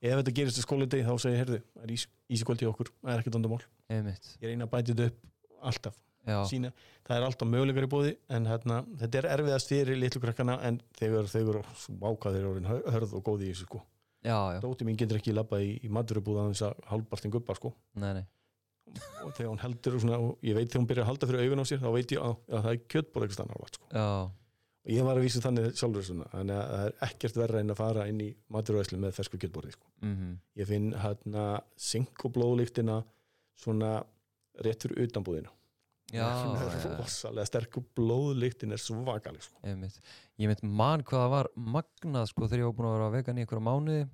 Ef 0.02 0.18
þetta 0.18 0.34
gerist 0.34 0.58
í 0.58 0.64
skóladegi 0.66 1.06
þá 1.06 1.14
segi 1.22 1.32
ég 1.36 1.40
heyrðu, 1.44 1.60
það 1.76 1.84
er 1.86 1.92
ís, 1.94 2.06
ísikvöld 2.28 2.62
í 2.62 2.66
okkur, 2.66 2.90
það 3.00 3.14
er 3.14 3.22
ekkert 3.22 3.38
einmitt. 3.88 4.26
Ég 4.42 4.50
reyna 4.50 4.66
að 4.66 4.72
bæta 4.74 4.92
þetta 4.92 5.06
upp 5.06 5.62
alltaf 5.70 5.94
já, 6.26 6.38
sína, 6.50 6.72
það 7.06 7.16
er 7.20 7.26
alltaf 7.28 7.48
möguleikar 7.48 7.86
í 7.86 7.90
bóði 7.92 8.14
en 8.36 8.46
hérna, 8.50 8.80
þetta 9.00 9.18
er 9.22 9.28
erfiðast 9.36 9.68
fyrir 9.72 9.96
litlu 10.00 10.20
krakkana 10.24 10.58
en 10.66 10.80
þegar 10.98 11.28
þau 11.30 11.42
eru 11.46 12.50
orðin 12.52 12.70
hör- 12.70 12.86
hörð 12.96 13.14
og 13.18 13.24
góð 13.30 13.44
í 13.46 13.50
þessu 13.52 13.66
sko. 13.68 13.82
já, 14.26 14.36
já, 14.56 14.60
dóti 14.64 14.84
mín 14.88 14.96
getur 14.98 15.18
ekki 15.20 15.32
labba 15.34 15.60
í, 15.62 15.76
í 15.84 15.88
maturubúða 15.88 16.48
þess 16.50 16.62
að 16.70 16.80
hálfbartin 16.90 17.30
guppa 17.36 17.54
sko. 17.54 17.74
nei, 17.94 18.12
nei 18.20 18.24
og 19.26 19.32
þegar 19.34 19.50
hún 19.50 19.58
heldur 19.60 19.94
og 19.96 20.00
svona, 20.02 20.18
og 20.22 20.38
ég 20.46 20.54
veit 20.54 20.68
þegar 20.70 20.80
hún 20.82 20.86
byrjar 20.88 21.04
að 21.04 21.08
halda 21.10 21.26
fyrir 21.26 21.40
augun 21.46 21.62
á 21.62 21.66
sér 21.66 21.80
þá 21.82 21.88
veit 21.92 22.12
ég 22.14 22.20
að, 22.22 22.36
að 22.54 22.60
það 22.66 22.70
er 22.76 22.82
kjötból 22.94 23.22
eitthvað 23.24 23.36
stannar 23.38 23.56
álægt 23.58 23.78
sko. 23.80 23.86
og 24.86 24.92
ég 24.94 25.02
var 25.08 25.18
að 25.18 25.24
vísa 25.26 25.40
þannig 25.42 25.66
sjálfur 25.80 26.04
svona, 26.06 26.28
þannig 26.30 26.56
að 26.60 26.68
það 26.70 26.84
er 26.86 26.94
ekkert 27.08 27.36
verra 27.40 27.60
en 27.64 27.70
að 27.74 27.80
fara 27.80 28.04
inn 28.06 28.20
í 28.22 28.28
maturvæslu 28.54 28.98
með 29.02 29.16
fersku 29.18 29.40
kjötbóri 29.42 29.72
sko. 29.74 29.86
mhm, 30.06 30.36
ég 30.62 30.66
finn 30.70 30.92
hérna 30.94 31.46
hún 36.14 36.60
er 36.60 36.98
rosalega 37.00 37.48
sterk 37.48 37.80
og 37.80 37.88
blóðlíktin 37.98 38.74
er 38.74 38.82
svakalig 38.82 39.42
sko. 39.42 39.58
ég 39.66 40.46
mynd 40.46 40.62
man 40.62 41.02
hvað 41.02 41.24
það 41.24 41.32
var 41.32 41.50
magnað 41.56 42.30
sko 42.30 42.46
þegar 42.46 42.62
ég 42.62 42.68
var 42.70 42.76
búin 42.78 42.88
að 42.90 42.96
vera 42.96 43.12
vegan 43.16 43.38
í 43.38 43.44
einhverja 43.44 43.66
mánuði 43.66 44.06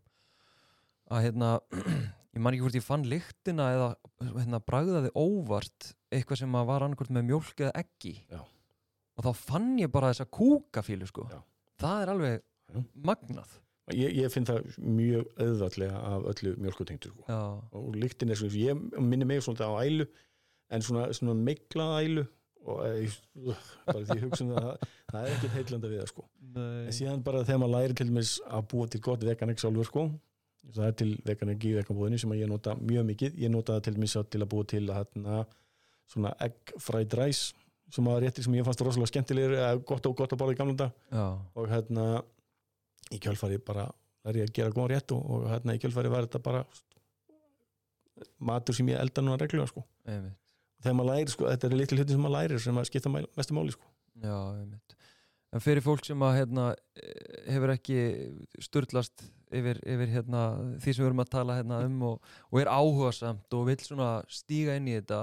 að 1.12 1.24
hérna 1.26 1.50
ég 2.32 2.40
man 2.40 2.54
ekki 2.54 2.64
hvort 2.64 2.78
ég 2.78 2.86
fann 2.86 3.08
lyktina 3.08 3.68
eða 3.76 3.90
hérna 4.38 4.62
bragðaði 4.64 5.12
óvart 5.12 5.92
eitthvað 6.12 6.42
sem 6.42 6.56
að 6.56 6.70
var 6.72 6.86
annarkvort 6.86 7.12
með 7.12 7.28
mjólk 7.28 7.64
eða 7.66 7.74
eggi 7.82 8.14
Já. 8.32 8.40
og 8.40 9.26
þá 9.28 9.44
fann 9.44 9.74
ég 9.82 9.92
bara 9.92 10.14
þessa 10.14 10.30
kúkafílu 10.32 11.08
sko 11.10 11.28
Já. 11.28 11.42
það 11.82 12.06
er 12.06 12.14
alveg 12.14 12.40
Já. 12.40 12.82
magnað 13.10 13.58
ég, 13.92 14.16
ég 14.22 14.32
finn 14.32 14.48
það 14.48 14.76
mjög 14.80 15.32
auðvallega 15.36 16.02
af 16.08 16.28
öllu 16.32 16.56
mjölkutengtur 16.56 17.12
sko. 17.12 17.40
og 17.76 17.96
lyktin 17.98 18.32
er 18.32 18.40
svona, 18.40 18.56
ég 18.56 19.00
minni 19.02 19.28
mig 19.28 19.44
svona 19.44 19.68
á 19.68 19.84
ælu 19.84 20.08
en 20.72 20.84
svona, 20.84 21.08
svona 21.16 21.36
miklað 21.38 21.94
ælu 22.02 22.24
og 22.62 22.82
ég, 22.86 23.14
uh, 23.42 23.62
bara 23.86 24.02
því 24.06 24.18
ég 24.18 24.26
hugsa 24.26 24.44
um 24.44 24.52
það 24.54 24.68
það 25.12 25.22
er 25.22 25.32
ekkert 25.32 25.56
heillanda 25.56 25.88
við 25.90 26.02
það 26.02 26.10
sko. 26.12 26.26
Nei. 26.52 26.82
en 26.86 26.94
síðan 26.98 27.24
bara 27.26 27.40
þegar 27.46 27.62
maður 27.62 27.74
læri 27.74 27.96
til 27.98 28.06
dæmis 28.08 28.34
að 28.46 28.68
búa 28.72 28.90
til 28.92 29.00
gott 29.06 29.24
veganek 29.26 29.62
sjálfur 29.62 29.88
sko 29.88 30.04
það 30.68 30.84
er 30.86 30.94
til 31.00 31.08
veganek 31.26 31.66
í 31.66 31.72
veganbúðinni 31.80 32.20
sem 32.22 32.34
að 32.34 32.44
ég 32.44 32.52
nota 32.52 32.76
mjög 32.78 33.08
mikið, 33.08 33.40
ég 33.42 33.52
nota 33.52 33.76
það 33.76 33.88
til 33.88 33.94
dæmis 33.96 34.14
til 34.34 34.42
að 34.44 34.52
búa 34.52 34.68
til 34.70 34.84
hérna, 34.94 35.40
svona 36.12 36.34
egg 36.46 36.74
fried 36.82 37.16
rice 37.18 37.56
sem 37.92 38.06
að 38.08 38.22
réttir 38.24 38.46
sem 38.46 38.54
ég 38.56 38.68
fannst 38.68 38.84
rosalega 38.84 39.10
skemmtilegir 39.10 39.56
eða 39.58 39.72
gott 39.88 40.06
og 40.08 40.14
gott 40.16 40.32
að 40.32 40.40
borða 40.40 40.54
í 40.54 40.60
gamla 40.60 40.76
dag 40.84 40.94
já, 41.12 41.26
og 41.58 41.66
hérna 41.68 42.06
í 43.12 43.18
kjölfari 43.20 43.58
bara 43.60 43.88
læri 44.22 44.44
ég 44.44 44.52
að 44.52 44.54
gera 44.60 44.76
góða 44.76 44.94
rétt 44.94 45.16
og, 45.16 45.26
og 45.26 45.50
hérna 45.50 45.76
í 45.76 45.82
kjölfari 45.82 46.12
var 46.12 46.28
þetta 46.28 46.40
bara 46.46 46.62
matur 48.38 48.76
sem 48.76 48.88
ég 48.92 49.02
elda 49.02 49.24
núna 49.24 49.40
reglulega 49.40 49.72
sko. 49.72 49.82
Einmitt 50.06 50.38
þegar 50.82 50.96
maður 50.98 51.10
læri 51.12 51.34
sko, 51.34 51.48
þetta 51.50 51.68
er 51.68 51.78
litli 51.78 51.98
hluti 51.98 52.16
sem 52.16 52.24
maður 52.26 52.36
lærir 52.38 52.64
sem 52.64 52.80
að 52.80 52.88
skipta 52.90 53.12
mestu 53.14 53.56
máli 53.56 53.74
sko 53.74 53.88
Já, 54.22 54.36
einmitt. 54.54 54.96
En 55.52 55.60
fyrir 55.60 55.84
fólk 55.84 56.04
sem 56.06 56.22
að 56.24 56.36
hérna, 56.38 56.64
eh, 56.96 57.52
hefur 57.52 57.72
ekki 57.74 57.98
sturlast 58.62 59.24
yfir, 59.52 59.80
yfir 59.84 60.08
hérna, 60.08 60.42
því 60.80 60.94
sem 60.94 61.02
við 61.02 61.10
erum 61.10 61.24
að 61.24 61.32
tala 61.34 61.56
hérna, 61.58 61.80
um 61.88 62.02
og, 62.08 62.32
og 62.50 62.60
er 62.60 62.70
áhugasamt 62.72 63.56
og 63.58 63.66
vil 63.68 63.76
stíga 64.32 64.76
inn 64.76 64.88
í 64.88 64.96
þetta 64.96 65.20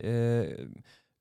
eh, 0.00 0.68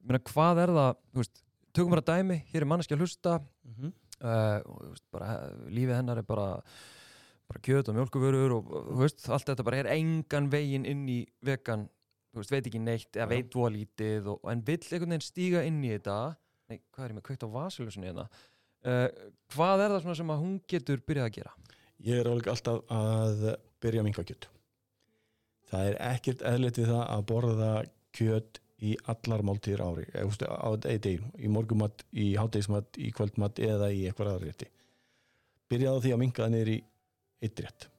meina, 0.05 0.21
hvað 0.31 0.63
er 0.63 0.73
það 0.77 0.91
veist, 1.19 1.41
tökum 1.75 1.95
bara 1.95 2.05
dæmi, 2.05 2.39
hér 2.53 2.63
er 2.63 2.69
manneskja 2.71 2.97
hlusta 2.99 3.39
mm 3.39 3.73
-hmm. 3.75 3.91
uh, 4.21 4.87
veist, 4.89 5.05
bara, 5.11 5.35
lífið 5.67 5.95
hennar 5.95 6.17
er 6.17 6.27
bara 6.27 6.61
bara 7.49 7.61
kjöt 7.65 7.89
og 7.89 7.95
mjölkuvörur 7.95 8.51
og 8.53 8.97
veist, 8.99 9.29
allt 9.29 9.47
þetta 9.49 9.63
bara 9.63 9.77
er 9.77 9.91
engan 9.95 10.51
veginn 10.51 10.85
inn 10.85 11.07
í 11.09 11.25
vegan, 11.41 11.89
veist, 12.37 12.53
veit 12.53 12.69
ekki 12.69 12.83
neitt 12.83 13.17
eða 13.17 13.31
veit 13.33 13.55
voða 13.55 13.73
lítið 13.77 14.29
og, 14.33 14.45
en 14.51 14.61
vill 14.67 14.79
einhvern 14.83 15.15
veginn 15.15 15.25
stíga 15.25 15.65
inn 15.65 15.81
í 15.83 15.91
þetta 15.95 16.19
nei, 16.69 16.79
hvað 16.93 17.05
er 17.05 17.13
ég 17.13 17.17
með 17.17 17.27
kveikt 17.29 17.45
á 17.47 17.55
vasiljósunni 17.55 18.09
hérna 18.11 18.27
uh, 18.29 19.07
hvað 19.55 19.85
er 19.85 19.97
það 19.97 20.15
sem 20.21 20.33
að 20.35 20.45
hún 20.45 20.55
getur 20.69 21.03
byrjað 21.05 21.29
að 21.29 21.35
gera? 21.39 21.53
Ég 22.05 22.21
er 22.21 22.29
alveg 22.31 22.47
alltaf 22.53 22.81
að 22.95 23.45
byrja 23.83 24.01
að 24.03 24.07
minka 24.07 24.23
kjöt. 24.23 24.47
Það 25.69 25.89
er 25.89 25.97
ekkert 26.09 26.43
eðlert 26.47 26.79
við 26.79 26.91
það 26.93 27.01
að 27.03 27.23
borða 27.29 27.71
kjöt 28.15 28.59
í 28.79 28.93
allar 29.11 29.43
máltíðir 29.43 29.83
ári, 29.83 30.05
eða, 30.13 30.21
þú 30.23 30.29
veist, 30.31 30.45
á 30.47 30.69
eða 30.71 31.01
deginu, 31.03 31.31
í 31.35 31.51
morgumat, 31.51 32.05
í 32.15 32.27
hátegismat, 32.39 32.95
í 32.95 33.09
kvöldmat 33.15 33.59
eða 33.67 33.89
í 33.91 34.05
eitthvað 34.07 34.31
aðra 34.33 34.47
rétti. 34.47 34.69
Byrjaði 35.69 36.05
því 36.05 36.13
að 36.15 36.21
minka 36.23 36.47
það 36.47 36.71
í 36.71 36.77
eitt 37.43 37.63
rétt 37.63 37.89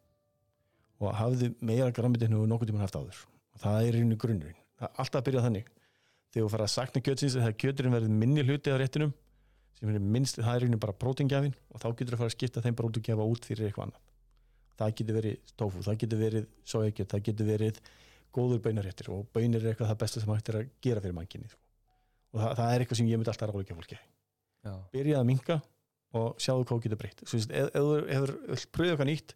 og 1.00 1.14
hafði 1.16 1.52
meira 1.64 1.92
grammidinu 1.96 2.42
og 2.42 2.48
nokkuð 2.50 2.72
tímann 2.72 2.84
haft 2.84 2.96
áður. 2.98 3.20
Það 3.60 3.88
er 3.88 3.98
einu 4.00 4.18
grunnurinn. 4.20 4.60
Það 4.80 4.88
er 4.88 5.02
alltaf 5.04 5.20
að 5.20 5.26
byrja 5.28 5.46
þannig. 5.46 5.72
Þegar 6.30 6.46
þú 6.46 6.52
fara 6.54 6.68
að 6.68 6.74
sakna 6.74 7.02
kjötsins, 7.04 7.36
þegar 7.36 7.58
kjöturinn 7.60 7.96
verður 7.96 8.20
minni 8.22 8.44
hluti 8.46 8.72
af 8.72 8.78
réttinum, 8.80 9.12
sem 9.80 9.90
er 9.90 10.04
minnst, 10.04 10.38
það 10.38 10.54
er 10.54 10.68
einu 10.68 10.78
bara 10.80 10.94
prótengjafin 10.96 11.56
og 11.72 11.82
þá 11.82 11.88
getur 11.90 12.14
þú 12.14 12.20
fara 12.20 12.30
að 12.30 12.36
skipta 12.36 12.62
þeim 12.64 12.76
prótengjafa 12.78 13.26
út 13.32 13.48
fyrir 13.48 13.68
eitthvað 13.68 13.88
annað 13.88 14.06
það 14.80 14.94
getur 15.00 15.18
verið 15.18 15.50
tofu, 15.60 15.82
það 15.84 15.98
getur 16.02 16.20
verið 16.20 16.46
sojekjöt, 16.72 17.10
það 17.12 17.24
getur 17.28 17.48
verið 17.50 17.80
góður 18.36 18.62
baunaréttir 18.64 19.10
og 19.12 19.26
baunir 19.34 19.60
er 19.60 19.72
eitthvað 19.72 19.90
það 19.90 20.00
besta 20.04 20.22
sem 20.22 20.32
hægt 20.32 20.50
er 20.52 20.58
að 20.60 20.70
gera 20.84 21.02
fyrir 21.04 21.16
mannkynni 21.16 21.50
sko. 21.50 21.60
og 22.32 22.42
það, 22.42 22.54
það 22.60 22.72
er 22.72 22.84
eitthvað 22.84 23.00
sem 23.00 23.10
ég 23.10 23.20
myndi 23.20 23.32
alltaf 23.32 23.50
ráðleika 23.50 23.76
fólki 23.76 23.98
Já, 24.60 24.72
byrjaði 24.94 25.18
að 25.18 25.28
minka 25.28 25.58
og 26.20 26.42
sjáðu 26.42 26.66
hvað 26.68 26.82
getur 26.86 27.00
breytt 27.00 27.24
veist, 27.24 27.52
ef, 27.52 27.72
þú 27.74 28.60
pröfa 28.76 28.94
eitthvað 28.94 29.10
nýtt 29.10 29.34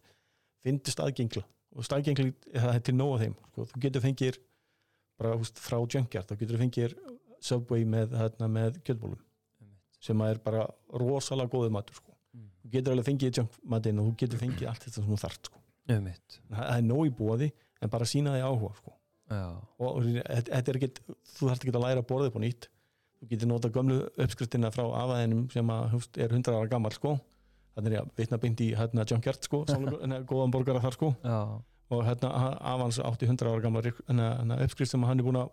fyndu 0.65 0.93
staðgengla 0.93 1.45
og 1.75 1.85
staðgengla 1.87 2.31
það 2.53 2.71
er 2.71 2.83
til 2.87 2.95
nóga 2.95 3.21
þeim 3.23 3.35
sko. 3.49 3.67
þú 3.71 3.83
getur 3.85 4.03
fengir 4.03 4.39
bara 5.19 5.35
húst, 5.39 5.59
frá 5.61 5.77
junkyard, 5.79 6.27
þá 6.27 6.41
getur 6.41 6.59
fengir 6.59 6.95
subway 7.43 7.85
með, 7.87 8.15
hérna, 8.19 8.49
með 8.51 8.79
einmitt. 8.81 9.23
sem 10.01 10.21
er 10.25 10.41
bara 10.43 10.65
rosalega 10.93 11.51
góður 11.51 11.73
matur 11.75 11.99
sko. 11.99 12.15
Mm. 12.35 12.49
þú 12.63 12.73
getur 12.75 12.95
alveg 12.95 13.09
fengið 13.09 13.39
junkmatinn 13.39 14.01
og 14.01 14.09
þú 14.09 14.15
getur 14.23 14.41
fengið 14.41 14.69
allt 14.71 14.87
þetta 14.87 15.01
sem 15.01 15.09
þú 15.11 15.21
þarft 15.23 15.49
sko. 15.51 15.61
Það 16.51 16.71
er 16.75 16.85
nóg 16.85 17.07
í 17.07 17.15
bóði 17.15 17.51
en 17.81 17.91
bara 17.93 18.07
sína 18.09 18.35
því 18.35 18.45
áhuga 18.45 18.71
sko. 18.79 18.95
Og 19.81 20.05
er 20.05 20.77
ekkit 20.79 21.01
þú 21.05 21.49
þarft 21.49 21.63
ekki 21.65 21.73
að 21.73 21.85
læra 21.85 22.03
að 22.03 22.09
borða 22.09 22.29
upp 22.29 22.39
á 22.39 22.41
nýtt 22.43 22.67
þú 23.25 23.29
getur 23.31 23.49
nota 23.49 23.71
gömlu 23.73 24.01
uppskriftina 24.21 24.71
frá 24.73 24.83
afaðinum 24.85 25.47
sem 25.53 25.71
að, 25.73 25.87
hufst, 25.95 26.19
er 26.19 26.33
100 26.33 26.57
ára 26.57 26.69
gammal 26.69 26.93
sko. 26.93 27.15
Þannig 27.75 27.91
er 27.91 27.97
ég 27.97 28.03
að 28.05 28.11
vitna 28.17 28.37
beint 28.41 28.61
í 28.65 28.69
hérna, 28.75 29.05
junkyard 29.09 29.43
sko, 29.43 29.63
samloku- 29.71 30.01
hérna, 30.01 30.21
góðan 30.29 30.51
borgara 30.55 30.81
þar 30.83 30.93
sko. 30.97 31.13
já, 31.23 31.39
og 31.91 32.03
hérna 32.07 32.31
afans 32.73 32.99
átti 32.99 33.27
100 33.29 33.45
ára 33.51 33.61
gamla 33.61 33.81
hérna, 33.85 34.29
hérna, 34.39 34.59
uppskrift 34.65 34.91
sem 34.91 35.03
hann 35.05 35.19
er 35.19 35.23
búin 35.27 35.37
að 35.43 35.49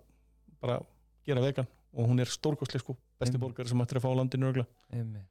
bara 0.62 0.78
gera 1.26 1.40
vegan 1.44 1.66
og 1.92 2.06
hún 2.08 2.20
er 2.24 2.30
stórkostleg 2.30 2.80
sko, 2.80 2.96
besti 3.20 3.36
Mm. 3.36 3.42
borgari 3.42 3.68
sem 3.68 3.78
hættir 3.82 3.98
að 4.00 4.04
fá 4.06 4.14
landinu 4.16 4.48
örugglega. 4.48 4.66
einmitt. 4.92 5.26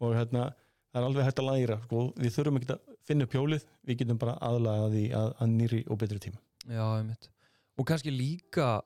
og 0.00 0.14
hérna 0.16 0.46
það 0.94 1.02
er 1.02 1.06
alveg 1.10 1.24
hægt 1.26 1.40
að 1.42 1.48
læra 1.50 1.76
sko. 1.84 2.12
við 2.16 2.32
þurfum 2.36 2.56
ekki 2.60 2.72
að 2.72 2.80
finna 3.04 3.24
upp 3.24 3.32
hjólið 3.36 3.64
við 3.86 3.98
getum 4.00 4.18
bara 4.18 4.38
aðlaga 4.40 4.86
því 4.94 5.04
að, 5.12 5.28
að 5.40 5.48
nýri 5.58 5.82
og 5.90 5.98
betri 5.98 6.18
tíma 6.18 6.38
Já, 6.66 6.82
einmitt. 6.98 7.28
Og 7.78 7.84
kannski 7.86 8.10
líka, 8.10 8.80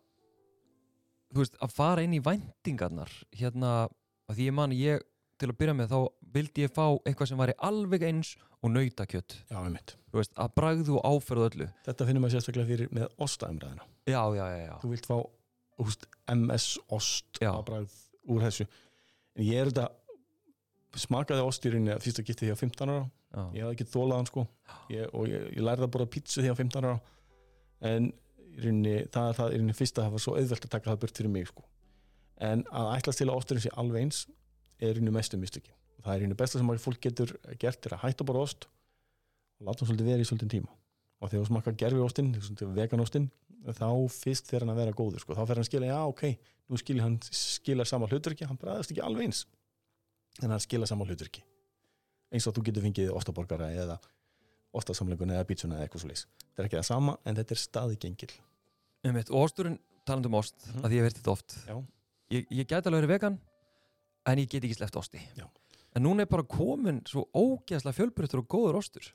þú 1.32 1.38
veist, 1.44 1.54
að 1.62 1.72
fara 1.72 2.02
inn 2.02 2.16
í 2.18 2.20
væntingarnar, 2.24 3.10
hérna, 3.38 3.70
að 4.28 4.36
því 4.40 4.48
ég 4.50 4.56
man, 4.58 4.72
ég, 4.74 5.04
til 5.38 5.48
að 5.52 5.56
byrja 5.62 5.76
með, 5.78 5.92
þá 5.94 6.00
vildi 6.34 6.64
ég 6.66 6.72
fá 6.74 6.84
eitthvað 7.04 7.30
sem 7.30 7.40
væri 7.40 7.54
alveg 7.66 8.04
eins 8.10 8.34
og 8.60 8.72
nautakjött. 8.74 9.36
já, 9.50 9.56
einmitt. 9.58 9.96
Þú 10.10 10.20
veist, 10.20 10.32
að 10.36 10.54
bragðu 10.58 10.96
og 10.98 11.06
áferðu 11.06 11.46
öllu. 11.48 11.68
þetta 11.86 12.06
finnum 12.08 12.26
við 12.26 12.34
sérstaklega 12.34 12.68
fyrir 12.68 12.90
með 12.92 13.08
ostaumræðina 13.18 13.86
Já, 14.10 14.22
já, 14.36 14.44
já, 14.50 14.58
já. 14.66 14.74
þú 14.82 14.90
vilt 14.90 15.06
fá 15.06 15.16
úst, 15.80 16.06
MS 16.28 16.66
ost 16.92 17.40
að 17.40 17.64
bragð 17.64 17.96
úr 18.28 18.44
þessu 18.44 18.66
en 19.36 19.44
ég 19.46 19.60
er 19.62 19.70
þetta 19.70 19.88
smakaði 21.00 21.46
ostýrinni 21.46 21.94
að 21.94 22.04
fyrsta 22.04 22.24
getið 22.26 22.48
því 22.48 22.54
á 22.54 22.62
15 22.64 22.92
ára 22.94 23.04
Já, 23.30 23.42
ég 23.54 23.62
hafði 23.62 23.76
ekki 23.76 23.88
þólað 23.92 24.16
hann 24.18 24.26
sko 24.30 24.46
ég, 24.90 25.04
og 25.14 25.28
ég, 25.30 25.44
ég 25.54 25.62
lærði 25.62 25.86
að 25.86 25.92
borða 25.94 26.10
pítsu 26.10 26.42
því 26.42 26.50
á 26.50 26.56
15 26.58 26.88
ára 26.90 26.94
en 27.90 28.08
í 28.10 28.64
rauninni, 28.64 28.94
það 29.14 29.28
er 29.28 29.36
það 29.38 29.52
í 29.52 29.58
rauninni 29.60 29.76
fyrst 29.78 29.98
að 30.00 30.06
það 30.08 30.16
var 30.16 30.24
svo 30.24 30.34
auðvelt 30.34 30.66
að 30.66 30.72
taka 30.74 30.90
það 30.90 31.02
burt 31.04 31.20
fyrir 31.20 31.30
mig 31.30 31.46
sko. 31.46 31.62
en 32.42 32.64
að 32.74 33.06
til 33.14 33.28
að 33.30 33.36
osturinn 33.36 33.62
sé 33.62 33.70
alveg 33.78 34.02
eins 34.02 34.24
er 34.80 34.90
í 34.90 34.96
rauninni 34.98 35.14
mestu 35.14 35.38
mistökin 35.38 35.76
og 35.76 35.79
það 36.04 36.12
er 36.14 36.20
rauninni 36.20 36.38
besta 36.40 36.58
sem 36.58 36.70
að 36.72 36.80
fólk 36.84 37.00
getur 37.00 37.32
gert 37.60 37.86
er 37.86 37.94
að 37.96 38.02
hætta 38.04 38.24
að 38.24 38.28
borða 38.30 38.44
ost 38.48 38.66
og 39.60 39.66
láta 39.68 39.82
hann 39.84 39.90
svolítið 39.90 40.10
vera 40.10 40.24
í 40.24 40.28
svolítið 40.28 40.52
tíma 40.56 40.70
og 41.20 41.28
þegar 41.30 41.42
þú 41.44 41.48
smakka 41.50 41.72
gerfi 41.76 42.00
ostinn, 42.04 42.30
veganostinn 42.78 43.30
þá 43.76 43.88
fyrst 44.08 44.46
fer 44.48 44.60
hann 44.64 44.72
að 44.72 44.78
vera 44.80 44.92
góður 44.96 45.20
sko. 45.20 45.34
þá 45.36 45.42
fer 45.44 45.56
hann 45.58 45.64
að 45.64 45.68
skila, 45.68 45.86
já 45.90 45.98
ok, 46.08 46.22
nú 46.70 46.78
skilja 46.80 47.02
hann 47.04 47.18
skila 47.28 47.84
sama 47.84 48.06
hlutverki, 48.08 48.46
hann 48.48 48.56
bræðast 48.56 48.90
ekki 48.94 49.02
alveg 49.04 49.26
eins 49.28 49.42
en 50.42 50.50
hann 50.54 50.60
skila 50.64 50.86
sama 50.88 51.04
hlutverki 51.04 51.42
eins 52.32 52.46
og 52.48 52.54
þú 52.56 52.64
getur 52.70 52.82
fengið 52.86 53.10
ostaborgara 53.12 53.68
eða 53.74 53.98
ostasamleikun 54.72 55.32
eða 55.34 55.44
pítsuna 55.48 55.76
eða 55.76 55.88
eitthvað 55.88 56.04
svo 56.04 56.08
leys 56.12 56.24
þetta 56.40 56.62
er 56.62 56.68
ekki 56.70 56.78
það 56.80 56.88
sama 56.88 57.16
en 57.26 57.36
þetta 57.36 57.54
er 57.56 57.60
staði 57.60 57.96
gengil. 58.00 58.30
Og 59.02 59.40
osturinn, 59.44 59.78
talandi 60.06 60.28
um 60.28 60.34
ost, 60.38 60.54
Mhm. 60.66 60.82
að 60.84 60.90
því 60.90 60.96
ég 60.98 61.04
verið 61.06 61.18
þetta 61.20 61.32
oft. 61.32 61.54
Ég, 62.30 62.46
ég 62.52 62.66
gæti 62.68 62.86
alveg 62.86 63.00
verið 63.00 63.08
vegan, 63.14 63.38
en 64.26 64.38
ég 64.38 64.48
get 64.48 64.62
ekki 64.62 64.76
sleppt 64.76 64.96
osti. 65.00 65.18
Já. 65.36 65.46
En 65.96 66.04
núna 66.06 66.24
er 66.24 66.30
bara 66.30 66.46
komin 66.46 67.00
svo 67.10 67.26
ógeðslega 67.34 67.96
fjölbreyttur 67.96 68.44
og 68.44 68.50
góður 68.52 68.78
ostur. 68.78 69.10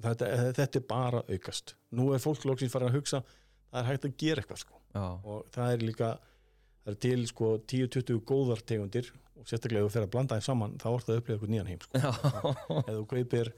þetta, 0.00 0.30
þetta 0.56 0.80
er 0.80 0.88
bara 0.88 1.22
aukast. 1.28 1.74
Nú 1.92 2.12
er 2.16 2.22
fólk 2.22 2.46
loksins 2.48 2.72
farið 2.72 2.92
að 2.92 2.98
hugsa 3.00 3.22
það 3.68 3.80
er 3.82 3.88
hægt 3.90 4.08
að 4.08 4.18
gera 4.22 4.42
eitthvað 4.42 4.62
sko. 4.62 4.82
Já, 4.94 5.04
og 5.04 5.48
það 5.54 5.72
er 5.74 5.84
líka 5.84 6.10
það 6.88 6.92
er 6.94 7.00
til 7.04 7.24
sko 7.28 7.48
10-20 7.68 8.20
góðar 8.28 8.62
tegundir 8.64 9.10
og 9.38 9.46
sérstaklega 9.46 9.84
ef 9.84 9.90
þú 9.90 9.94
fer 9.94 10.06
að 10.06 10.12
blanda 10.14 10.38
þeim 10.38 10.46
saman 10.46 10.76
þá 10.80 10.86
orðið 10.90 11.12
að 11.12 11.20
upplifa 11.20 11.36
eitthvað 11.36 11.52
nýjan 11.52 11.68
heim 11.68 11.82
sko. 11.84 12.00
já, 12.00 12.10
ef 12.78 12.88
þú 12.88 13.04
kaupir 13.12 13.50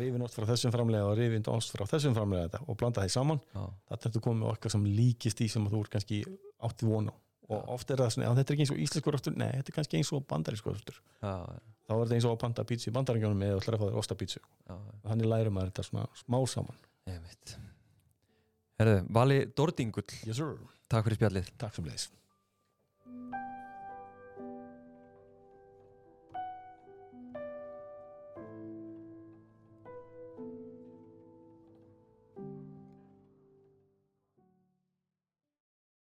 rifin 0.00 0.24
ost 0.26 0.38
frá 0.38 0.46
þessum 0.50 0.74
framlega 0.74 1.08
og 1.08 1.14
rifin 1.20 1.46
ost 1.54 1.76
frá 1.76 1.84
þessum 1.88 2.16
framlega 2.18 2.48
þetta 2.48 2.62
og 2.66 2.78
blanda 2.82 3.04
þeim 3.06 3.14
saman 3.14 3.42
það 3.54 4.08
er 4.10 4.24
komið 4.26 4.42
með 4.42 4.50
okkar 4.50 4.74
sem 4.74 4.88
líkist 4.98 5.44
í 5.46 5.48
sem 5.52 5.68
þú 5.72 5.84
er 5.84 5.92
kannski 5.94 6.20
átti 6.66 6.90
vona 6.90 7.14
og 7.52 7.58
Já. 7.60 7.72
oft 7.76 7.92
er 7.92 8.02
það 8.02 8.14
svona, 8.14 8.30
þetta 8.38 8.52
er 8.52 8.56
ekki 8.56 8.64
eins 8.66 8.72
og 8.74 8.80
íslenskur 8.86 9.18
ostur 9.18 9.36
nei, 9.36 9.50
þetta 9.58 9.72
er 9.72 9.76
kannski 9.78 9.98
eins 10.00 10.12
og 10.16 10.24
bandarískur 10.30 10.78
ostur 10.78 10.96
já, 10.98 11.34
þá 11.86 11.92
er 11.96 12.00
þetta 12.02 12.16
eins 12.18 12.28
og 12.28 12.34
að 12.36 12.40
panta 12.44 12.64
pítsu 12.68 12.88
í 12.90 12.94
bandaríkjónum 12.96 13.44
eða 13.48 13.60
ætlar 13.60 13.76
að 13.76 13.82
fá 13.82 13.86
þér 13.88 14.00
ostapítsu 14.02 14.42
þannig 15.04 15.30
lærum 15.32 15.56
maður 15.58 15.72
þetta 15.72 15.86
svona 15.90 16.06
smá 16.22 16.38
saman. 16.52 16.80
Herðu, 18.82 18.96
Vali 19.14 19.38
Dordingull, 19.54 20.18
yes 20.26 20.40
takk 20.90 21.06
fyrir 21.06 21.20
spjallið. 21.20 21.52
takk 21.60 21.76
sem 21.76 21.86
leiðis 21.86 22.08